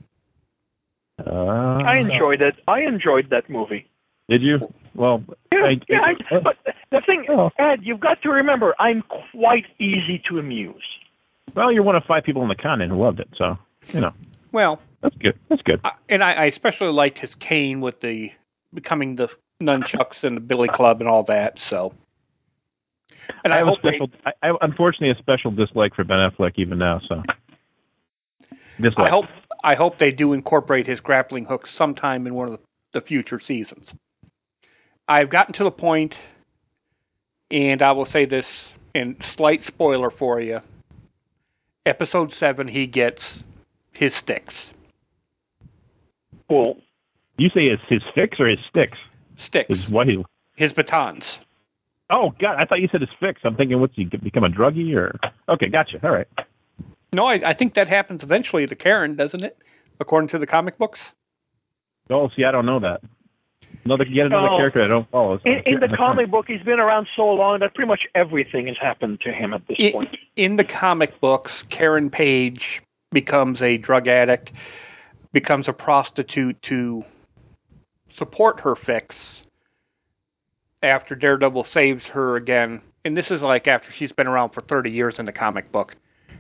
Uh, 1.20 1.30
I 1.30 1.98
enjoyed 1.98 2.42
it. 2.42 2.56
I 2.68 2.82
enjoyed 2.82 3.30
that 3.30 3.50
movie. 3.50 3.88
Did 4.30 4.42
you? 4.42 4.74
Well, 4.96 5.24
yeah, 5.52 5.60
I, 5.60 5.82
yeah. 5.90 6.02
I, 6.02 6.40
but 6.40 6.58
the 6.92 7.02
thing, 7.06 7.26
oh. 7.30 7.52
Ed, 7.60 7.80
you've 7.84 8.00
got 8.00 8.22
to 8.24 8.30
remember, 8.30 8.74
I'm 8.80 9.04
quite 9.32 9.66
easy 9.80 10.22
to 10.30 10.40
amuse. 10.40 10.84
Well, 11.56 11.72
you're 11.72 11.84
one 11.84 11.96
of 11.96 12.04
five 12.06 12.24
people 12.24 12.42
on 12.42 12.48
the 12.48 12.56
continent 12.56 12.92
who 12.92 13.04
loved 13.04 13.20
it, 13.20 13.30
so 13.38 13.58
you 13.88 14.00
know. 14.00 14.14
Well, 14.52 14.80
that's 15.02 15.16
good. 15.18 15.38
That's 15.50 15.62
good. 15.62 15.82
I, 15.84 15.92
and 16.10 16.24
I, 16.24 16.34
I 16.34 16.46
especially 16.46 16.92
liked 16.92 17.20
his 17.20 17.36
cane 17.36 17.82
with 17.82 18.00
the 18.02 18.32
becoming 18.74 19.16
the 19.16 19.30
nunchucks 19.62 20.24
and 20.24 20.38
the 20.38 20.42
Billy 20.42 20.70
Club 20.70 21.02
and 21.02 21.10
all 21.10 21.24
that. 21.24 21.60
So. 21.60 21.94
And 23.44 23.54
I, 23.54 23.58
I, 23.58 23.60
have 23.60 23.68
a 23.68 23.76
special. 23.76 24.08
they, 24.08 24.32
I, 24.42 24.50
I 24.50 24.58
unfortunately 24.62 25.12
a 25.12 25.22
special 25.22 25.52
dislike 25.52 25.96
for 25.96 26.04
Ben 26.04 26.18
Affleck 26.18 26.54
even 26.58 26.78
now. 26.78 27.02
So. 27.08 27.24
Dislike. 28.82 29.08
I 29.08 29.12
hope 29.12 29.26
I 29.64 29.76
hope 29.76 29.98
they 29.98 30.12
do 30.12 30.34
incorporate 30.34 30.86
his 30.86 31.00
grappling 31.00 31.46
hook 31.46 31.68
sometime 31.68 32.28
in 32.28 32.34
one 32.34 32.48
of 32.50 32.54
the, 32.54 33.00
the 33.00 33.02
future 33.02 33.40
seasons. 33.40 33.94
I've 35.08 35.30
gotten 35.30 35.54
to 35.56 35.64
the 35.64 35.72
point, 35.72 36.18
and 37.50 37.82
I 37.82 37.92
will 37.94 38.06
say 38.06 38.26
this, 38.26 38.68
in 38.94 39.18
slight 39.36 39.64
spoiler 39.64 40.10
for 40.10 40.40
you. 40.40 40.60
Episode 41.86 42.34
seven, 42.34 42.68
he 42.68 42.88
gets 42.88 43.44
his 43.92 44.16
sticks. 44.16 44.72
Well, 46.50 46.76
you 47.38 47.50
say 47.50 47.70
his 47.70 47.80
his 47.90 48.02
fix 48.14 48.40
or 48.40 48.48
his 48.48 48.60
sticks? 48.70 48.98
Sticks. 49.36 49.68
His 49.70 49.90
what? 49.90 50.08
He, 50.08 50.24
his 50.56 50.74
batons. 50.74 51.40
Oh 52.10 52.34
God! 52.40 52.58
I 52.60 52.66
thought 52.66 52.80
you 52.80 52.88
said 52.92 53.02
his 53.02 53.10
fix. 53.20 53.42
I'm 53.44 53.56
thinking, 53.56 53.80
what's 53.80 53.96
he 53.96 54.06
become 54.06 54.44
a 54.44 54.50
druggie 54.50 54.96
or? 54.96 55.18
Okay, 55.50 55.68
gotcha. 55.70 56.00
All 56.04 56.12
right. 56.12 56.28
No, 57.14 57.26
I, 57.28 57.50
I 57.50 57.54
think 57.54 57.76
that 57.76 57.88
happens 57.88 58.24
eventually 58.24 58.66
to 58.68 58.76
Karen, 58.76 59.16
doesn't 59.16 59.44
it? 59.44 59.58
According 60.00 60.30
to 60.30 60.40
the 60.40 60.48
comic 60.48 60.78
books. 60.78 61.12
Oh, 62.10 62.30
see, 62.36 62.44
I 62.44 62.52
don't 62.52 62.66
know 62.66 62.80
that. 62.80 63.02
Another 63.86 64.06
yet 64.06 64.26
another 64.28 64.50
Oh. 64.50 64.58
character 64.58 64.84
I 64.84 64.88
don't 64.88 65.10
follow. 65.12 65.40
In, 65.46 65.62
in 65.66 65.80
the 65.80 65.90
comic 65.96 66.30
book, 66.32 66.46
he's 66.48 66.62
been 66.64 66.80
around 66.80 67.08
so 67.16 67.26
long 67.28 67.60
that 67.60 67.74
pretty 67.74 67.88
much 67.88 68.02
everything 68.16 68.68
has 68.68 68.78
happened 68.82 69.20
to 69.22 69.32
him 69.32 69.54
at 69.54 69.66
this 69.68 69.78
In, 69.80 69.92
point. 69.92 70.18
in 70.36 70.56
the 70.58 70.64
comic 70.64 71.20
books, 71.22 71.64
Karen 71.70 72.10
Page 72.10 72.82
becomes 73.12 73.62
a 73.62 73.78
drug 73.78 74.08
addict, 74.08 74.54
becomes 75.34 75.68
a 75.68 75.74
prostitute 75.74 76.62
to 76.64 77.04
support 78.10 78.60
her 78.62 78.76
fix 78.76 79.44
after 80.82 81.16
Daredevil 81.16 81.64
saves 81.66 82.06
her 82.08 82.36
again. 82.36 82.82
And 83.06 83.18
this 83.18 83.32
is 83.32 83.42
like 83.42 83.68
after 83.68 83.92
she's 83.92 84.12
been 84.12 84.28
around 84.28 84.52
for 84.52 84.62
30 84.62 84.92
years 84.92 85.20
in 85.20 85.26
the 85.26 85.32
comic 85.34 85.72
book. 85.72 85.96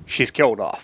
She's 0.06 0.32
killed 0.32 0.60
off. 0.60 0.84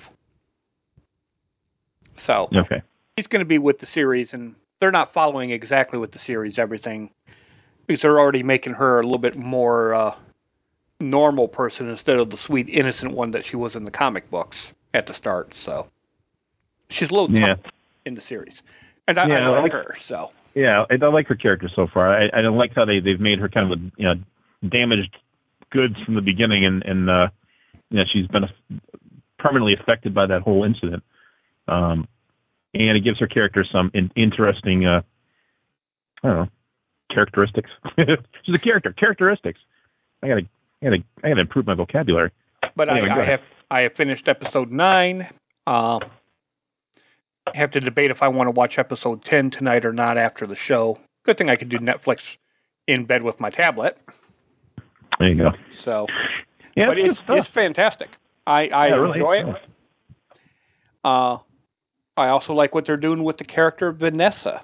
So 2.18 2.50
Okay. 2.54 2.82
he's 3.16 3.28
going 3.28 3.40
to 3.40 3.46
be 3.46 3.58
with 3.58 3.80
the 3.80 3.86
series, 3.86 4.34
and 4.34 4.56
they're 4.80 4.92
not 4.92 5.14
following 5.14 5.52
exactly 5.52 6.00
with 6.00 6.12
the 6.12 6.20
series 6.20 6.58
everything 6.60 7.12
because 7.88 8.02
they're 8.02 8.20
already 8.20 8.44
making 8.44 8.74
her 8.74 9.00
a 9.00 9.04
little 9.04 9.18
bit 9.18 9.36
more 9.36 9.94
uh, 9.94 10.16
normal 11.00 11.48
person 11.48 11.90
instead 11.90 12.18
of 12.18 12.30
the 12.30 12.38
sweet 12.38 12.68
innocent 12.70 13.14
one 13.14 13.32
that 13.32 13.46
she 13.46 13.56
was 13.56 13.76
in 13.76 13.86
the 13.86 13.92
comic 13.92 14.30
books 14.30 14.58
at 14.94 15.08
the 15.08 15.14
start. 15.14 15.54
So 15.56 15.88
she's 16.90 17.10
a 17.10 17.14
little 17.14 17.32
Yeah. 17.32 17.56
in 18.06 18.16
the 18.16 18.22
series, 18.22 18.62
and 19.08 19.18
I, 19.20 19.28
Yeah, 19.28 19.36
I 19.36 19.44
I 19.54 19.60
like 19.62 19.64
like- 19.64 19.72
her. 19.88 19.96
So 20.02 20.32
Yeah, 20.56 20.86
I, 20.90 20.96
I 21.02 21.08
like 21.08 21.28
her 21.28 21.36
character 21.36 21.70
so 21.74 21.88
far. 21.88 22.14
I, 22.14 22.30
I 22.34 22.42
don't 22.42 22.58
like 22.58 22.74
how 22.76 22.86
they 22.86 23.00
they've 23.00 23.20
made 23.20 23.40
her 23.40 23.48
kind 23.50 23.72
of 23.72 23.80
a 23.80 23.82
you 23.98 24.06
know 24.06 24.16
damaged 24.68 25.16
goods 25.70 25.96
from 26.06 26.16
the 26.16 26.22
beginning, 26.22 26.66
and 26.66 26.84
and 26.84 27.10
uh, 27.10 27.30
you 27.92 27.98
know 27.98 28.04
she's 28.12 28.28
been 28.28 28.44
permanently 29.40 29.76
affected 29.80 30.14
by 30.14 30.26
that 30.28 30.42
whole 30.42 30.64
incident. 30.64 31.04
Um, 31.68 32.08
and 32.74 32.98
it 32.98 33.04
gives 33.04 33.20
her 33.20 33.28
character 33.28 33.66
some 33.70 33.90
in, 33.94 34.12
interesting, 34.16 34.86
uh, 34.86 35.02
I 36.24 36.28
don't 36.28 36.38
know, 36.38 36.48
characteristics. 37.12 37.70
she's 37.98 38.56
a 38.56 38.60
character, 38.60 38.94
characteristics. 38.94 39.60
I 40.22 40.28
gotta, 40.28 40.42
I 40.82 40.86
gotta, 40.86 41.04
I 41.24 41.30
gotta 41.30 41.42
improve 41.42 41.66
my 41.66 41.74
vocabulary. 41.74 42.32
But 42.76 42.90
Anyway, 42.90 43.10
I, 43.10 43.22
I 43.22 43.26
have 43.26 43.42
I 43.72 43.82
have 43.82 43.94
finished 43.94 44.28
episode 44.28 44.72
nine. 44.72 45.28
Uh, 45.66 46.00
I 47.48 47.58
have 47.58 47.72
to 47.72 47.80
debate 47.80 48.12
if 48.12 48.22
I 48.22 48.28
want 48.28 48.48
to 48.48 48.52
watch 48.52 48.78
episode 48.78 49.24
ten 49.24 49.50
tonight 49.50 49.86
or 49.86 49.94
not 49.94 50.18
after 50.18 50.46
the 50.46 50.56
show. 50.56 50.98
Good 51.26 51.38
thing 51.38 51.50
I 51.50 51.56
could 51.56 51.70
do 51.70 51.78
Netflix 51.78 52.22
in 52.88 53.06
bed 53.06 53.24
with 53.24 53.40
my 53.40 53.50
tablet. 53.50 53.98
There 55.20 55.30
you 55.30 55.36
go. 55.36 55.52
So, 55.84 56.08
Yeah, 56.76 56.88
but 56.88 56.98
it's 56.98 57.20
it's 57.30 57.48
fantastic. 57.50 58.10
I 58.50 58.68
I 58.70 58.88
Yeah, 58.88 58.96
really 58.96 59.20
enjoy 59.20 59.52
it. 59.52 59.56
Uh, 61.04 61.38
I 62.18 62.30
also 62.30 62.54
like 62.54 62.74
what 62.74 62.86
they're 62.86 62.98
doing 62.98 63.24
with 63.24 63.38
the 63.38 63.46
character 63.46 63.92
Vanessa. 63.92 64.64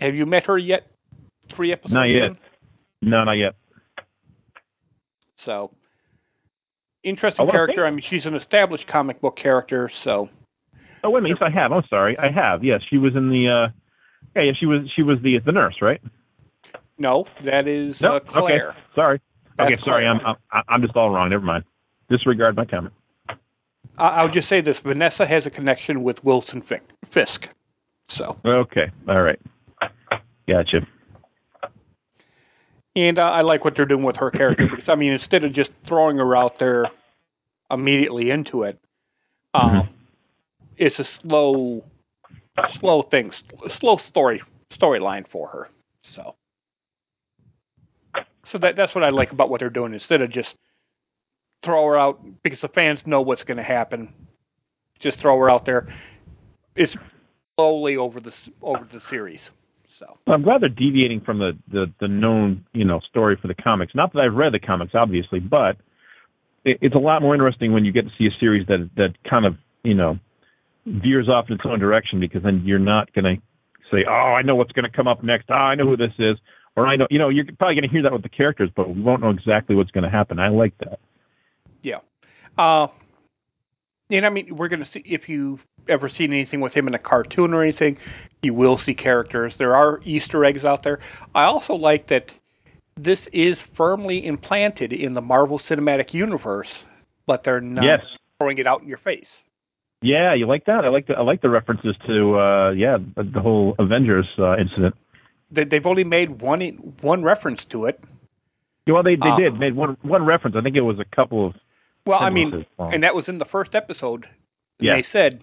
Have 0.00 0.14
you 0.14 0.24
met 0.24 0.44
her 0.44 0.56
yet? 0.56 0.86
Three 1.48 1.72
episodes. 1.72 1.92
Not 1.92 2.04
yet. 2.04 2.22
in? 2.30 2.38
No, 3.02 3.24
not 3.24 3.32
yet. 3.32 3.54
So, 5.44 5.72
interesting 7.02 7.46
Oh, 7.46 7.50
character. 7.50 7.84
I 7.84 7.90
mean, 7.90 8.02
she's 8.08 8.24
an 8.24 8.34
established 8.34 8.86
comic 8.86 9.20
book 9.20 9.36
character. 9.36 9.90
So, 10.02 10.30
Oh 11.02 11.10
wait 11.10 11.18
a 11.18 11.22
minute, 11.22 11.38
yes, 11.40 11.50
I 11.54 11.60
have. 11.60 11.70
I'm 11.70 11.84
sorry, 11.90 12.16
I 12.18 12.30
have. 12.30 12.64
Yes, 12.64 12.80
she 12.88 12.96
was 12.96 13.14
in 13.14 13.28
the. 13.28 13.48
uh 13.48 13.72
Yeah, 14.36 14.42
yeah, 14.42 14.52
she 14.58 14.66
was. 14.66 14.88
She 14.94 15.02
was 15.02 15.18
the 15.22 15.38
the 15.44 15.52
nurse, 15.52 15.76
right? 15.82 16.00
no, 16.96 17.26
that 17.42 17.66
is 17.66 18.00
No, 18.00 18.14
uh, 18.16 18.20
Claire. 18.20 18.70
Okay, 18.70 18.78
sorry. 18.94 19.20
Okay, 19.58 19.76
sorry. 19.84 20.06
I'm, 20.06 20.20
I'm 20.24 20.36
I'm 20.68 20.82
just 20.82 20.96
all 20.96 21.10
wrong. 21.10 21.30
Never 21.30 21.44
mind. 21.44 21.64
Disregard 22.08 22.56
my 22.56 22.64
comment. 22.64 22.92
I- 23.98 24.08
I'll 24.08 24.28
just 24.30 24.48
say 24.48 24.60
this: 24.60 24.78
Vanessa 24.80 25.26
has 25.26 25.46
a 25.46 25.50
connection 25.50 26.02
with 26.02 26.22
Wilson 26.24 26.60
Fi- 26.62 26.80
Fisk. 27.10 27.48
So, 28.06 28.38
Okay, 28.44 28.90
all 29.08 29.22
right. 29.22 29.38
Gotcha. 30.46 30.86
and 32.96 33.18
uh, 33.18 33.30
I 33.30 33.40
like 33.42 33.64
what 33.64 33.74
they're 33.74 33.86
doing 33.86 34.02
with 34.04 34.16
her 34.16 34.30
character 34.30 34.66
because 34.68 34.88
I 34.88 34.94
mean, 34.94 35.12
instead 35.12 35.44
of 35.44 35.52
just 35.52 35.70
throwing 35.84 36.18
her 36.18 36.36
out 36.36 36.58
there 36.58 36.86
immediately 37.70 38.30
into 38.30 38.64
it, 38.64 38.78
um, 39.54 39.70
Mm-hmm. 39.70 39.92
it's 40.76 40.98
a 40.98 41.04
slow, 41.04 41.84
slow 42.80 43.02
thing, 43.02 43.32
slow 43.78 43.96
story 43.98 44.42
storyline 44.70 45.26
for 45.26 45.48
her. 45.48 45.68
So, 46.02 46.34
so 48.50 48.58
that 48.58 48.76
that's 48.76 48.94
what 48.94 49.04
I 49.04 49.10
like 49.10 49.32
about 49.32 49.50
what 49.50 49.60
they're 49.60 49.70
doing. 49.70 49.92
Instead 49.92 50.22
of 50.22 50.30
just 50.30 50.54
throw 51.62 51.86
her 51.86 51.96
out 51.96 52.20
because 52.42 52.60
the 52.60 52.68
fans 52.68 53.00
know 53.06 53.22
what's 53.22 53.44
going 53.44 53.56
to 53.56 53.62
happen, 53.62 54.12
just 55.00 55.18
throw 55.18 55.38
her 55.38 55.50
out 55.50 55.64
there. 55.64 55.86
It's 56.76 56.96
slowly 57.56 57.96
over 57.96 58.20
the 58.20 58.34
over 58.62 58.86
the 58.90 59.00
series. 59.00 59.50
So 59.98 60.18
I'm 60.26 60.42
glad 60.42 60.60
they're 60.60 60.68
deviating 60.68 61.20
from 61.20 61.38
the, 61.38 61.56
the 61.70 61.92
the 62.00 62.08
known 62.08 62.64
you 62.72 62.84
know 62.84 63.00
story 63.00 63.36
for 63.40 63.48
the 63.48 63.54
comics. 63.54 63.94
Not 63.94 64.12
that 64.12 64.20
I've 64.20 64.34
read 64.34 64.52
the 64.52 64.58
comics, 64.58 64.92
obviously, 64.94 65.40
but 65.40 65.76
it, 66.64 66.78
it's 66.80 66.94
a 66.94 66.98
lot 66.98 67.22
more 67.22 67.34
interesting 67.34 67.72
when 67.72 67.84
you 67.84 67.92
get 67.92 68.04
to 68.04 68.10
see 68.18 68.26
a 68.26 68.38
series 68.40 68.66
that 68.66 68.90
that 68.96 69.14
kind 69.28 69.46
of 69.46 69.56
you 69.84 69.94
know 69.94 70.18
veers 70.86 71.28
off 71.28 71.46
in 71.48 71.54
its 71.54 71.64
own 71.64 71.78
direction 71.78 72.20
because 72.20 72.42
then 72.42 72.62
you're 72.64 72.78
not 72.78 73.12
going 73.14 73.24
to 73.24 73.42
say, 73.90 74.04
oh, 74.08 74.12
I 74.12 74.42
know 74.42 74.54
what's 74.54 74.72
going 74.72 74.90
to 74.90 74.94
come 74.94 75.06
up 75.06 75.22
next. 75.22 75.46
Oh, 75.48 75.54
I 75.54 75.74
know 75.74 75.86
who 75.86 75.96
this 75.96 76.12
is, 76.18 76.36
or 76.76 76.86
I 76.86 76.96
know 76.96 77.06
you 77.10 77.18
know 77.18 77.28
you're 77.28 77.44
probably 77.58 77.74
going 77.74 77.88
to 77.88 77.88
hear 77.88 78.02
that 78.02 78.12
with 78.12 78.22
the 78.22 78.28
characters, 78.28 78.70
but 78.74 78.94
we 78.94 79.00
won't 79.00 79.22
know 79.22 79.30
exactly 79.30 79.76
what's 79.76 79.90
going 79.90 80.04
to 80.04 80.10
happen. 80.10 80.38
I 80.38 80.48
like 80.48 80.76
that. 80.78 81.00
Yeah. 81.82 82.00
Uh, 82.56 82.88
and 84.10 84.26
I 84.26 84.30
mean, 84.30 84.56
we're 84.56 84.68
going 84.68 84.84
to 84.84 84.90
see 84.90 85.02
if 85.04 85.28
you've 85.28 85.64
ever 85.88 86.08
seen 86.08 86.32
anything 86.32 86.60
with 86.60 86.74
him 86.74 86.88
in 86.88 86.94
a 86.94 86.98
cartoon 86.98 87.52
or 87.54 87.62
anything, 87.62 87.98
you 88.42 88.54
will 88.54 88.78
see 88.78 88.94
characters. 88.94 89.54
There 89.58 89.76
are 89.76 90.00
Easter 90.04 90.44
eggs 90.44 90.64
out 90.64 90.82
there. 90.82 91.00
I 91.34 91.44
also 91.44 91.74
like 91.74 92.08
that 92.08 92.32
this 92.96 93.26
is 93.32 93.58
firmly 93.74 94.24
implanted 94.26 94.92
in 94.92 95.14
the 95.14 95.20
Marvel 95.20 95.58
Cinematic 95.58 96.14
Universe, 96.14 96.72
but 97.26 97.44
they're 97.44 97.60
not 97.60 97.84
yes. 97.84 98.00
throwing 98.38 98.58
it 98.58 98.66
out 98.66 98.82
in 98.82 98.88
your 98.88 98.98
face. 98.98 99.42
Yeah, 100.02 100.34
you 100.34 100.46
like 100.46 100.66
that? 100.66 100.84
I 100.84 100.88
like 100.88 101.06
the 101.06 101.14
I 101.14 101.22
like 101.22 101.40
the 101.40 101.48
references 101.48 101.96
to 102.06 102.38
uh 102.38 102.70
yeah 102.72 102.98
the, 103.16 103.22
the 103.22 103.40
whole 103.40 103.74
Avengers 103.78 104.26
uh, 104.38 104.56
incident. 104.58 104.94
They, 105.50 105.64
they've 105.64 105.86
only 105.86 106.04
made 106.04 106.40
one 106.42 106.60
one 107.00 107.22
reference 107.22 107.64
to 107.66 107.86
it. 107.86 108.00
Yeah, 108.86 108.94
well, 108.94 109.02
they 109.02 109.16
they 109.16 109.28
Uh, 109.30 109.36
did 109.36 109.58
made 109.58 109.74
one 109.74 109.96
one 110.02 110.24
reference. 110.26 110.56
I 110.56 110.60
think 110.62 110.76
it 110.76 110.82
was 110.82 110.98
a 110.98 111.04
couple 111.04 111.46
of. 111.46 111.54
Well, 112.06 112.20
I 112.20 112.28
mean, 112.30 112.66
long. 112.78 112.92
and 112.92 113.02
that 113.02 113.14
was 113.14 113.28
in 113.28 113.38
the 113.38 113.44
first 113.46 113.74
episode. 113.74 114.28
Yeah. 114.78 114.96
They 114.96 115.02
said 115.02 115.42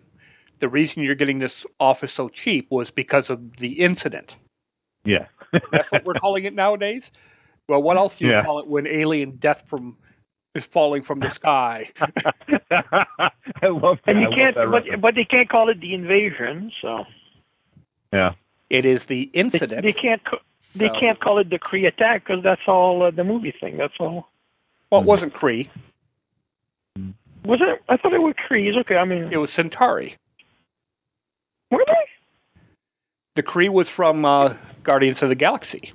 the 0.60 0.70
reason 0.70 1.04
you're 1.04 1.16
getting 1.16 1.39
this 1.39 1.66
office 1.80 2.14
so 2.14 2.30
cheap 2.30 2.68
was 2.70 2.91
because 2.91 3.30
of 3.32 3.39
the 3.58 3.80
incident. 3.80 4.36
yeah. 5.06 5.26
That's 5.72 5.91
what 5.91 6.06
we're 6.06 6.14
calling 6.14 6.45
it 6.45 6.54
nowadays. 6.54 7.10
Well, 7.68 7.82
what 7.82 7.97
else 7.97 8.18
do 8.18 8.26
you 8.26 8.32
Yeah. 8.32 8.43
call 8.45 8.60
it 8.60 8.68
when 8.68 8.86
alien 8.86 9.32
death 9.38 9.64
from 9.68 9.97
is 10.54 10.66
falling 10.66 11.02
from 11.04 11.20
the 11.20 11.30
sky? 11.32 11.89
I 11.99 13.68
love 13.68 13.97
that. 14.06 14.16
And 14.16 14.22
you 14.22 14.30
I 14.30 14.36
can't, 14.36 14.56
but 14.72 14.84
but 15.02 15.16
they 15.16 15.26
can't 15.26 15.49
call 15.49 15.70
it 15.70 15.80
the 15.82 15.93
invasion. 15.95 16.72
So 16.82 17.06
yeah. 18.14 18.32
It 18.72 18.86
is 18.86 19.05
the 19.05 19.24
incident. 19.34 19.84
they 19.84 19.91
can't 19.91 20.24
co- 20.24 20.39
they 20.76 20.88
So- 20.88 20.99
can't 20.99 21.19
call 21.19 21.39
it 21.39 21.49
the 21.49 21.59
Kree 21.59 21.86
attack 21.88 22.24
because 22.26 22.41
that's 22.41 22.61
all 22.67 23.03
uh, 23.03 23.11
the 23.11 23.24
movie 23.26 23.53
thing. 23.59 23.76
That's 23.78 23.93
all. 23.99 24.30
well, 24.89 25.01
it 25.01 25.07
wasn't 25.07 25.34
Kree. 25.34 25.69
Was 27.43 27.59
it? 27.61 27.82
I 27.89 27.97
thought 27.97 28.13
it 28.13 28.22
was 28.22 28.34
Kree. 28.49 28.74
Okay, 28.82 28.95
I 28.95 29.03
mean, 29.03 29.30
It 29.32 29.38
was 29.38 29.51
Chitauri. 29.51 30.15
were 31.69 31.84
they? 31.86 32.61
The 33.36 33.43
Kree 33.43 33.69
was 33.69 33.89
from 33.89 34.24
uh, 34.24 34.53
Guardians 34.84 35.22
of 35.22 35.30
the 35.30 35.36
Galaxy. 35.36 35.91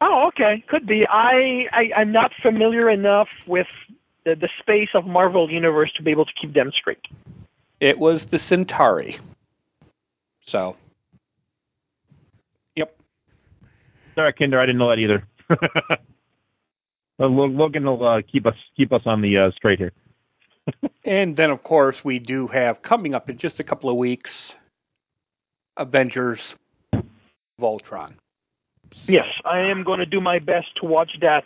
Oh, 0.00 0.28
okay, 0.28 0.62
could 0.68 0.86
be. 0.86 1.06
I, 1.08 1.66
I 1.72 1.90
I'm 1.96 2.12
not 2.12 2.30
familiar 2.42 2.88
enough 2.90 3.28
with 3.48 3.66
the, 4.24 4.34
the 4.36 4.48
space 4.60 4.90
of 4.94 5.06
Marvel 5.06 5.50
universe 5.50 5.90
to 5.96 6.02
be 6.02 6.10
able 6.12 6.26
to 6.26 6.32
keep 6.40 6.52
them 6.54 6.70
straight. 6.78 7.00
It 7.80 7.98
was 7.98 8.26
the 8.26 8.36
Chitauri. 8.38 9.18
So, 10.44 10.76
yep. 12.76 12.94
Sorry, 14.16 14.32
Kinder, 14.32 14.58
I 14.58 14.66
didn't 14.66 14.78
know 14.78 14.90
that 14.90 14.98
either. 14.98 15.26
Well, 17.18 17.30
Lo- 17.30 17.46
Logan 17.46 17.84
will 17.86 18.06
uh, 18.06 18.20
keep 18.30 18.44
us 18.44 18.54
keep 18.76 18.92
us 18.92 19.00
on 19.06 19.22
the 19.22 19.38
uh, 19.38 19.50
straight 19.52 19.78
here. 19.78 19.92
And 21.04 21.34
then, 21.36 21.48
of 21.50 21.62
course, 21.62 22.04
we 22.04 22.18
do 22.18 22.46
have 22.48 22.82
coming 22.82 23.14
up 23.14 23.30
in 23.30 23.38
just 23.38 23.58
a 23.58 23.64
couple 23.64 23.88
of 23.88 23.96
weeks 23.96 24.52
Avengers 25.78 26.54
Ultron. 27.62 28.16
Yes, 29.06 29.28
I 29.46 29.60
am 29.60 29.82
going 29.82 30.00
to 30.00 30.04
do 30.06 30.20
my 30.20 30.40
best 30.40 30.66
to 30.82 30.86
watch 30.86 31.12
that 31.22 31.44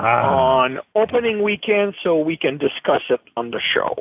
Ah. 0.00 0.62
on 0.62 0.78
opening 0.96 1.42
weekend 1.44 1.94
so 2.02 2.18
we 2.18 2.36
can 2.36 2.58
discuss 2.58 3.02
it 3.10 3.20
on 3.36 3.50
the 3.52 3.60
show. 3.74 3.94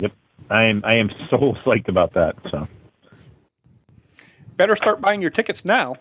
Yep, 0.00 0.12
I 0.50 0.64
am 0.64 0.82
I 0.84 0.94
am 0.96 1.08
so 1.30 1.36
psyched 1.64 1.88
about 1.88 2.12
that. 2.14 2.34
So 2.50 2.68
Better 4.58 4.76
start 4.76 5.00
buying 5.00 5.22
your 5.22 5.30
tickets 5.30 5.64
now. 5.64 5.96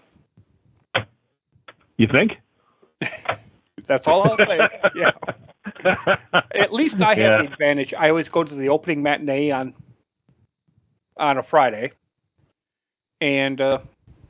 You 1.98 2.08
think? 2.08 2.34
That's 3.88 4.08
all 4.08 4.24
I'll 4.24 4.38
say. 4.38 4.60
yeah. 4.96 5.12
At 6.54 6.74
least 6.74 7.02
I 7.02 7.10
have 7.10 7.18
Yeah. 7.18 7.38
the 7.44 7.52
advantage. 7.54 7.94
I 7.94 8.10
always 8.10 8.30
go 8.30 8.44
to 8.44 8.56
the 8.56 8.70
opening 8.70 9.04
matinee 9.04 9.52
on 9.52 9.74
on 11.18 11.38
a 11.38 11.44
Friday, 11.44 11.92
and 13.22 13.62
uh, 13.62 13.80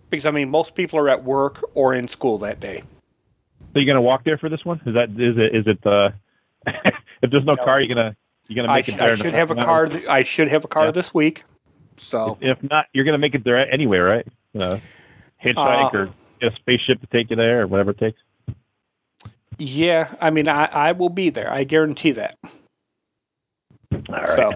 because 0.09 0.25
I 0.25 0.31
mean 0.31 0.49
most 0.49 0.75
people 0.75 0.99
are 0.99 1.09
at 1.09 1.23
work 1.23 1.63
or 1.73 1.93
in 1.93 2.07
school 2.07 2.37
that 2.39 2.59
day. 2.59 2.83
So 3.73 3.79
you 3.79 3.85
gonna 3.85 4.01
walk 4.01 4.23
there 4.23 4.37
for 4.37 4.49
this 4.49 4.63
one? 4.63 4.81
Is 4.85 4.93
that 4.93 5.09
is 5.11 5.35
it 5.37 5.55
is 5.55 5.67
it 5.67 5.85
uh 5.85 6.09
if 7.21 7.31
there's 7.31 7.45
no, 7.45 7.55
car 7.55 7.81
you 7.81 7.87
gonna 7.93 8.15
you 8.47 8.55
gonna 8.55 8.71
I, 8.71 8.77
make 8.77 8.85
sh- 8.85 8.89
it 8.89 8.97
there? 8.97 9.13
I 9.13 9.15
should 9.15 9.33
have 9.33 9.51
a 9.51 9.55
car. 9.55 9.87
Th- 9.87 10.05
I 10.07 10.23
should 10.23 10.49
have 10.49 10.63
a 10.63 10.67
car 10.67 10.85
Yeah. 10.85 10.91
this 10.91 11.13
week. 11.13 11.43
So 11.97 12.37
If 12.41 12.61
not, 12.69 12.85
you're 12.93 13.05
gonna 13.05 13.17
make 13.17 13.35
it 13.35 13.43
there 13.43 13.57
anyway, 13.71 13.97
right? 13.99 14.27
Uh, 14.57 14.79
hitchhike 15.43 15.93
Uh, 15.93 15.97
or 15.97 16.09
get 16.39 16.53
a 16.53 16.55
spaceship 16.57 17.01
to 17.01 17.07
take 17.07 17.29
you 17.29 17.35
there 17.35 17.61
or 17.61 17.67
whatever 17.67 17.91
it 17.91 17.97
takes. 17.97 18.19
yeah, 19.57 20.13
I 20.21 20.29
mean 20.29 20.47
I, 20.47 20.65
I 20.65 20.91
will 20.93 21.09
be 21.09 21.29
there. 21.29 21.51
I 21.51 21.63
guarantee 21.63 22.11
that. 22.13 22.37
All 22.43 23.99
right. 24.09 24.37
So 24.37 24.53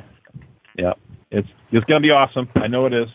Yeah, 0.78 0.94
it's 1.32 1.48
it's 1.72 1.86
gonna 1.86 2.02
be 2.02 2.12
awesome. 2.12 2.50
I 2.56 2.68
know 2.68 2.86
it 2.86 2.94
is. 2.94 3.08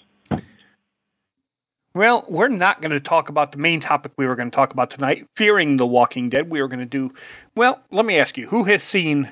Well, 1.94 2.24
we're 2.28 2.48
not 2.48 2.80
going 2.82 2.90
to 2.90 2.98
talk 2.98 3.28
about 3.28 3.52
the 3.52 3.58
main 3.58 3.80
topic 3.80 4.10
we 4.16 4.26
were 4.26 4.34
going 4.34 4.50
to 4.50 4.54
talk 4.56 4.72
about 4.72 4.90
tonight, 4.90 5.28
fearing 5.36 5.76
the 5.76 5.86
Walking 5.86 6.28
Dead. 6.28 6.50
We 6.50 6.60
were 6.60 6.66
going 6.66 6.80
to 6.80 6.84
do. 6.86 7.12
Well, 7.54 7.80
let 7.92 8.04
me 8.04 8.18
ask 8.18 8.36
you, 8.36 8.48
who 8.48 8.64
has 8.64 8.82
seen 8.82 9.30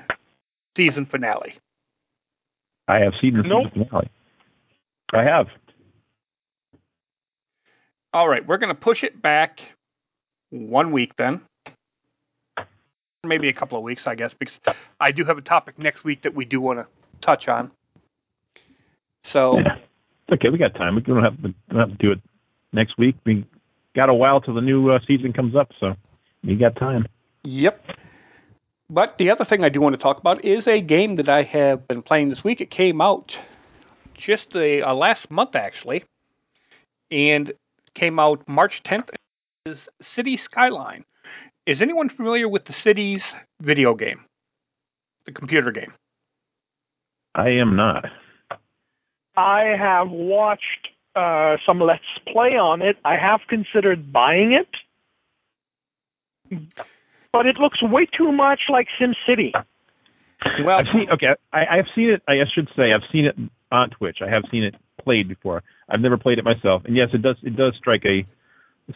season 0.77 1.05
finale? 1.05 1.55
I 2.87 2.99
have 2.99 3.11
seen 3.19 3.35
the 3.35 3.43
Nope. 3.43 3.65
season 3.73 3.83
finale. 3.89 4.09
I 5.11 5.23
have. 5.23 5.47
All 8.13 8.29
right, 8.29 8.45
we're 8.45 8.57
going 8.57 8.73
to 8.73 8.79
push 8.79 9.03
it 9.03 9.21
back 9.21 9.59
one 10.51 10.91
week 10.91 11.15
then. 11.17 11.41
Maybe 13.23 13.49
a 13.49 13.53
couple 13.53 13.77
of 13.77 13.83
weeks, 13.83 14.05
I 14.05 14.15
guess, 14.15 14.33
because 14.37 14.59
I 14.99 15.11
do 15.11 15.23
have 15.25 15.37
a 15.37 15.41
topic 15.41 15.79
next 15.79 16.03
week 16.03 16.21
that 16.23 16.35
we 16.35 16.45
do 16.45 16.61
want 16.61 16.79
to 16.79 16.87
touch 17.21 17.47
on. 17.47 17.71
So, 19.23 19.57
Yeah. 19.57 19.77
Okay. 20.31 20.49
We 20.49 20.57
got 20.57 20.75
time. 20.75 20.95
We 20.95 21.01
don't 21.01 21.23
have 21.23 21.41
don't 21.41 21.55
have 21.79 21.89
to 21.89 21.95
do 21.95 22.11
it 22.11 22.19
next 22.71 22.97
week. 22.97 23.15
We 23.25 23.45
got 23.95 24.09
a 24.09 24.13
while 24.13 24.41
till 24.41 24.53
the 24.53 24.61
new 24.61 24.89
uh, 24.91 24.99
season 25.07 25.33
comes 25.33 25.55
up, 25.55 25.71
so 25.79 25.95
you 26.41 26.57
got 26.57 26.75
time. 26.75 27.05
Yep. 27.43 27.83
But 28.89 29.17
the 29.17 29.31
other 29.31 29.45
thing 29.45 29.63
I 29.63 29.69
do 29.69 29.81
want 29.81 29.93
to 29.93 30.01
talk 30.01 30.19
about 30.19 30.43
is 30.43 30.67
a 30.67 30.81
game 30.81 31.15
that 31.15 31.29
I 31.29 31.43
have 31.43 31.87
been 31.87 32.01
playing 32.01 32.29
this 32.29 32.43
week. 32.43 32.61
It 32.61 32.69
came 32.69 33.01
out 33.01 33.37
just 34.13 34.55
a, 34.55 34.81
uh 34.81 34.93
last 34.93 35.31
month, 35.31 35.55
actually, 35.55 36.03
and 37.09 37.53
came 37.95 38.19
out 38.19 38.47
March 38.47 38.81
10th. 38.83 39.09
Is 39.65 39.87
City 40.01 40.35
Skyline. 40.35 41.05
Is 41.65 41.81
anyone 41.81 42.09
familiar 42.09 42.49
with 42.49 42.65
the 42.65 42.73
Cities 42.73 43.23
video 43.61 43.95
game, 43.95 44.25
the 45.25 45.31
computer 45.31 45.71
game? 45.71 45.93
I 47.33 47.49
am 47.49 47.77
not. 47.77 48.05
I 49.37 49.75
have 49.79 50.09
watched 50.09 50.89
uh, 51.15 51.55
some 51.65 51.79
Let's 51.79 52.03
Play 52.27 52.57
on 52.57 52.81
it. 52.81 52.97
I 53.05 53.15
have 53.15 53.41
considered 53.47 54.11
buying 54.11 54.51
it, 54.51 54.67
but 57.31 57.45
it 57.45 57.55
looks 57.57 57.81
way 57.81 58.05
too 58.05 58.31
much 58.31 58.63
like 58.69 58.87
SimCity. 58.99 59.53
Well, 60.65 60.77
I've 60.77 60.87
seen. 60.91 61.09
Okay, 61.09 61.27
I, 61.53 61.77
I've 61.77 61.87
seen 61.95 62.09
it. 62.09 62.21
I 62.27 62.35
should 62.53 62.67
say 62.75 62.91
I've 62.91 63.09
seen 63.11 63.25
it 63.25 63.35
on 63.71 63.91
Twitch. 63.91 64.17
I 64.21 64.29
have 64.29 64.43
seen 64.51 64.63
it 64.63 64.75
played 65.03 65.27
before. 65.27 65.63
I've 65.89 66.01
never 66.01 66.17
played 66.17 66.39
it 66.39 66.45
myself, 66.45 66.83
and 66.85 66.95
yes, 66.95 67.09
it 67.13 67.21
does. 67.21 67.37
It 67.43 67.55
does 67.55 67.75
strike 67.77 68.05
a 68.05 68.25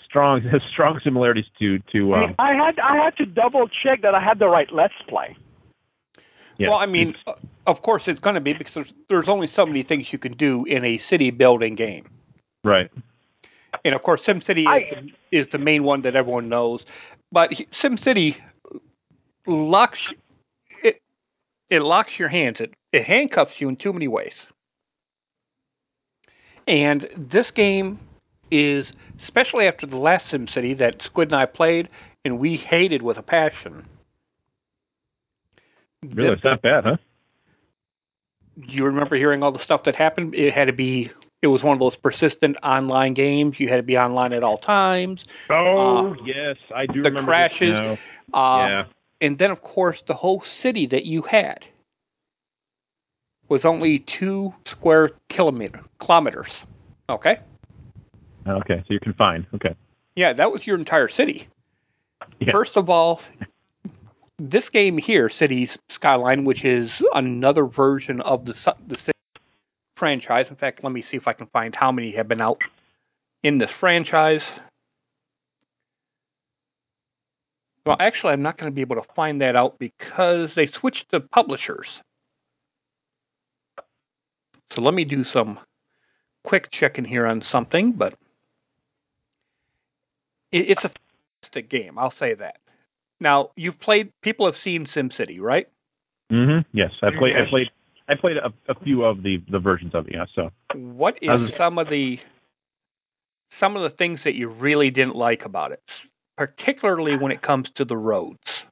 strong 0.06 0.42
has 0.42 0.62
strong 0.72 1.00
similarities 1.04 1.46
to 1.60 1.80
to. 1.92 2.14
I, 2.14 2.18
Um, 2.18 2.26
mean, 2.28 2.36
I 2.40 2.54
had 2.56 2.80
I 2.80 2.96
had 3.04 3.16
to 3.18 3.26
double 3.26 3.68
check 3.84 4.02
that 4.02 4.16
I 4.16 4.20
had 4.22 4.40
the 4.40 4.48
right 4.48 4.72
Let's 4.72 4.94
Play. 5.08 5.36
yeah, 6.58 6.70
well, 6.70 6.78
I 6.78 6.86
mean, 6.86 7.16
uh, 7.26 7.34
of 7.66 7.82
course 7.84 8.08
it's 8.08 8.20
going 8.20 8.36
to 8.36 8.42
be 8.42 8.54
because 8.54 8.74
there's, 8.74 8.94
there's 9.10 9.30
only 9.30 9.48
so 9.48 9.66
many 9.66 9.84
things 9.84 10.12
you 10.12 10.20
can 10.20 10.34
do 10.34 10.66
in 10.66 10.84
a 10.84 10.98
city 10.98 11.30
building 11.32 11.76
game. 11.76 12.10
right. 12.64 12.90
And 13.86 13.94
of 13.94 14.02
course, 14.02 14.22
SimCity 14.24 14.66
is, 14.82 14.90
the, 14.90 15.38
is 15.38 15.48
the 15.50 15.58
main 15.60 15.84
one 15.84 16.02
that 16.02 16.16
everyone 16.16 16.50
knows. 16.50 16.84
But 17.32 17.54
he- 17.54 17.66
SimCity 17.68 18.38
locks 19.46 20.14
it. 20.84 21.02
It 21.70 21.82
locks 21.82 22.18
your 22.18 22.30
hands. 22.30 22.60
It 22.60 22.74
it 22.92 23.04
handcuffs 23.04 23.62
you 23.62 23.70
in 23.70 23.76
too 23.76 23.94
many 23.94 24.08
ways. 24.08 24.46
And 26.68 27.08
this 27.16 27.52
game 27.52 28.00
is, 28.52 28.92
especially 29.22 29.68
after 29.68 29.86
the 29.86 29.98
last 29.98 30.32
SimCity 30.32 30.78
that 30.78 31.02
Squid 31.02 31.30
and 31.30 31.36
I 31.36 31.46
played, 31.46 31.90
and 32.26 32.40
we 32.40 32.58
hated 32.58 33.02
with 33.02 33.18
a 33.18 33.24
passion. 33.24 33.86
Really, 36.04 36.34
it's 36.34 36.44
not 36.44 36.62
bad, 36.62 36.84
huh? 36.84 36.98
You 38.56 38.86
remember 38.86 39.16
hearing 39.16 39.44
all 39.44 39.52
the 39.52 39.60
stuff 39.60 39.84
that 39.84 39.96
happened? 39.96 40.36
It 40.36 40.54
had 40.54 40.66
to 40.66 40.74
be 40.74 41.12
it 41.42 41.48
was 41.48 41.64
one 41.64 41.74
of 41.74 41.80
those 41.80 41.96
persistent 41.96 42.58
online 42.64 43.14
games. 43.14 43.60
You 43.60 43.68
had 43.70 43.78
to 43.78 43.84
be 43.84 43.98
online 43.98 44.34
at 44.34 44.44
all 44.44 44.58
times. 44.58 45.26
Oh 45.50 46.10
Uh, 46.12 46.16
yes, 46.26 46.58
I 46.74 46.86
do 46.88 47.02
the 47.04 47.12
crashes. 47.12 47.78
Uh, 47.78 47.98
Yeah. 48.34 48.84
And 49.20 49.38
then, 49.40 49.50
of 49.52 49.62
course, 49.62 50.04
the 50.06 50.14
whole 50.14 50.42
city 50.42 50.86
that 50.88 51.06
you 51.06 51.24
had 51.24 51.66
was 53.50 53.66
only 53.66 54.00
two 54.00 54.54
square 54.66 55.12
kilometer 55.30 55.82
kilometers. 56.00 56.52
Okay. 57.10 57.40
Okay, 58.48 58.80
so 58.80 58.86
you're 58.90 59.00
confined. 59.00 59.46
Okay. 59.54 59.76
Yeah, 60.16 60.34
that 60.34 60.52
was 60.52 60.66
your 60.66 60.78
entire 60.78 61.08
city. 61.08 61.48
Yeah. 62.40 62.52
First 62.52 62.78
of 62.78 62.90
all, 62.90 63.22
this 64.40 64.70
game 64.70 64.98
here, 64.98 65.30
Cities 65.30 65.78
Skyline, 65.90 66.46
which 66.46 66.64
is 66.64 66.92
another 67.14 67.66
version 67.66 68.22
of 68.22 68.46
the 68.46 68.54
the 68.88 68.98
City 68.98 69.12
franchise. 69.96 70.50
In 70.50 70.56
fact, 70.56 70.84
let 70.84 70.94
me 70.94 71.02
see 71.02 71.18
if 71.18 71.28
I 71.28 71.34
can 71.34 71.48
find 71.48 71.76
how 71.76 71.92
many 71.92 72.12
have 72.12 72.28
been 72.28 72.42
out 72.42 72.60
in 73.44 73.58
this 73.58 73.72
franchise. 73.72 74.44
Well, 77.86 77.98
actually, 78.00 78.34
I'm 78.34 78.42
not 78.42 78.58
going 78.58 78.70
to 78.70 78.76
be 78.76 78.82
able 78.82 78.98
to 78.98 79.14
find 79.16 79.42
that 79.42 79.56
out 79.56 79.80
because 79.80 80.56
they 80.56 80.68
switched 80.68 81.10
the 81.10 81.22
publishers. 81.22 82.02
So 84.74 84.82
let 84.82 84.94
me 84.94 85.06
do 85.06 85.24
some 85.24 85.60
quick 86.44 86.70
checking 86.72 87.06
here 87.06 87.26
on 87.26 87.42
something, 87.42 87.94
but 87.94 88.16
it's 90.52 90.84
a 90.84 90.92
fantastic 91.42 91.70
game. 91.70 91.98
I'll 91.98 92.12
say 92.12 92.34
that. 92.36 92.58
Now, 93.20 93.52
you've 93.56 93.80
played. 93.80 94.12
People 94.22 94.46
have 94.46 94.58
seen 94.58 94.86
SimCity, 94.86 95.40
right? 95.40 95.68
Mm-hmm. 96.32 96.68
Yes, 96.78 96.92
I 97.02 97.10
played. 97.18 97.36
I 97.36 97.50
played. 97.50 97.68
I 98.10 98.16
played 98.16 98.38
a, 98.38 98.54
a 98.70 98.76
few 98.84 99.04
of 99.04 99.24
the 99.24 99.42
the 99.50 99.60
versions 99.60 99.94
of 99.96 100.08
it. 100.08 100.14
Yeah. 100.14 100.26
So 100.36 100.52
What 100.76 101.18
is 101.22 101.30
How's 101.30 101.50
it- 101.50 101.58
some 101.58 101.78
of 101.78 101.90
the 101.90 102.20
some 103.60 103.76
of 103.76 103.82
the 103.84 103.90
things 103.90 104.24
that 104.26 104.36
you 104.36 104.50
really 104.50 104.92
didn't 104.92 105.16
like 105.16 105.46
about 105.46 105.72
it, 105.72 105.82
particularly 106.38 107.18
when 107.18 107.32
it 107.32 107.42
comes 107.42 107.70
to 107.72 107.86
the 107.86 107.98
roads? 107.98 108.66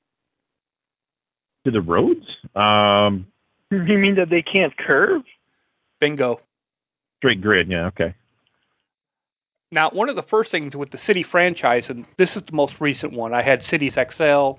to 1.66 1.72
the 1.72 1.82
roads. 1.82 2.28
Um, 2.56 3.26
You 3.72 3.98
mean 3.98 4.16
that 4.16 4.30
they 4.30 4.44
can't 4.44 4.78
curve? 4.78 5.24
Bingo. 6.06 6.40
straight 7.18 7.42
grid. 7.42 7.68
Yeah. 7.68 7.88
Okay. 7.88 8.14
Now, 9.72 9.90
one 9.90 10.08
of 10.08 10.16
the 10.16 10.22
first 10.22 10.52
things 10.52 10.76
with 10.76 10.92
the 10.92 11.00
City 11.00 11.24
franchise, 11.24 11.90
and 11.90 12.06
this 12.18 12.36
is 12.36 12.44
the 12.44 12.54
most 12.54 12.80
recent 12.80 13.12
one, 13.12 13.34
I 13.34 13.42
had 13.42 13.64
Cities 13.64 13.96
XL, 13.96 14.52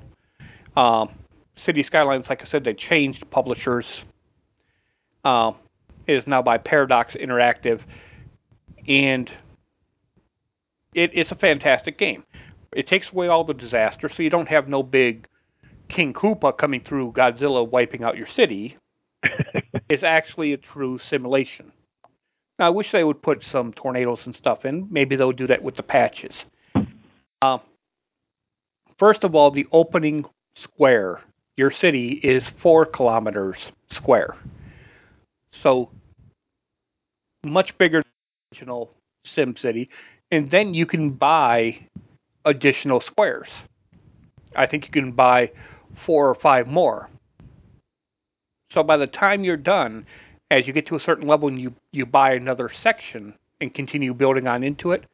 um, 0.77 1.11
City 1.55 1.85
Skylines. 1.85 2.29
Like 2.29 2.43
I 2.43 2.47
said, 2.47 2.65
they 2.65 2.75
changed 2.75 3.31
publishers. 3.31 3.87
Um, 5.25 5.55
it 6.09 6.15
is 6.15 6.27
now 6.27 6.43
by 6.43 6.59
Paradox 6.59 7.15
Interactive, 7.15 7.81
and 8.89 9.31
it, 10.95 11.13
it's 11.15 11.31
a 11.31 11.37
fantastic 11.37 11.97
game. 11.97 12.25
It 12.73 12.89
takes 12.89 13.13
away 13.13 13.29
all 13.29 13.45
the 13.45 13.55
disaster, 13.55 14.09
so 14.09 14.25
you 14.25 14.31
don't 14.31 14.49
have 14.49 14.69
no 14.69 14.83
big 14.83 15.29
King 15.89 16.13
Koopa 16.13 16.59
coming 16.59 16.81
through 16.81 17.13
Godzilla 17.13 17.67
wiping 17.67 18.03
out 18.03 18.17
your 18.17 18.27
city. 18.27 18.77
it's 19.89 20.03
actually 20.03 20.53
a 20.53 20.57
true 20.57 20.99
simulation. 20.99 21.73
Now, 22.59 22.67
I 22.67 22.71
wish 22.71 22.91
they 22.91 23.05
would 23.05 23.23
put 23.23 23.43
some 23.43 23.73
tornadoes 23.73 24.25
and 24.27 24.35
stuff 24.35 24.65
in. 24.65 24.89
Maybe 24.91 25.17
they'll 25.17 25.33
do 25.33 25.47
that 25.47 25.63
with 25.63 25.77
the 25.77 25.83
patches. 25.83 26.45
Uh, 27.43 27.59
first 28.99 29.25
of 29.25 29.35
all, 29.35 29.51
the 29.51 29.67
opening 29.73 30.25
square, 30.55 31.21
your 31.57 31.71
city 31.71 32.13
is 32.13 32.49
four 32.61 32.87
kilometers 32.87 33.59
square. 33.91 34.35
So 35.51 35.91
much 37.45 37.77
bigger 37.79 37.99
than 38.03 38.13
the 38.51 38.57
original 38.57 38.91
Sim 39.25 39.57
City. 39.57 39.91
And 40.31 40.51
then 40.51 40.75
you 40.75 40.87
can 40.87 41.11
buy 41.11 41.79
additional 42.45 43.01
squares. 43.01 43.49
I 44.55 44.67
think 44.67 44.87
you 44.87 44.93
can 44.93 45.13
buy 45.13 45.53
four 46.07 46.29
or 46.29 46.35
five 46.35 46.67
more. 46.67 47.11
So 48.71 48.83
by 48.83 48.97
the 48.97 49.07
time 49.07 49.45
you're 49.45 49.57
done, 49.57 50.07
as 50.51 50.67
you 50.67 50.73
get 50.73 50.87
to 50.87 50.97
a 50.97 51.01
certain 51.01 51.27
level 51.27 51.49
and 51.49 51.61
you, 51.61 51.75
you 51.93 52.07
buy 52.07 52.35
another 52.35 52.69
section 52.69 53.35
and 53.61 53.73
continue 53.73 54.15
building 54.15 54.47
on 54.47 54.63
into 54.63 54.93
it, 54.93 55.05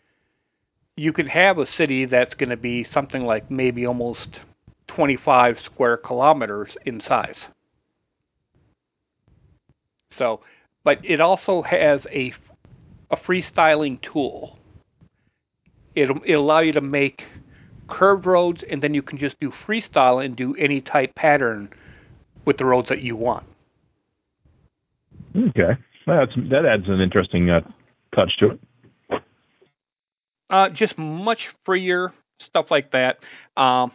you 0.97 1.13
could 1.13 1.29
have 1.29 1.59
a 1.59 1.67
city 1.67 2.05
that's 2.05 2.35
going 2.35 2.51
to 2.51 2.57
be 2.57 2.85
something 2.85 3.25
like 3.25 3.51
maybe 3.51 3.87
almost 3.87 4.41
25 4.89 5.61
square 5.61 5.97
kilometers 5.97 6.77
in 6.85 7.01
size. 7.01 7.47
So, 10.11 10.41
but 10.85 10.99
it 11.03 11.21
also 11.21 11.63
has 11.63 12.07
a, 12.11 12.35
a 13.11 13.17
freestyling 13.17 14.01
tool. 14.03 14.59
It'll, 15.95 16.21
it'll 16.25 16.45
allow 16.45 16.61
you 16.61 16.73
to 16.73 16.83
make 16.83 17.25
curved 17.89 18.27
roads 18.27 18.63
and 18.63 18.83
then 18.83 18.95
you 18.95 19.03
can 19.03 19.19
just 19.19 19.39
do 19.41 19.51
freestyle 19.51 20.25
and 20.25 20.37
do 20.37 20.55
any 20.57 20.81
type 20.81 21.15
pattern 21.15 21.71
with 22.45 22.57
the 22.57 22.65
roads 22.65 22.89
that 22.89 23.03
you 23.03 23.17
want. 23.17 23.45
Okay. 25.37 25.77
That's 26.07 26.33
that 26.51 26.67
adds 26.67 26.89
an 26.89 27.01
interesting 27.01 27.51
uh, 27.51 27.61
touch 28.15 28.37
to 28.39 28.51
it. 28.53 29.23
Uh, 30.51 30.69
just 30.69 30.99
much 30.99 31.49
freer 31.65 32.13
stuff 32.39 32.71
like 32.71 32.91
that. 32.91 33.19
Um, 33.57 33.93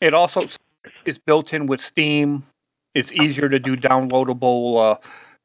it 0.00 0.14
also 0.14 0.46
is 1.04 1.18
built 1.18 1.52
in 1.52 1.66
with 1.66 1.80
Steam. 1.80 2.44
It's 2.94 3.10
easier 3.12 3.48
to 3.48 3.58
do 3.58 3.76
downloadable 3.76 4.92
uh, 4.92 4.98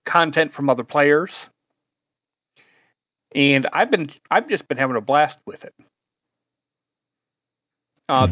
content 0.06 0.54
from 0.54 0.70
other 0.70 0.84
players, 0.84 1.32
and 3.34 3.68
I've 3.74 3.92
been 3.92 4.10
I've 4.30 4.48
just 4.48 4.68
been 4.68 4.78
having 4.78 4.96
a 4.96 5.02
blast 5.02 5.38
with 5.46 5.64
it. 5.64 5.74
Uh, 8.08 8.28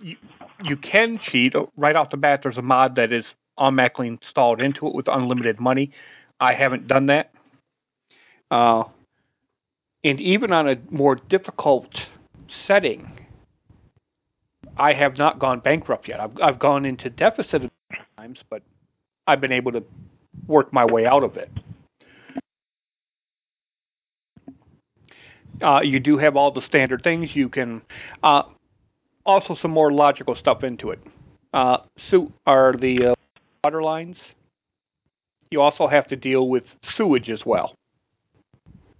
you, 0.00 0.16
you 0.62 0.76
can 0.76 1.18
cheat 1.18 1.54
right 1.76 1.96
off 1.96 2.10
the 2.10 2.16
bat. 2.16 2.42
There's 2.42 2.58
a 2.58 2.62
mod 2.62 2.96
that 2.96 3.12
is 3.12 3.26
automatically 3.58 4.08
installed 4.08 4.60
into 4.60 4.86
it 4.86 4.94
with 4.94 5.08
unlimited 5.08 5.60
money. 5.60 5.90
I 6.40 6.54
haven't 6.54 6.88
done 6.88 7.06
that. 7.06 7.32
Uh, 8.50 8.84
and 10.02 10.20
even 10.20 10.52
on 10.52 10.68
a 10.68 10.76
more 10.90 11.14
difficult 11.14 12.06
setting, 12.48 13.10
I 14.76 14.94
have 14.94 15.18
not 15.18 15.38
gone 15.38 15.60
bankrupt 15.60 16.08
yet. 16.08 16.20
I've, 16.20 16.40
I've 16.40 16.58
gone 16.58 16.84
into 16.86 17.10
deficit 17.10 17.64
at 17.64 17.70
times, 18.16 18.42
but 18.48 18.62
I've 19.26 19.40
been 19.40 19.52
able 19.52 19.72
to 19.72 19.84
work 20.46 20.72
my 20.72 20.84
way 20.84 21.06
out 21.06 21.22
of 21.22 21.36
it. 21.36 21.50
Uh, 25.62 25.80
you 25.84 26.00
do 26.00 26.16
have 26.16 26.36
all 26.36 26.50
the 26.50 26.62
standard 26.62 27.02
things. 27.02 27.36
You 27.36 27.50
can 27.50 27.82
uh, 28.22 28.44
also 29.30 29.54
some 29.54 29.70
more 29.70 29.92
logical 29.92 30.34
stuff 30.34 30.62
into 30.64 30.90
it. 30.90 30.98
Uh, 31.54 31.78
so 31.96 32.30
are 32.46 32.72
the 32.74 33.06
uh, 33.06 33.14
water 33.64 33.82
lines. 33.82 34.20
You 35.50 35.60
also 35.60 35.86
have 35.88 36.06
to 36.08 36.16
deal 36.16 36.48
with 36.48 36.72
sewage 36.82 37.28
as 37.30 37.44
well. 37.44 37.74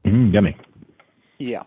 Mm, 0.05 0.33
yummy. 0.33 0.57
Yeah. 1.39 1.63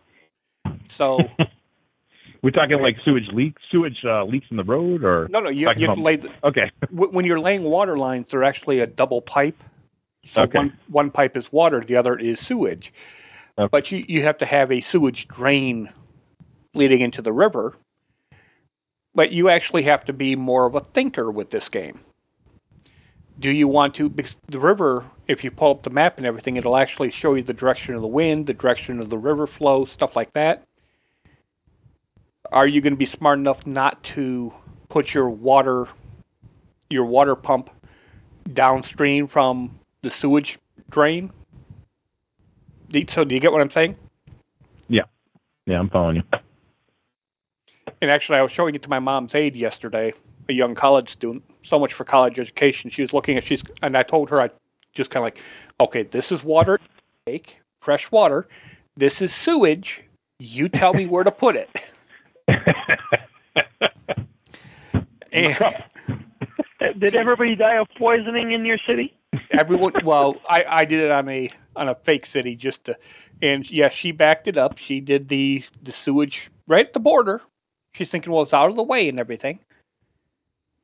So 0.97 1.19
We're 2.43 2.51
talking 2.51 2.81
like 2.81 2.97
sewage 3.05 3.29
leaks, 3.31 3.61
sewage 3.71 4.03
uh, 4.05 4.25
leaks 4.25 4.47
in 4.51 4.57
the 4.57 4.65
road, 4.65 5.03
or 5.05 5.29
no, 5.29 5.39
no, 5.39 5.49
you 5.49 5.69
you 5.77 5.85
about- 5.85 5.97
lay 5.99 6.17
the, 6.17 6.29
okay. 6.43 6.71
wh- 6.89 7.13
when 7.13 7.23
you're 7.25 7.39
laying 7.39 7.63
water 7.63 7.97
lines, 7.97 8.27
they're 8.31 8.43
actually 8.43 8.79
a 8.81 8.87
double 8.87 9.21
pipe. 9.21 9.55
So 10.33 10.41
Okay. 10.41 10.57
one 10.57 10.77
one 10.89 11.11
pipe 11.11 11.37
is 11.37 11.45
water, 11.51 11.81
the 11.85 11.95
other 11.95 12.17
is 12.17 12.39
sewage. 12.39 12.91
Okay. 13.57 13.69
But 13.71 13.91
you 13.91 14.03
you 14.07 14.23
have 14.23 14.37
to 14.39 14.45
have 14.45 14.71
a 14.71 14.81
sewage 14.81 15.27
drain 15.29 15.89
leading 16.73 16.99
into 17.01 17.21
the 17.21 17.31
river. 17.31 17.75
But 19.15 19.31
you 19.31 19.49
actually 19.49 19.83
have 19.83 20.05
to 20.05 20.13
be 20.13 20.35
more 20.35 20.65
of 20.65 20.75
a 20.75 20.79
thinker 20.79 21.31
with 21.31 21.49
this 21.49 21.69
game. 21.69 21.99
Do 23.39 23.49
you 23.49 23.67
want 23.67 23.95
to? 23.95 24.09
Because 24.09 24.35
the 24.47 24.59
river, 24.59 25.05
if 25.27 25.43
you 25.43 25.51
pull 25.51 25.71
up 25.71 25.83
the 25.83 25.89
map 25.89 26.17
and 26.17 26.25
everything, 26.25 26.55
it'll 26.55 26.77
actually 26.77 27.11
show 27.11 27.33
you 27.33 27.43
the 27.43 27.53
direction 27.53 27.95
of 27.95 28.01
the 28.01 28.07
wind, 28.07 28.47
the 28.47 28.53
direction 28.53 28.99
of 28.99 29.09
the 29.09 29.17
river 29.17 29.47
flow, 29.47 29.85
stuff 29.85 30.15
like 30.15 30.33
that. 30.33 30.63
Are 32.51 32.67
you 32.67 32.81
going 32.81 32.93
to 32.93 32.97
be 32.97 33.07
smart 33.07 33.39
enough 33.39 33.65
not 33.65 34.03
to 34.15 34.53
put 34.89 35.13
your 35.13 35.29
water, 35.29 35.87
your 36.89 37.05
water 37.05 37.35
pump, 37.35 37.71
downstream 38.53 39.27
from 39.27 39.79
the 40.03 40.11
sewage 40.11 40.59
drain? 40.91 41.31
So, 43.09 43.23
do 43.23 43.33
you 43.33 43.41
get 43.41 43.51
what 43.51 43.61
I'm 43.61 43.71
saying? 43.71 43.95
Yeah, 44.87 45.03
yeah, 45.65 45.79
I'm 45.79 45.89
following 45.89 46.17
you. 46.17 46.23
And 48.03 48.11
actually, 48.11 48.37
I 48.37 48.41
was 48.41 48.51
showing 48.51 48.75
it 48.75 48.83
to 48.83 48.89
my 48.89 48.99
mom's 48.99 49.33
aide 49.33 49.55
yesterday, 49.55 50.11
a 50.49 50.53
young 50.53 50.75
college 50.75 51.09
student. 51.09 51.41
So 51.63 51.79
much 51.79 51.93
for 51.93 52.03
college 52.03 52.37
education. 52.37 52.89
She 52.89 53.01
was 53.01 53.13
looking 53.13 53.37
at 53.37 53.45
she's, 53.45 53.63
and 53.81 53.95
I 53.95 54.03
told 54.03 54.29
her 54.29 54.41
I 54.41 54.49
just 54.93 55.09
kind 55.09 55.25
of 55.25 55.27
like, 55.27 55.41
okay, 55.79 56.03
this 56.03 56.29
is 56.29 56.43
water, 56.43 56.81
take 57.25 57.55
fresh 57.79 58.11
water. 58.11 58.49
This 58.97 59.21
is 59.21 59.33
sewage. 59.33 60.01
You 60.37 60.67
tell 60.67 60.93
me 60.93 61.05
where 61.05 61.23
to 61.23 61.31
put 61.31 61.55
it. 61.55 61.69
and 65.31 65.57
Did 66.99 67.15
everybody 67.15 67.55
die 67.55 67.77
of 67.77 67.87
poisoning 67.97 68.51
in 68.51 68.65
your 68.65 68.79
city? 68.85 69.17
everyone, 69.57 69.93
well, 70.03 70.35
I 70.49 70.65
I 70.67 70.83
did 70.83 70.99
it 70.99 71.09
on 71.09 71.29
a 71.29 71.49
on 71.77 71.87
a 71.87 71.95
fake 72.03 72.25
city 72.25 72.57
just 72.57 72.83
to, 72.83 72.97
and 73.41 73.65
yeah, 73.71 73.87
she 73.87 74.11
backed 74.11 74.49
it 74.49 74.57
up. 74.57 74.77
She 74.77 74.99
did 74.99 75.29
the 75.29 75.63
the 75.81 75.93
sewage 75.93 76.51
right 76.67 76.85
at 76.85 76.93
the 76.93 76.99
border. 76.99 77.41
She's 77.93 78.09
thinking, 78.09 78.31
well, 78.31 78.43
it's 78.43 78.53
out 78.53 78.69
of 78.69 78.75
the 78.75 78.83
way 78.83 79.07
and 79.09 79.19
everything. 79.19 79.59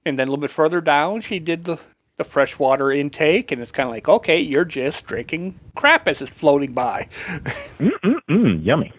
And 0.06 0.18
then 0.18 0.28
a 0.28 0.32
little 0.32 0.42
bit 0.42 0.52
further 0.52 0.82
down, 0.82 1.22
she 1.22 1.40
did 1.40 1.66
the 1.66 1.80
the 2.20 2.26
freshwater 2.26 2.92
intake, 2.92 3.54
and 3.54 3.62
it's 3.62 3.72
kind 3.72 3.88
of 3.88 3.96
like, 3.96 4.10
okay, 4.10 4.40
you're 4.42 4.66
just 4.66 5.06
drinking 5.08 5.58
crap 5.78 6.06
as 6.06 6.22
it's 6.22 6.30
floating 6.32 6.74
by. 6.74 7.08
Mm-mm-mm, 7.80 8.64
yummy. 8.64 8.92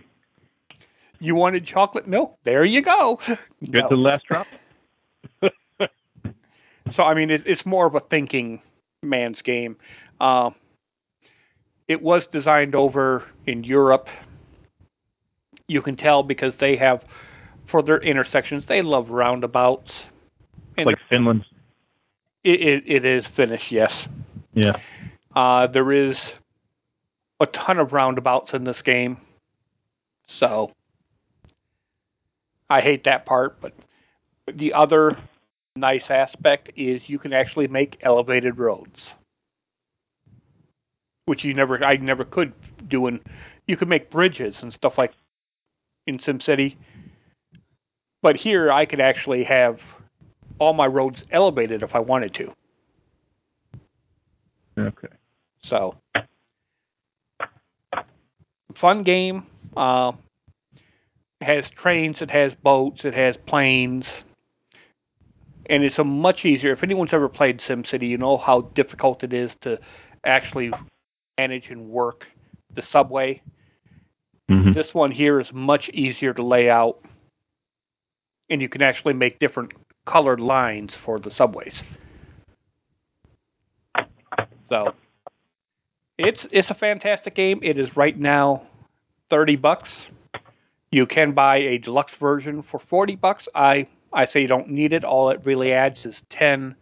You 1.21 1.35
wanted 1.35 1.67
chocolate 1.67 2.09
milk? 2.09 2.39
There 2.45 2.65
you 2.65 2.81
go. 2.81 3.21
Get 3.27 3.39
no. 3.61 3.89
the 3.91 3.97
last 3.97 4.25
drop. 4.25 4.47
so 6.91 7.03
I 7.03 7.13
mean, 7.13 7.31
it, 7.31 7.43
it's 7.45 7.67
more 7.67 7.87
of 7.87 7.95
a 7.95 8.01
thinking 8.01 8.63
man's 9.03 9.43
game. 9.43 9.77
Uh, 10.19 10.51
it 11.89 12.01
was 12.01 12.27
designed 12.27 12.75
over 12.75 13.25
in 13.47 13.65
Europe. 13.65 14.09
You 15.69 15.83
can 15.83 15.97
tell 15.97 16.23
because 16.23 16.57
they 16.57 16.77
have, 16.77 17.05
for 17.71 17.83
their 17.83 17.99
intersections, 17.99 18.67
they 18.67 18.83
love 18.83 19.11
roundabouts. 19.11 20.05
And 20.77 20.87
like 20.87 20.99
Finland. 21.09 21.45
It, 22.43 22.61
it, 22.61 22.85
it 22.87 23.05
is 23.05 23.27
Finnish, 23.27 23.71
yes. 23.71 24.07
Yeah. 24.55 24.81
Uh, 25.35 25.67
there 25.67 25.93
is 25.93 26.33
a 27.41 27.47
ton 27.47 27.79
of 27.79 27.93
roundabouts 27.93 28.55
in 28.55 28.65
this 28.65 28.83
game. 28.83 29.19
So 30.27 30.73
I 32.69 32.81
hate 32.81 33.05
that 33.05 33.27
part, 33.27 33.61
but 33.61 33.73
the 34.47 34.73
other 34.73 35.17
nice 35.77 36.11
aspect 36.11 36.71
is 36.77 37.09
you 37.09 37.19
can 37.19 37.33
actually 37.33 37.69
make 37.69 37.99
elevated 38.03 38.59
roads. 38.59 39.11
Which 41.27 41.45
you 41.45 41.55
never 41.55 41.83
I 41.85 41.97
never 41.97 42.25
could 42.25 42.53
do 42.89 43.07
in 43.07 43.21
you 43.67 43.77
could 43.77 43.89
make 43.89 44.11
bridges 44.11 44.63
and 44.63 44.73
stuff 44.73 44.99
like 44.99 45.13
in 46.07 46.19
SimCity. 46.19 46.77
But 48.23 48.37
here 48.37 48.71
I 48.71 48.85
could 48.87 49.01
actually 49.01 49.45
have 49.45 49.81
all 50.59 50.73
my 50.73 50.87
roads 50.87 51.25
elevated 51.31 51.83
if 51.83 51.95
I 51.95 52.01
wanted 52.01 52.35
to. 52.35 52.53
Okay. 54.79 55.09
So, 55.63 55.95
fun 58.75 59.03
game. 59.03 59.47
Uh, 59.77 60.13
it 61.41 61.45
has 61.47 61.71
trains, 61.71 62.21
it 62.21 62.31
has 62.31 62.55
boats, 62.55 63.05
it 63.05 63.15
has 63.15 63.37
planes, 63.37 64.07
and 65.67 65.85
it's 65.85 65.99
a 65.99 66.05
much 66.05 66.45
easier. 66.45 66.73
If 66.73 66.83
anyone's 66.83 67.13
ever 67.13 67.29
played 67.29 67.61
SimCity, 67.61 68.09
you 68.09 68.19
know 68.19 68.37
how 68.37 68.63
difficult 68.75 69.23
it 69.23 69.33
is 69.33 69.55
to 69.63 69.79
actually 70.25 70.73
manage 71.39 71.71
and 71.71 71.89
work 71.89 72.27
the 72.75 72.83
subway. 72.83 73.41
Mm-hmm. 74.51 74.73
This 74.73 74.93
one 74.93 75.11
here 75.11 75.41
is 75.41 75.53
much 75.53 75.89
easier 75.91 76.35
to 76.35 76.43
lay 76.43 76.69
out, 76.69 77.03
and 78.51 78.61
you 78.61 78.69
can 78.69 78.83
actually 78.83 79.15
make 79.15 79.39
different 79.39 79.73
colored 80.05 80.41
lines 80.41 80.95
for 81.05 81.19
the 81.19 81.31
subways. 81.31 81.83
So 84.69 84.95
it's 86.19 86.47
it's 86.51 86.71
a 86.71 86.75
fantastic 86.75 87.35
game. 87.35 87.61
It 87.63 87.79
is 87.79 87.97
right 87.97 88.19
now 88.19 88.63
thirty 89.31 89.57
bucks. 89.57 90.07
You 90.93 91.07
can 91.07 91.33
buy 91.33 91.59
a 91.59 91.79
deluxe 91.79 92.15
version 92.17 92.63
for 92.63 92.79
forty 92.79 93.17
bucks. 93.17 93.49
I 93.55 93.87
I 94.13 94.27
say 94.27 94.41
you 94.41 94.49
don't 94.49 94.71
need 94.71 94.93
it. 94.93 95.05
All 95.05 95.31
it 95.31 95.41
really 95.45 95.73
adds 95.73 96.05
is 96.05 96.23
10, 96.31 96.75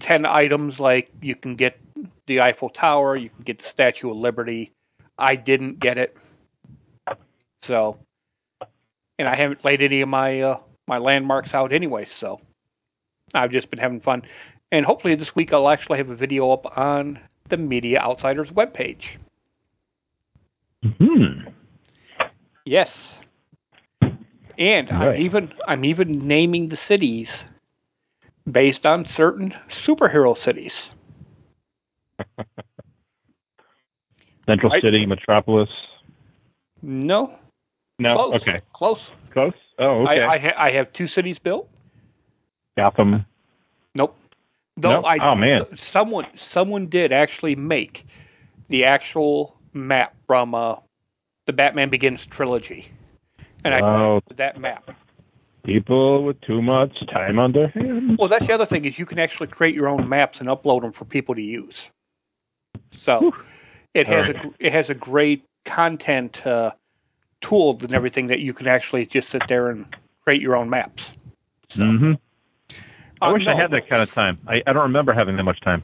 10 0.00 0.26
items 0.26 0.80
like 0.80 1.10
you 1.20 1.36
can 1.36 1.54
get 1.56 1.78
the 2.26 2.40
Eiffel 2.40 2.70
Tower, 2.70 3.16
you 3.16 3.28
can 3.28 3.42
get 3.44 3.58
the 3.58 3.68
Statue 3.68 4.10
of 4.10 4.16
Liberty. 4.16 4.72
I 5.18 5.36
didn't 5.36 5.78
get 5.80 5.98
it. 5.98 6.16
So 7.64 7.98
and 9.22 9.28
I 9.28 9.36
haven't 9.36 9.64
laid 9.64 9.80
any 9.80 10.00
of 10.00 10.08
my 10.08 10.40
uh, 10.40 10.58
my 10.88 10.98
landmarks 10.98 11.54
out 11.54 11.72
anyway, 11.72 12.06
so 12.06 12.40
I've 13.32 13.52
just 13.52 13.70
been 13.70 13.78
having 13.78 14.00
fun. 14.00 14.22
And 14.72 14.84
hopefully 14.84 15.14
this 15.14 15.36
week 15.36 15.52
I'll 15.52 15.68
actually 15.68 15.98
have 15.98 16.10
a 16.10 16.16
video 16.16 16.50
up 16.50 16.76
on 16.76 17.20
the 17.48 17.56
Media 17.56 18.00
Outsiders 18.00 18.50
webpage. 18.50 19.04
Hmm. 20.98 21.46
Yes. 22.64 23.16
And 24.58 24.90
right. 24.90 24.90
I'm 24.90 25.20
even 25.20 25.54
I'm 25.68 25.84
even 25.84 26.26
naming 26.26 26.68
the 26.68 26.76
cities 26.76 27.44
based 28.50 28.84
on 28.84 29.04
certain 29.06 29.54
superhero 29.68 30.36
cities. 30.36 30.90
Central 34.46 34.72
City, 34.82 35.06
Metropolis. 35.06 35.70
No. 36.82 37.38
No. 38.02 38.16
Close. 38.16 38.42
Okay. 38.42 38.60
Close. 38.72 39.00
Close. 39.32 39.54
Oh, 39.78 40.02
okay. 40.02 40.20
I 40.20 40.34
I, 40.34 40.38
ha- 40.38 40.54
I 40.58 40.70
have 40.72 40.92
two 40.92 41.06
cities 41.06 41.38
built. 41.38 41.68
Gotham. 42.76 43.24
Nope. 43.94 44.16
Though 44.76 44.96
nope. 44.96 45.04
I, 45.06 45.18
oh 45.18 45.36
man, 45.36 45.66
someone 45.92 46.26
someone 46.34 46.88
did 46.88 47.12
actually 47.12 47.54
make 47.54 48.06
the 48.68 48.84
actual 48.84 49.56
map 49.72 50.14
from 50.26 50.54
uh, 50.54 50.76
the 51.46 51.52
Batman 51.52 51.90
Begins 51.90 52.26
trilogy, 52.26 52.90
and 53.64 53.74
I 53.74 53.80
oh. 53.80 54.20
that 54.36 54.58
map. 54.58 54.90
People 55.64 56.24
with 56.24 56.40
too 56.40 56.60
much 56.60 56.90
time 57.12 57.38
on 57.38 57.52
their 57.52 57.68
hands. 57.68 58.16
Well, 58.18 58.28
that's 58.28 58.48
the 58.48 58.52
other 58.52 58.66
thing 58.66 58.84
is 58.84 58.98
you 58.98 59.06
can 59.06 59.20
actually 59.20 59.46
create 59.46 59.76
your 59.76 59.88
own 59.88 60.08
maps 60.08 60.40
and 60.40 60.48
upload 60.48 60.80
them 60.80 60.92
for 60.92 61.04
people 61.04 61.36
to 61.36 61.42
use. 61.42 61.76
So 62.90 63.20
Whew. 63.20 63.34
it 63.94 64.08
has 64.08 64.26
right. 64.26 64.44
a 64.44 64.50
it 64.58 64.72
has 64.72 64.90
a 64.90 64.94
great 64.94 65.44
content 65.64 66.44
uh, 66.44 66.72
tool 67.42 67.78
and 67.80 67.92
everything 67.92 68.28
that 68.28 68.40
you 68.40 68.54
can 68.54 68.66
actually 68.68 69.06
just 69.06 69.30
sit 69.30 69.42
there 69.48 69.70
and 69.70 69.86
create 70.24 70.40
your 70.40 70.56
own 70.56 70.70
maps. 70.70 71.02
So. 71.70 71.80
Mm-hmm. 71.80 72.12
I 73.20 73.28
Uh, 73.28 73.32
wish 73.34 73.46
I 73.46 73.54
had 73.54 73.70
that 73.70 73.88
kind 73.88 74.02
of 74.02 74.10
time. 74.10 74.38
I, 74.46 74.62
I 74.66 74.72
don't 74.72 74.82
remember 74.82 75.12
having 75.12 75.36
that 75.36 75.44
much 75.44 75.60
time. 75.60 75.82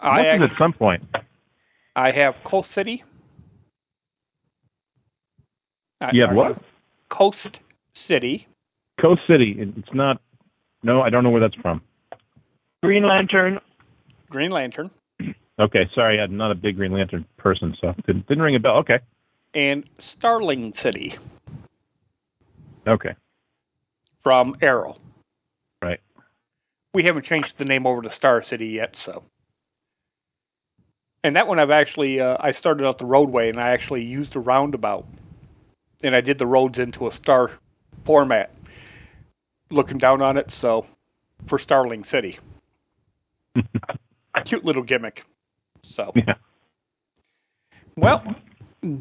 I, 0.00 0.22
Must 0.22 0.28
have 0.28 0.42
at 0.42 0.58
some 0.58 0.72
point. 0.72 1.04
I 1.94 2.10
have 2.10 2.36
Coast 2.44 2.72
City. 2.72 3.02
You 6.12 6.26
have 6.26 6.36
what? 6.36 6.62
Coast 7.08 7.60
City. 7.94 8.46
Coast 9.00 9.22
City. 9.26 9.56
It's 9.58 9.88
not. 9.94 10.20
No, 10.82 11.00
I 11.00 11.10
don't 11.10 11.24
know 11.24 11.30
where 11.30 11.40
that's 11.40 11.54
from. 11.56 11.80
Green 12.82 13.06
Lantern. 13.06 13.58
Green 14.30 14.50
Lantern. 14.50 14.90
Okay, 15.58 15.88
sorry, 15.94 16.20
I'm 16.20 16.36
not 16.36 16.50
a 16.50 16.54
big 16.54 16.76
Green 16.76 16.92
Lantern 16.92 17.24
person, 17.38 17.74
so 17.80 17.94
didn't, 18.06 18.26
didn't 18.28 18.42
ring 18.42 18.56
a 18.56 18.60
bell. 18.60 18.76
Okay, 18.76 18.98
and 19.56 19.88
Starling 19.98 20.74
City 20.74 21.18
okay, 22.86 23.14
from 24.22 24.54
Arrow. 24.60 24.96
right. 25.82 25.98
We 26.92 27.02
haven't 27.02 27.24
changed 27.24 27.54
the 27.56 27.64
name 27.64 27.86
over 27.86 28.02
to 28.02 28.12
Star 28.12 28.42
City 28.42 28.68
yet, 28.68 28.96
so. 29.02 29.24
And 31.24 31.34
that 31.34 31.48
one 31.48 31.58
I've 31.58 31.70
actually 31.70 32.20
uh, 32.20 32.36
I 32.38 32.52
started 32.52 32.86
out 32.86 32.98
the 32.98 33.06
roadway 33.06 33.48
and 33.48 33.58
I 33.58 33.70
actually 33.70 34.04
used 34.04 34.36
a 34.36 34.40
roundabout, 34.40 35.06
and 36.04 36.14
I 36.14 36.20
did 36.20 36.38
the 36.38 36.46
roads 36.46 36.78
into 36.78 37.08
a 37.08 37.12
star 37.12 37.50
format, 38.04 38.54
looking 39.70 39.96
down 39.96 40.20
on 40.20 40.36
it. 40.36 40.52
So, 40.52 40.86
for 41.48 41.58
Starling 41.58 42.04
City, 42.04 42.38
a 44.34 44.42
cute 44.44 44.66
little 44.66 44.82
gimmick. 44.82 45.24
So. 45.82 46.12
Yeah. 46.14 46.34
Well, 47.96 48.22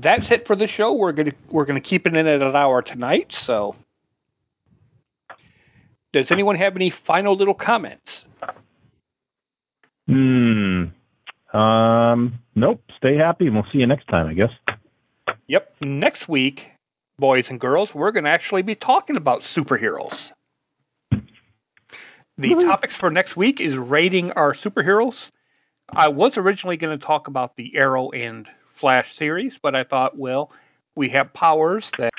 that's 0.02 0.32
it 0.32 0.48
for 0.48 0.56
the 0.56 0.68
show. 0.68 0.94
We're 0.94 1.12
gonna 1.12 1.34
we're 1.50 1.66
gonna 1.66 1.82
keep 1.82 2.08
it 2.08 2.16
in 2.16 2.28
at 2.28 2.42
an 2.42 2.56
hour 2.56 2.82
tonight. 2.82 3.32
So, 3.32 3.76
does 6.14 6.32
anyone 6.32 6.56
have 6.56 6.76
any 6.76 6.90
final 6.90 7.36
little 7.36 7.54
comments? 7.54 8.26
Hmm. 10.08 10.86
Um. 11.54 12.40
Nope. 12.56 12.82
Stay 12.98 13.18
happy, 13.18 13.48
and 13.48 13.56
we'll 13.56 13.68
see 13.72 13.80
you 13.80 13.88
next 13.88 14.08
time. 14.08 14.28
I 14.28 14.34
guess. 14.34 14.52
Yep. 15.48 15.76
Next 15.82 16.28
week, 16.28 16.68
boys 17.18 17.50
and 17.50 17.60
girls, 17.60 17.94
we're 17.94 18.12
gonna 18.12 18.30
actually 18.30 18.62
be 18.62 18.76
talking 18.76 19.18
about 19.18 19.42
superheroes. 19.42 20.32
The 22.38 22.54
topics 22.54 22.98
for 22.98 23.10
next 23.10 23.38
week 23.38 23.62
is 23.62 23.78
rating 23.78 24.32
our 24.34 24.54
superheroes. 24.54 25.32
I 25.90 26.10
was 26.10 26.38
originally 26.38 26.78
going 26.78 26.98
to 26.98 27.06
talk 27.06 27.28
about 27.28 27.56
the 27.56 27.78
Arrow 27.78 28.10
and 28.10 28.48
Flash 28.86 29.16
series, 29.16 29.58
but 29.60 29.74
I 29.74 29.84
thought, 29.84 30.16
well, 30.16 30.52
we 30.96 31.10
have 31.10 31.34
powers 31.34 31.90
that 31.98 32.14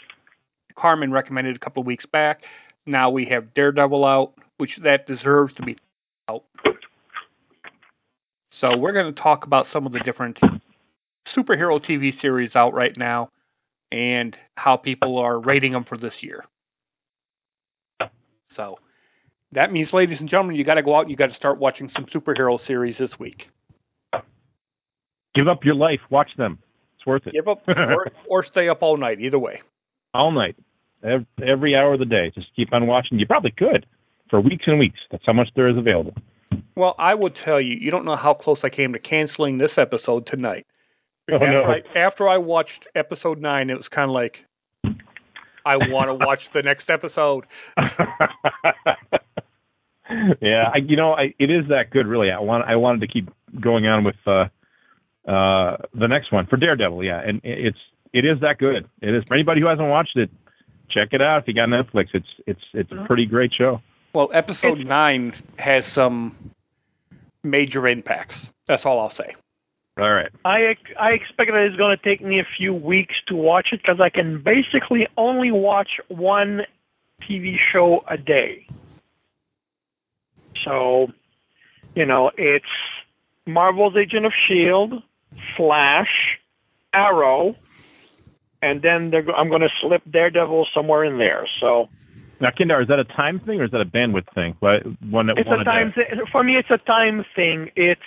Carmen 0.74 1.12
recommended 1.12 1.54
a 1.54 1.60
couple 1.60 1.80
of 1.80 1.86
weeks 1.86 2.06
back. 2.06 2.42
Now 2.86 3.08
we 3.08 3.24
have 3.26 3.54
Daredevil 3.54 4.04
out, 4.04 4.34
which 4.56 4.76
that 4.78 5.06
deserves 5.06 5.54
to 5.54 5.62
be 5.62 5.78
out. 6.28 6.42
So 8.50 8.76
we're 8.76 8.90
going 8.90 9.14
to 9.14 9.22
talk 9.22 9.46
about 9.46 9.68
some 9.68 9.86
of 9.86 9.92
the 9.92 10.00
different 10.00 10.40
superhero 11.24 11.80
TV 11.80 12.12
series 12.12 12.56
out 12.56 12.74
right 12.74 12.96
now 12.96 13.28
and 13.92 14.36
how 14.56 14.76
people 14.76 15.18
are 15.18 15.38
rating 15.38 15.70
them 15.70 15.84
for 15.84 15.96
this 15.96 16.20
year. 16.20 16.44
So 18.50 18.80
that 19.52 19.70
means, 19.70 19.92
ladies 19.92 20.18
and 20.18 20.28
gentlemen, 20.28 20.56
you 20.56 20.64
got 20.64 20.74
to 20.74 20.82
go 20.82 20.96
out 20.96 21.02
and 21.02 21.12
you 21.12 21.16
got 21.16 21.28
to 21.28 21.36
start 21.36 21.58
watching 21.58 21.88
some 21.88 22.06
superhero 22.06 22.60
series 22.60 22.98
this 22.98 23.20
week. 23.20 23.50
Give 25.36 25.48
up 25.48 25.64
your 25.64 25.74
life. 25.74 26.00
Watch 26.10 26.30
them. 26.36 26.58
It's 26.96 27.06
worth 27.06 27.26
it. 27.26 27.34
Give 27.34 27.46
up 27.46 27.62
or, 27.68 28.10
or 28.28 28.44
stay 28.44 28.68
up 28.68 28.82
all 28.82 28.96
night. 28.96 29.20
Either 29.20 29.38
way. 29.38 29.60
All 30.14 30.32
night, 30.32 30.56
every, 31.04 31.26
every 31.46 31.76
hour 31.76 31.92
of 31.92 31.98
the 31.98 32.06
day. 32.06 32.32
Just 32.34 32.48
keep 32.56 32.72
on 32.72 32.86
watching. 32.86 33.18
You 33.18 33.26
probably 33.26 33.50
could 33.50 33.86
for 34.30 34.40
weeks 34.40 34.64
and 34.66 34.78
weeks. 34.78 34.98
That's 35.10 35.24
how 35.26 35.32
much 35.32 35.48
there 35.54 35.68
is 35.68 35.76
available. 35.76 36.14
Well, 36.74 36.94
I 36.98 37.14
would 37.14 37.34
tell 37.34 37.60
you, 37.60 37.76
you 37.78 37.90
don't 37.90 38.04
know 38.04 38.16
how 38.16 38.34
close 38.34 38.60
I 38.64 38.70
came 38.70 38.92
to 38.92 38.98
canceling 38.98 39.58
this 39.58 39.78
episode 39.78 40.26
tonight. 40.26 40.66
Oh, 41.28 41.34
after, 41.34 41.50
no. 41.50 41.62
I, 41.62 41.82
after 41.98 42.28
I 42.28 42.38
watched 42.38 42.86
episode 42.94 43.40
nine, 43.40 43.68
it 43.68 43.76
was 43.76 43.88
kind 43.88 44.08
of 44.08 44.14
like, 44.14 44.44
I 45.64 45.76
want 45.76 46.08
to 46.08 46.14
watch 46.24 46.52
the 46.54 46.62
next 46.62 46.88
episode. 46.88 47.46
yeah, 50.40 50.70
I, 50.72 50.76
you 50.86 50.94
know, 50.94 51.14
I, 51.14 51.34
it 51.40 51.50
is 51.50 51.66
that 51.68 51.90
good, 51.90 52.06
really. 52.06 52.30
I 52.30 52.38
want, 52.38 52.64
I 52.68 52.76
wanted 52.76 53.00
to 53.00 53.08
keep 53.08 53.28
going 53.60 53.88
on 53.88 54.04
with 54.04 54.14
uh, 54.24 54.44
uh, 55.26 55.76
the 55.94 56.06
next 56.08 56.32
one 56.32 56.46
for 56.46 56.56
Daredevil. 56.56 57.04
Yeah, 57.04 57.20
and 57.20 57.40
it's, 57.44 57.78
it 58.12 58.24
is 58.24 58.40
that 58.40 58.58
good. 58.58 58.88
It 59.02 59.14
is 59.14 59.24
for 59.24 59.34
anybody 59.34 59.60
who 59.60 59.66
hasn't 59.66 59.88
watched 59.88 60.16
it. 60.16 60.30
Check 60.88 61.08
it 61.12 61.20
out 61.20 61.42
if 61.42 61.48
you 61.48 61.54
got 61.54 61.68
Netflix. 61.68 62.08
It's, 62.14 62.28
it's, 62.46 62.60
it's 62.72 62.92
a 62.92 63.04
pretty 63.06 63.26
great 63.26 63.52
show. 63.52 63.80
Well, 64.14 64.30
episode 64.32 64.78
nine 64.78 65.34
has 65.58 65.84
some 65.84 66.52
major 67.42 67.86
impacts. 67.88 68.48
That's 68.66 68.86
all 68.86 69.00
I'll 69.00 69.10
say. 69.10 69.34
All 69.98 70.12
right. 70.12 70.30
I 70.44 70.76
I 71.00 71.10
expect 71.10 71.50
that 71.50 71.66
it's 71.66 71.76
going 71.76 71.96
to 71.96 72.02
take 72.02 72.22
me 72.22 72.38
a 72.38 72.46
few 72.56 72.74
weeks 72.74 73.14
to 73.28 73.34
watch 73.34 73.68
it 73.72 73.80
because 73.82 74.00
I 74.00 74.10
can 74.10 74.42
basically 74.42 75.06
only 75.16 75.50
watch 75.50 75.88
one 76.08 76.62
TV 77.22 77.56
show 77.72 78.04
a 78.08 78.18
day. 78.18 78.66
So, 80.64 81.08
you 81.94 82.04
know, 82.04 82.30
it's 82.36 82.66
Marvel's 83.46 83.96
Agent 83.96 84.26
of 84.26 84.32
Shield, 84.46 85.02
Flash, 85.56 86.38
Arrow, 86.92 87.54
and 88.62 88.82
then 88.82 89.12
I'm 89.36 89.48
going 89.48 89.62
to 89.62 89.68
slip 89.80 90.02
Daredevil 90.10 90.66
somewhere 90.74 91.04
in 91.04 91.18
there. 91.18 91.46
So 91.60 91.88
Now, 92.40 92.50
Kindar, 92.50 92.82
is 92.82 92.88
that 92.88 92.98
a 92.98 93.04
time 93.04 93.40
thing 93.40 93.60
or 93.60 93.64
is 93.64 93.70
that 93.70 93.80
a 93.80 93.84
bandwidth 93.84 94.32
thing? 94.34 94.56
What, 94.60 94.82
one, 95.08 95.30
it's 95.30 95.48
one 95.48 95.60
a 95.60 95.64
time 95.64 95.92
for 96.32 96.42
me. 96.42 96.56
It's 96.56 96.70
a 96.70 96.78
time 96.86 97.24
thing. 97.34 97.70
It's 97.76 98.00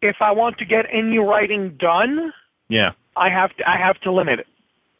if 0.00 0.16
I 0.20 0.32
want 0.32 0.58
to 0.58 0.64
get 0.64 0.86
any 0.92 1.18
writing 1.18 1.76
done, 1.78 2.32
Yeah. 2.68 2.90
I 3.16 3.28
have 3.28 3.54
to 3.56 3.68
I 3.68 3.76
have 3.78 4.00
to 4.00 4.12
limit 4.12 4.40
it. 4.40 4.46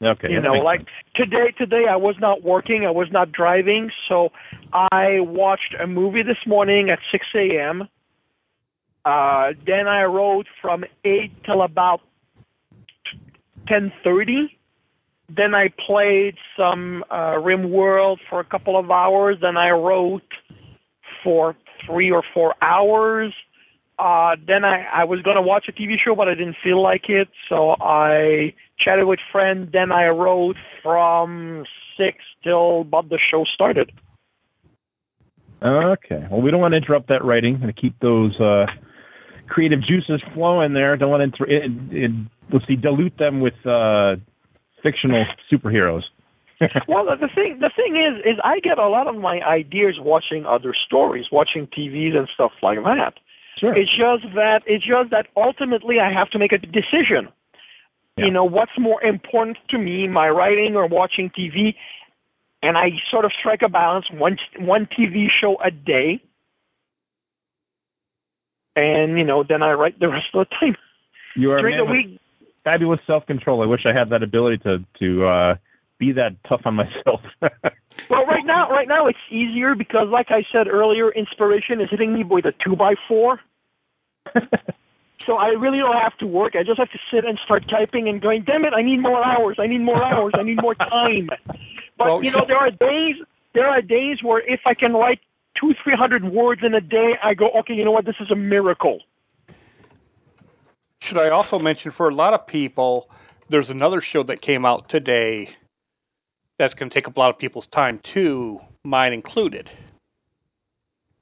Okay. 0.04 0.30
you 0.30 0.40
know 0.40 0.54
like 0.54 0.80
sense. 0.80 0.90
today 1.14 1.54
today 1.56 1.84
i 1.88 1.94
was 1.94 2.16
not 2.18 2.42
working 2.42 2.84
i 2.84 2.90
was 2.90 3.06
not 3.12 3.30
driving 3.30 3.88
so 4.08 4.30
i 4.72 5.20
watched 5.20 5.76
a 5.80 5.86
movie 5.86 6.24
this 6.24 6.44
morning 6.44 6.90
at 6.90 6.98
6 7.12 7.24
a.m 7.36 7.88
uh 9.04 9.52
then 9.66 9.88
i 9.88 10.04
wrote 10.04 10.46
from 10.60 10.84
8 11.04 11.30
till 11.44 11.62
about 11.62 12.00
10:30 13.68 14.48
then 15.28 15.54
i 15.54 15.68
played 15.86 16.36
some 16.56 17.04
uh 17.10 17.36
RimWorld 17.38 18.18
for 18.28 18.40
a 18.40 18.44
couple 18.44 18.78
of 18.78 18.90
hours. 18.90 19.38
Then 19.40 19.56
i 19.56 19.70
wrote 19.70 20.22
for 21.24 21.56
3 21.86 22.10
or 22.10 22.22
4 22.34 22.54
hours. 22.62 23.32
Uh 23.98 24.36
then 24.46 24.64
i 24.64 24.84
i 24.92 25.04
was 25.04 25.22
going 25.22 25.36
to 25.36 25.42
watch 25.42 25.66
a 25.68 25.72
tv 25.72 25.96
show 26.04 26.14
but 26.14 26.28
i 26.28 26.34
didn't 26.34 26.56
feel 26.62 26.82
like 26.82 27.08
it. 27.08 27.28
So 27.48 27.76
i 27.80 28.54
chatted 28.78 29.06
with 29.06 29.20
friend 29.30 29.70
then 29.72 29.90
i 29.92 30.08
wrote 30.08 30.56
from 30.82 31.64
6 31.96 32.18
till 32.44 32.82
about 32.82 33.08
the 33.08 33.18
show 33.30 33.44
started. 33.54 33.90
Okay. 35.62 36.26
Well, 36.28 36.40
we 36.40 36.50
don't 36.50 36.60
want 36.60 36.72
to 36.72 36.78
interrupt 36.78 37.08
that 37.08 37.24
writing 37.24 37.60
and 37.62 37.74
keep 37.76 37.98
those 38.00 38.38
uh, 38.40 38.66
creative 39.48 39.80
juices 39.82 40.22
flowing 40.34 40.72
there. 40.74 40.96
Don't 40.96 41.10
want 41.10 41.20
to 41.20 41.24
inter- 41.44 41.52
it, 41.52 41.70
it, 41.90 42.10
let's 42.52 42.66
see, 42.66 42.76
dilute 42.76 43.16
them 43.18 43.40
with 43.40 43.54
uh, 43.66 44.16
fictional 44.82 45.24
superheroes. 45.50 46.02
well 46.88 47.04
the 47.04 47.28
thing 47.34 47.58
the 47.60 47.70
thing 47.74 47.96
is 47.96 48.24
is 48.24 48.38
i 48.44 48.60
get 48.60 48.78
a 48.78 48.86
lot 48.86 49.08
of 49.08 49.16
my 49.16 49.40
ideas 49.40 49.96
watching 49.98 50.46
other 50.46 50.72
stories 50.86 51.24
watching 51.32 51.66
tvs 51.66 52.16
and 52.16 52.28
stuff 52.32 52.52
like 52.62 52.78
that 52.84 53.14
Sure. 53.58 53.74
it's 53.76 53.90
just 53.90 54.32
that 54.36 54.60
it's 54.66 54.84
just 54.86 55.10
that 55.10 55.26
ultimately 55.36 55.98
i 55.98 56.12
have 56.12 56.30
to 56.30 56.38
make 56.38 56.52
a 56.52 56.58
decision 56.58 57.28
Yeah. 58.16 58.26
you 58.26 58.30
know 58.30 58.44
what's 58.44 58.78
more 58.78 59.02
important 59.02 59.58
to 59.70 59.78
me 59.78 60.06
my 60.06 60.28
writing 60.28 60.76
or 60.76 60.86
watching 60.86 61.30
tv 61.30 61.74
and 62.62 62.78
i 62.78 62.90
sort 63.10 63.24
of 63.24 63.32
strike 63.36 63.62
a 63.62 63.68
balance 63.68 64.06
one 64.12 64.36
one 64.60 64.86
tv 64.86 65.26
show 65.40 65.56
a 65.64 65.70
day 65.72 66.22
and 68.76 69.18
you 69.18 69.24
know 69.24 69.44
then 69.48 69.62
i 69.62 69.72
write 69.72 69.98
the 70.00 70.08
rest 70.08 70.26
of 70.34 70.46
the 70.46 70.56
time 70.56 70.76
You 71.36 71.50
are 71.52 71.58
a 71.58 71.60
during 71.60 71.76
man 71.76 71.86
the 71.86 71.90
with 71.90 72.10
week 72.10 72.20
fabulous 72.64 73.00
self-control. 73.06 73.62
I 73.62 73.66
wish 73.66 73.82
I 73.86 73.96
had 73.96 74.10
that 74.10 74.22
ability 74.22 74.58
to 74.58 74.84
to 75.00 75.26
uh, 75.26 75.54
be 75.98 76.12
that 76.12 76.36
tough 76.48 76.62
on 76.64 76.74
myself. 76.74 77.20
Well, 78.08 78.24
right 78.24 78.44
now, 78.46 78.70
right 78.70 78.88
now 78.88 79.06
it's 79.06 79.18
easier 79.30 79.74
because, 79.74 80.08
like 80.08 80.28
I 80.30 80.44
said 80.50 80.66
earlier, 80.66 81.10
inspiration 81.12 81.78
is 81.82 81.88
hitting 81.90 82.14
me 82.14 82.24
with 82.24 82.46
a 82.46 82.52
two 82.64 82.74
by 82.74 82.94
four. 83.06 83.38
so 85.26 85.34
I 85.34 85.48
really 85.48 85.76
don't 85.76 86.00
have 86.00 86.16
to 86.18 86.26
work. 86.26 86.54
I 86.56 86.62
just 86.62 86.78
have 86.78 86.90
to 86.90 86.98
sit 87.12 87.26
and 87.26 87.38
start 87.44 87.64
typing 87.68 88.08
and 88.08 88.18
going, 88.18 88.44
"Damn 88.44 88.64
it! 88.64 88.72
I 88.74 88.80
need 88.80 88.96
more 89.02 89.22
hours. 89.22 89.58
I 89.60 89.66
need 89.66 89.82
more 89.82 90.02
hours. 90.02 90.32
I 90.34 90.42
need 90.42 90.60
more 90.60 90.74
time." 90.74 91.28
But 91.98 92.06
Well, 92.06 92.24
you 92.24 92.30
know, 92.30 92.46
there 92.48 92.56
are 92.56 92.70
days. 92.70 93.16
There 93.52 93.68
are 93.68 93.82
days 93.82 94.22
where 94.22 94.40
if 94.40 94.60
I 94.64 94.72
can 94.72 94.94
write 94.94 95.20
two, 95.60 95.74
three 95.82 95.94
hundred 95.96 96.24
words 96.24 96.62
in 96.64 96.74
a 96.74 96.80
day, 96.80 97.12
I 97.22 97.34
go, 97.34 97.50
"Okay, 97.60 97.74
you 97.74 97.84
know 97.84 97.90
what? 97.90 98.04
This 98.04 98.16
is 98.20 98.30
a 98.30 98.36
miracle." 98.36 99.00
Should 101.00 101.18
I 101.18 101.30
also 101.30 101.58
mention 101.58 101.90
for 101.90 102.08
a 102.08 102.14
lot 102.14 102.32
of 102.32 102.46
people, 102.46 103.10
there's 103.48 103.70
another 103.70 104.00
show 104.00 104.22
that 104.24 104.40
came 104.40 104.64
out 104.64 104.88
today 104.88 105.50
that's 106.58 106.74
going 106.74 106.90
to 106.90 106.94
take 106.94 107.08
up 107.08 107.16
a 107.16 107.20
lot 107.20 107.30
of 107.30 107.38
people's 107.38 107.66
time 107.66 107.98
too, 108.04 108.60
mine 108.84 109.12
included. 109.12 109.68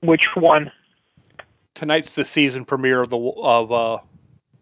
Which 0.02 0.20
one? 0.34 0.70
Tonight's 1.74 2.12
the 2.12 2.24
season 2.24 2.64
premiere 2.64 3.00
of 3.00 3.10
the 3.10 3.18
of 3.18 3.72
uh, 3.72 3.98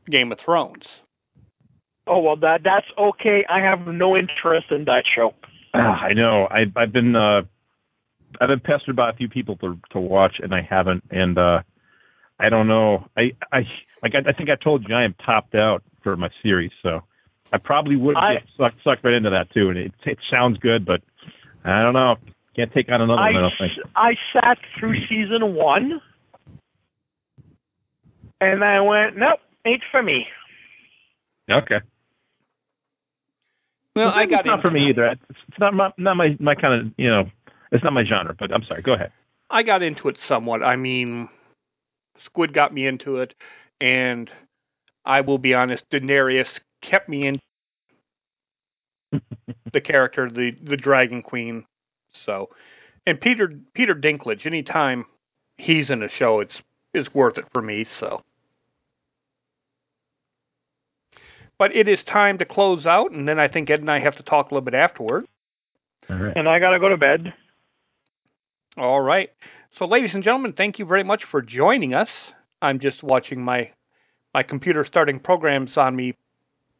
Game 0.08 0.30
of 0.30 0.38
Thrones. 0.38 0.86
Oh 2.06 2.20
well, 2.20 2.36
that 2.36 2.62
that's 2.64 2.86
okay. 2.96 3.44
I 3.48 3.60
have 3.60 3.86
no 3.86 4.16
interest 4.16 4.70
in 4.70 4.84
that 4.84 5.04
show. 5.14 5.34
Ah, 5.74 6.00
I 6.00 6.12
know. 6.12 6.48
I, 6.50 6.64
I've 6.76 6.92
been 6.92 7.14
uh, 7.14 7.42
I've 8.40 8.48
been 8.48 8.60
pestered 8.60 8.96
by 8.96 9.10
a 9.10 9.12
few 9.14 9.28
people 9.28 9.56
to 9.56 9.78
to 9.90 10.00
watch, 10.00 10.36
and 10.42 10.54
I 10.54 10.62
haven't. 10.62 11.04
And 11.10 11.38
uh, 11.38 11.62
I 12.38 12.48
don't 12.48 12.68
know. 12.68 13.06
I 13.16 13.32
I 13.52 13.60
like 14.02 14.14
I, 14.14 14.28
I 14.28 14.32
think 14.32 14.50
I 14.50 14.56
told 14.62 14.88
you 14.88 14.94
I 14.94 15.04
am 15.04 15.14
topped 15.24 15.54
out 15.54 15.82
for 16.02 16.16
my 16.16 16.30
series, 16.42 16.70
so 16.82 17.02
I 17.52 17.58
probably 17.58 17.96
would 17.96 18.16
I- 18.16 18.34
get 18.34 18.42
sucked 18.56 18.84
sucked 18.84 19.04
right 19.04 19.14
into 19.14 19.30
that 19.30 19.50
too. 19.52 19.70
And 19.70 19.78
it 19.78 19.92
it 20.04 20.18
sounds 20.30 20.58
good, 20.58 20.84
but 20.84 21.00
I 21.64 21.82
don't 21.82 21.94
know. 21.94 22.16
Can't 22.54 22.72
take 22.72 22.90
on 22.90 23.00
another 23.00 23.20
I, 23.20 23.32
one. 23.32 23.36
I 23.36 23.40
don't 23.40 23.52
think. 23.58 23.72
s- 23.72 23.90
I 23.94 24.14
sat 24.32 24.58
through 24.78 24.94
season 25.08 25.54
one, 25.54 26.00
and 28.40 28.64
I 28.64 28.80
went, 28.80 29.16
nope, 29.16 29.38
ain't 29.64 29.82
for 29.90 30.02
me. 30.02 30.26
Okay. 31.50 31.78
Well, 33.94 34.10
I 34.10 34.26
got 34.26 34.40
it's 34.40 34.46
not 34.46 34.58
into 34.58 34.68
for 34.68 34.70
me 34.72 34.90
either. 34.90 35.06
It's, 35.06 35.22
it's 35.48 35.58
not 35.58 35.74
my 35.74 35.90
not 35.96 36.16
my 36.16 36.36
my 36.38 36.54
kind 36.54 36.80
of 36.86 36.92
you 36.96 37.10
know. 37.10 37.30
It's 37.72 37.84
not 37.84 37.92
my 37.92 38.04
genre. 38.04 38.34
But 38.38 38.52
I'm 38.52 38.64
sorry. 38.64 38.82
Go 38.82 38.94
ahead. 38.94 39.12
I 39.50 39.62
got 39.62 39.82
into 39.82 40.08
it 40.08 40.18
somewhat. 40.18 40.62
I 40.62 40.76
mean, 40.76 41.28
Squid 42.18 42.52
got 42.52 42.72
me 42.72 42.86
into 42.86 43.18
it, 43.18 43.34
and 43.80 44.30
I 45.04 45.22
will 45.22 45.38
be 45.38 45.54
honest, 45.54 45.88
Daenerys 45.90 46.60
kept 46.82 47.08
me 47.08 47.26
in 47.26 47.40
the 49.72 49.80
character, 49.80 50.30
the 50.30 50.50
the 50.62 50.76
Dragon 50.76 51.22
Queen. 51.22 51.64
So, 52.12 52.50
and 53.06 53.20
Peter 53.20 53.52
Peter 53.74 53.94
Dinklage, 53.94 54.46
anytime 54.46 55.06
he's 55.56 55.90
in 55.90 56.02
a 56.02 56.08
show, 56.08 56.40
it's 56.40 56.60
is 56.94 57.14
worth 57.14 57.38
it 57.38 57.46
for 57.52 57.62
me. 57.62 57.84
So, 57.84 58.22
but 61.58 61.74
it 61.74 61.88
is 61.88 62.02
time 62.02 62.38
to 62.38 62.44
close 62.44 62.86
out, 62.86 63.12
and 63.12 63.26
then 63.26 63.38
I 63.38 63.48
think 63.48 63.70
Ed 63.70 63.80
and 63.80 63.90
I 63.90 63.98
have 63.98 64.16
to 64.16 64.22
talk 64.22 64.50
a 64.50 64.54
little 64.54 64.64
bit 64.64 64.74
afterward. 64.74 65.26
All 66.10 66.16
right. 66.16 66.36
And 66.36 66.48
I 66.48 66.58
gotta 66.58 66.78
go 66.78 66.88
to 66.88 66.96
bed. 66.96 67.32
All 68.78 69.00
right. 69.00 69.30
So, 69.70 69.86
ladies 69.86 70.14
and 70.14 70.22
gentlemen, 70.22 70.52
thank 70.52 70.78
you 70.78 70.84
very 70.84 71.02
much 71.02 71.24
for 71.24 71.42
joining 71.42 71.94
us. 71.94 72.32
I'm 72.62 72.78
just 72.78 73.02
watching 73.02 73.42
my 73.42 73.70
my 74.34 74.42
computer 74.42 74.84
starting 74.84 75.20
programs 75.20 75.76
on 75.76 75.96
me 75.96 76.14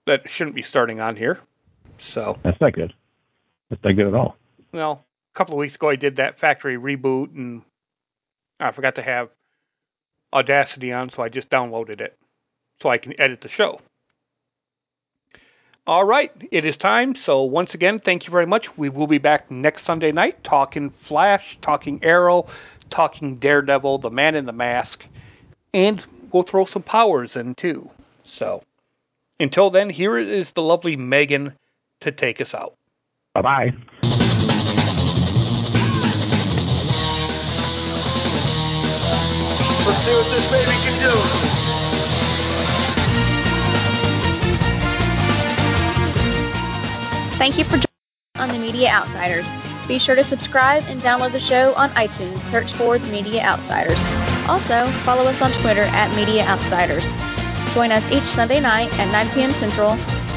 that 0.07 0.23
shouldn't 0.29 0.57
be 0.57 0.63
starting 0.63 1.01
on 1.01 1.17
here. 1.17 1.39
So, 1.99 2.39
That's 2.45 2.61
not 2.61 2.73
good. 2.75 2.95
That's 3.71 3.83
not 3.83 3.97
good 3.97 4.07
at 4.07 4.15
all. 4.15 4.37
well, 4.73 5.05
a 5.35 5.39
couple 5.39 5.55
of 5.55 5.59
weeks 5.59 5.75
ago 5.75 5.89
I 5.91 5.97
did 5.97 6.17
that 6.17 6.39
factory 6.39 6.77
reboot 6.77 7.35
and 7.35 7.63
I 8.61 8.71
forgot 8.73 8.95
to 8.97 9.03
have 9.03 9.31
Audacity 10.33 10.93
on, 10.93 11.09
so 11.09 11.23
I 11.23 11.31
just 11.31 11.49
downloaded 11.49 12.01
it 12.03 12.19
so 12.83 12.91
I 12.91 12.99
can 12.99 13.19
edit 13.19 13.41
the 13.41 13.49
show. 13.49 13.81
All 15.89 16.05
right, 16.05 16.31
it 16.53 16.67
is 16.67 16.77
time. 16.77 17.15
So 17.15 17.45
once 17.45 17.73
again, 17.73 17.99
thank 17.99 18.27
you 18.27 18.31
very 18.31 18.45
much. 18.45 18.77
We 18.77 18.91
will 18.91 19.07
be 19.07 19.17
back 19.17 19.51
next 19.51 19.87
Sunday 19.87 20.13
night 20.13 20.45
talking 20.45 20.91
Flash, 20.91 21.57
talking 21.63 22.05
Arrow, 22.05 22.47
talking 22.91 23.37
Daredevil, 23.37 23.97
the 23.97 24.11
Man 24.11 24.35
in 24.35 24.45
the 24.45 24.53
Mask, 24.53 25.07
and 25.73 26.07
we'll 26.31 26.43
throw 26.43 26.67
some 26.67 26.83
powers 26.83 27.37
in 27.37 27.55
too. 27.55 27.89
So 28.23 28.63
Until 29.41 29.71
then, 29.71 29.89
here 29.89 30.19
is 30.19 30.53
the 30.53 30.61
lovely 30.61 30.95
Megan 30.95 31.55
to 32.03 32.13
take 32.13 32.43
us 32.43 32.53
out. 32.53 32.75
Bye 33.33 33.41
bye. 33.41 33.73
Let's 39.87 40.05
see 40.05 40.13
what 40.13 40.29
this 40.29 40.51
baby 40.51 40.77
can 40.85 41.43
do. 41.43 41.48
Thank 47.39 47.57
you 47.57 47.63
for 47.63 47.79
joining 47.79 48.35
us 48.35 48.43
on 48.43 48.49
the 48.49 48.59
Media 48.59 48.89
Outsiders. 48.89 49.47
Be 49.87 50.01
sure 50.01 50.17
to 50.17 50.25
subscribe 50.25 50.83
and 50.89 51.01
download 51.01 51.31
the 51.31 51.39
show 51.39 51.73
on 51.75 51.89
iTunes. 51.91 52.41
Search 52.51 52.73
for 52.73 52.99
the 52.99 53.07
Media 53.07 53.43
Outsiders. 53.43 54.01
Also, 54.49 54.91
follow 55.05 55.23
us 55.23 55.41
on 55.41 55.53
Twitter 55.63 55.83
at 55.83 56.13
Media 56.17 56.43
Outsiders. 56.43 57.05
Join 57.75 57.93
us 57.93 58.03
each 58.13 58.27
Sunday 58.35 58.59
night 58.59 58.93
at 58.95 59.13
9 59.13 59.31
p.m. 59.35 59.53
Central. 59.61 59.95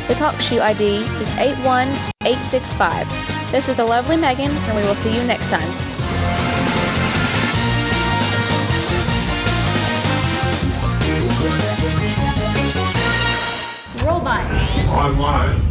The 0.08 0.14
TalkShoe 0.14 0.62
ID 0.62 0.98
is 1.18 1.28
81865. 1.42 3.08
This 3.52 3.68
is 3.68 3.76
the 3.78 3.86
lovely 3.86 4.16
Megan, 4.16 4.52
and 4.52 4.78
we 4.78 4.84
will 4.84 4.94
see 5.02 5.10
you 5.10 5.24
next 5.24 5.50
time. 5.50 5.74
Robot. 14.06 14.46
Online. 14.88 15.71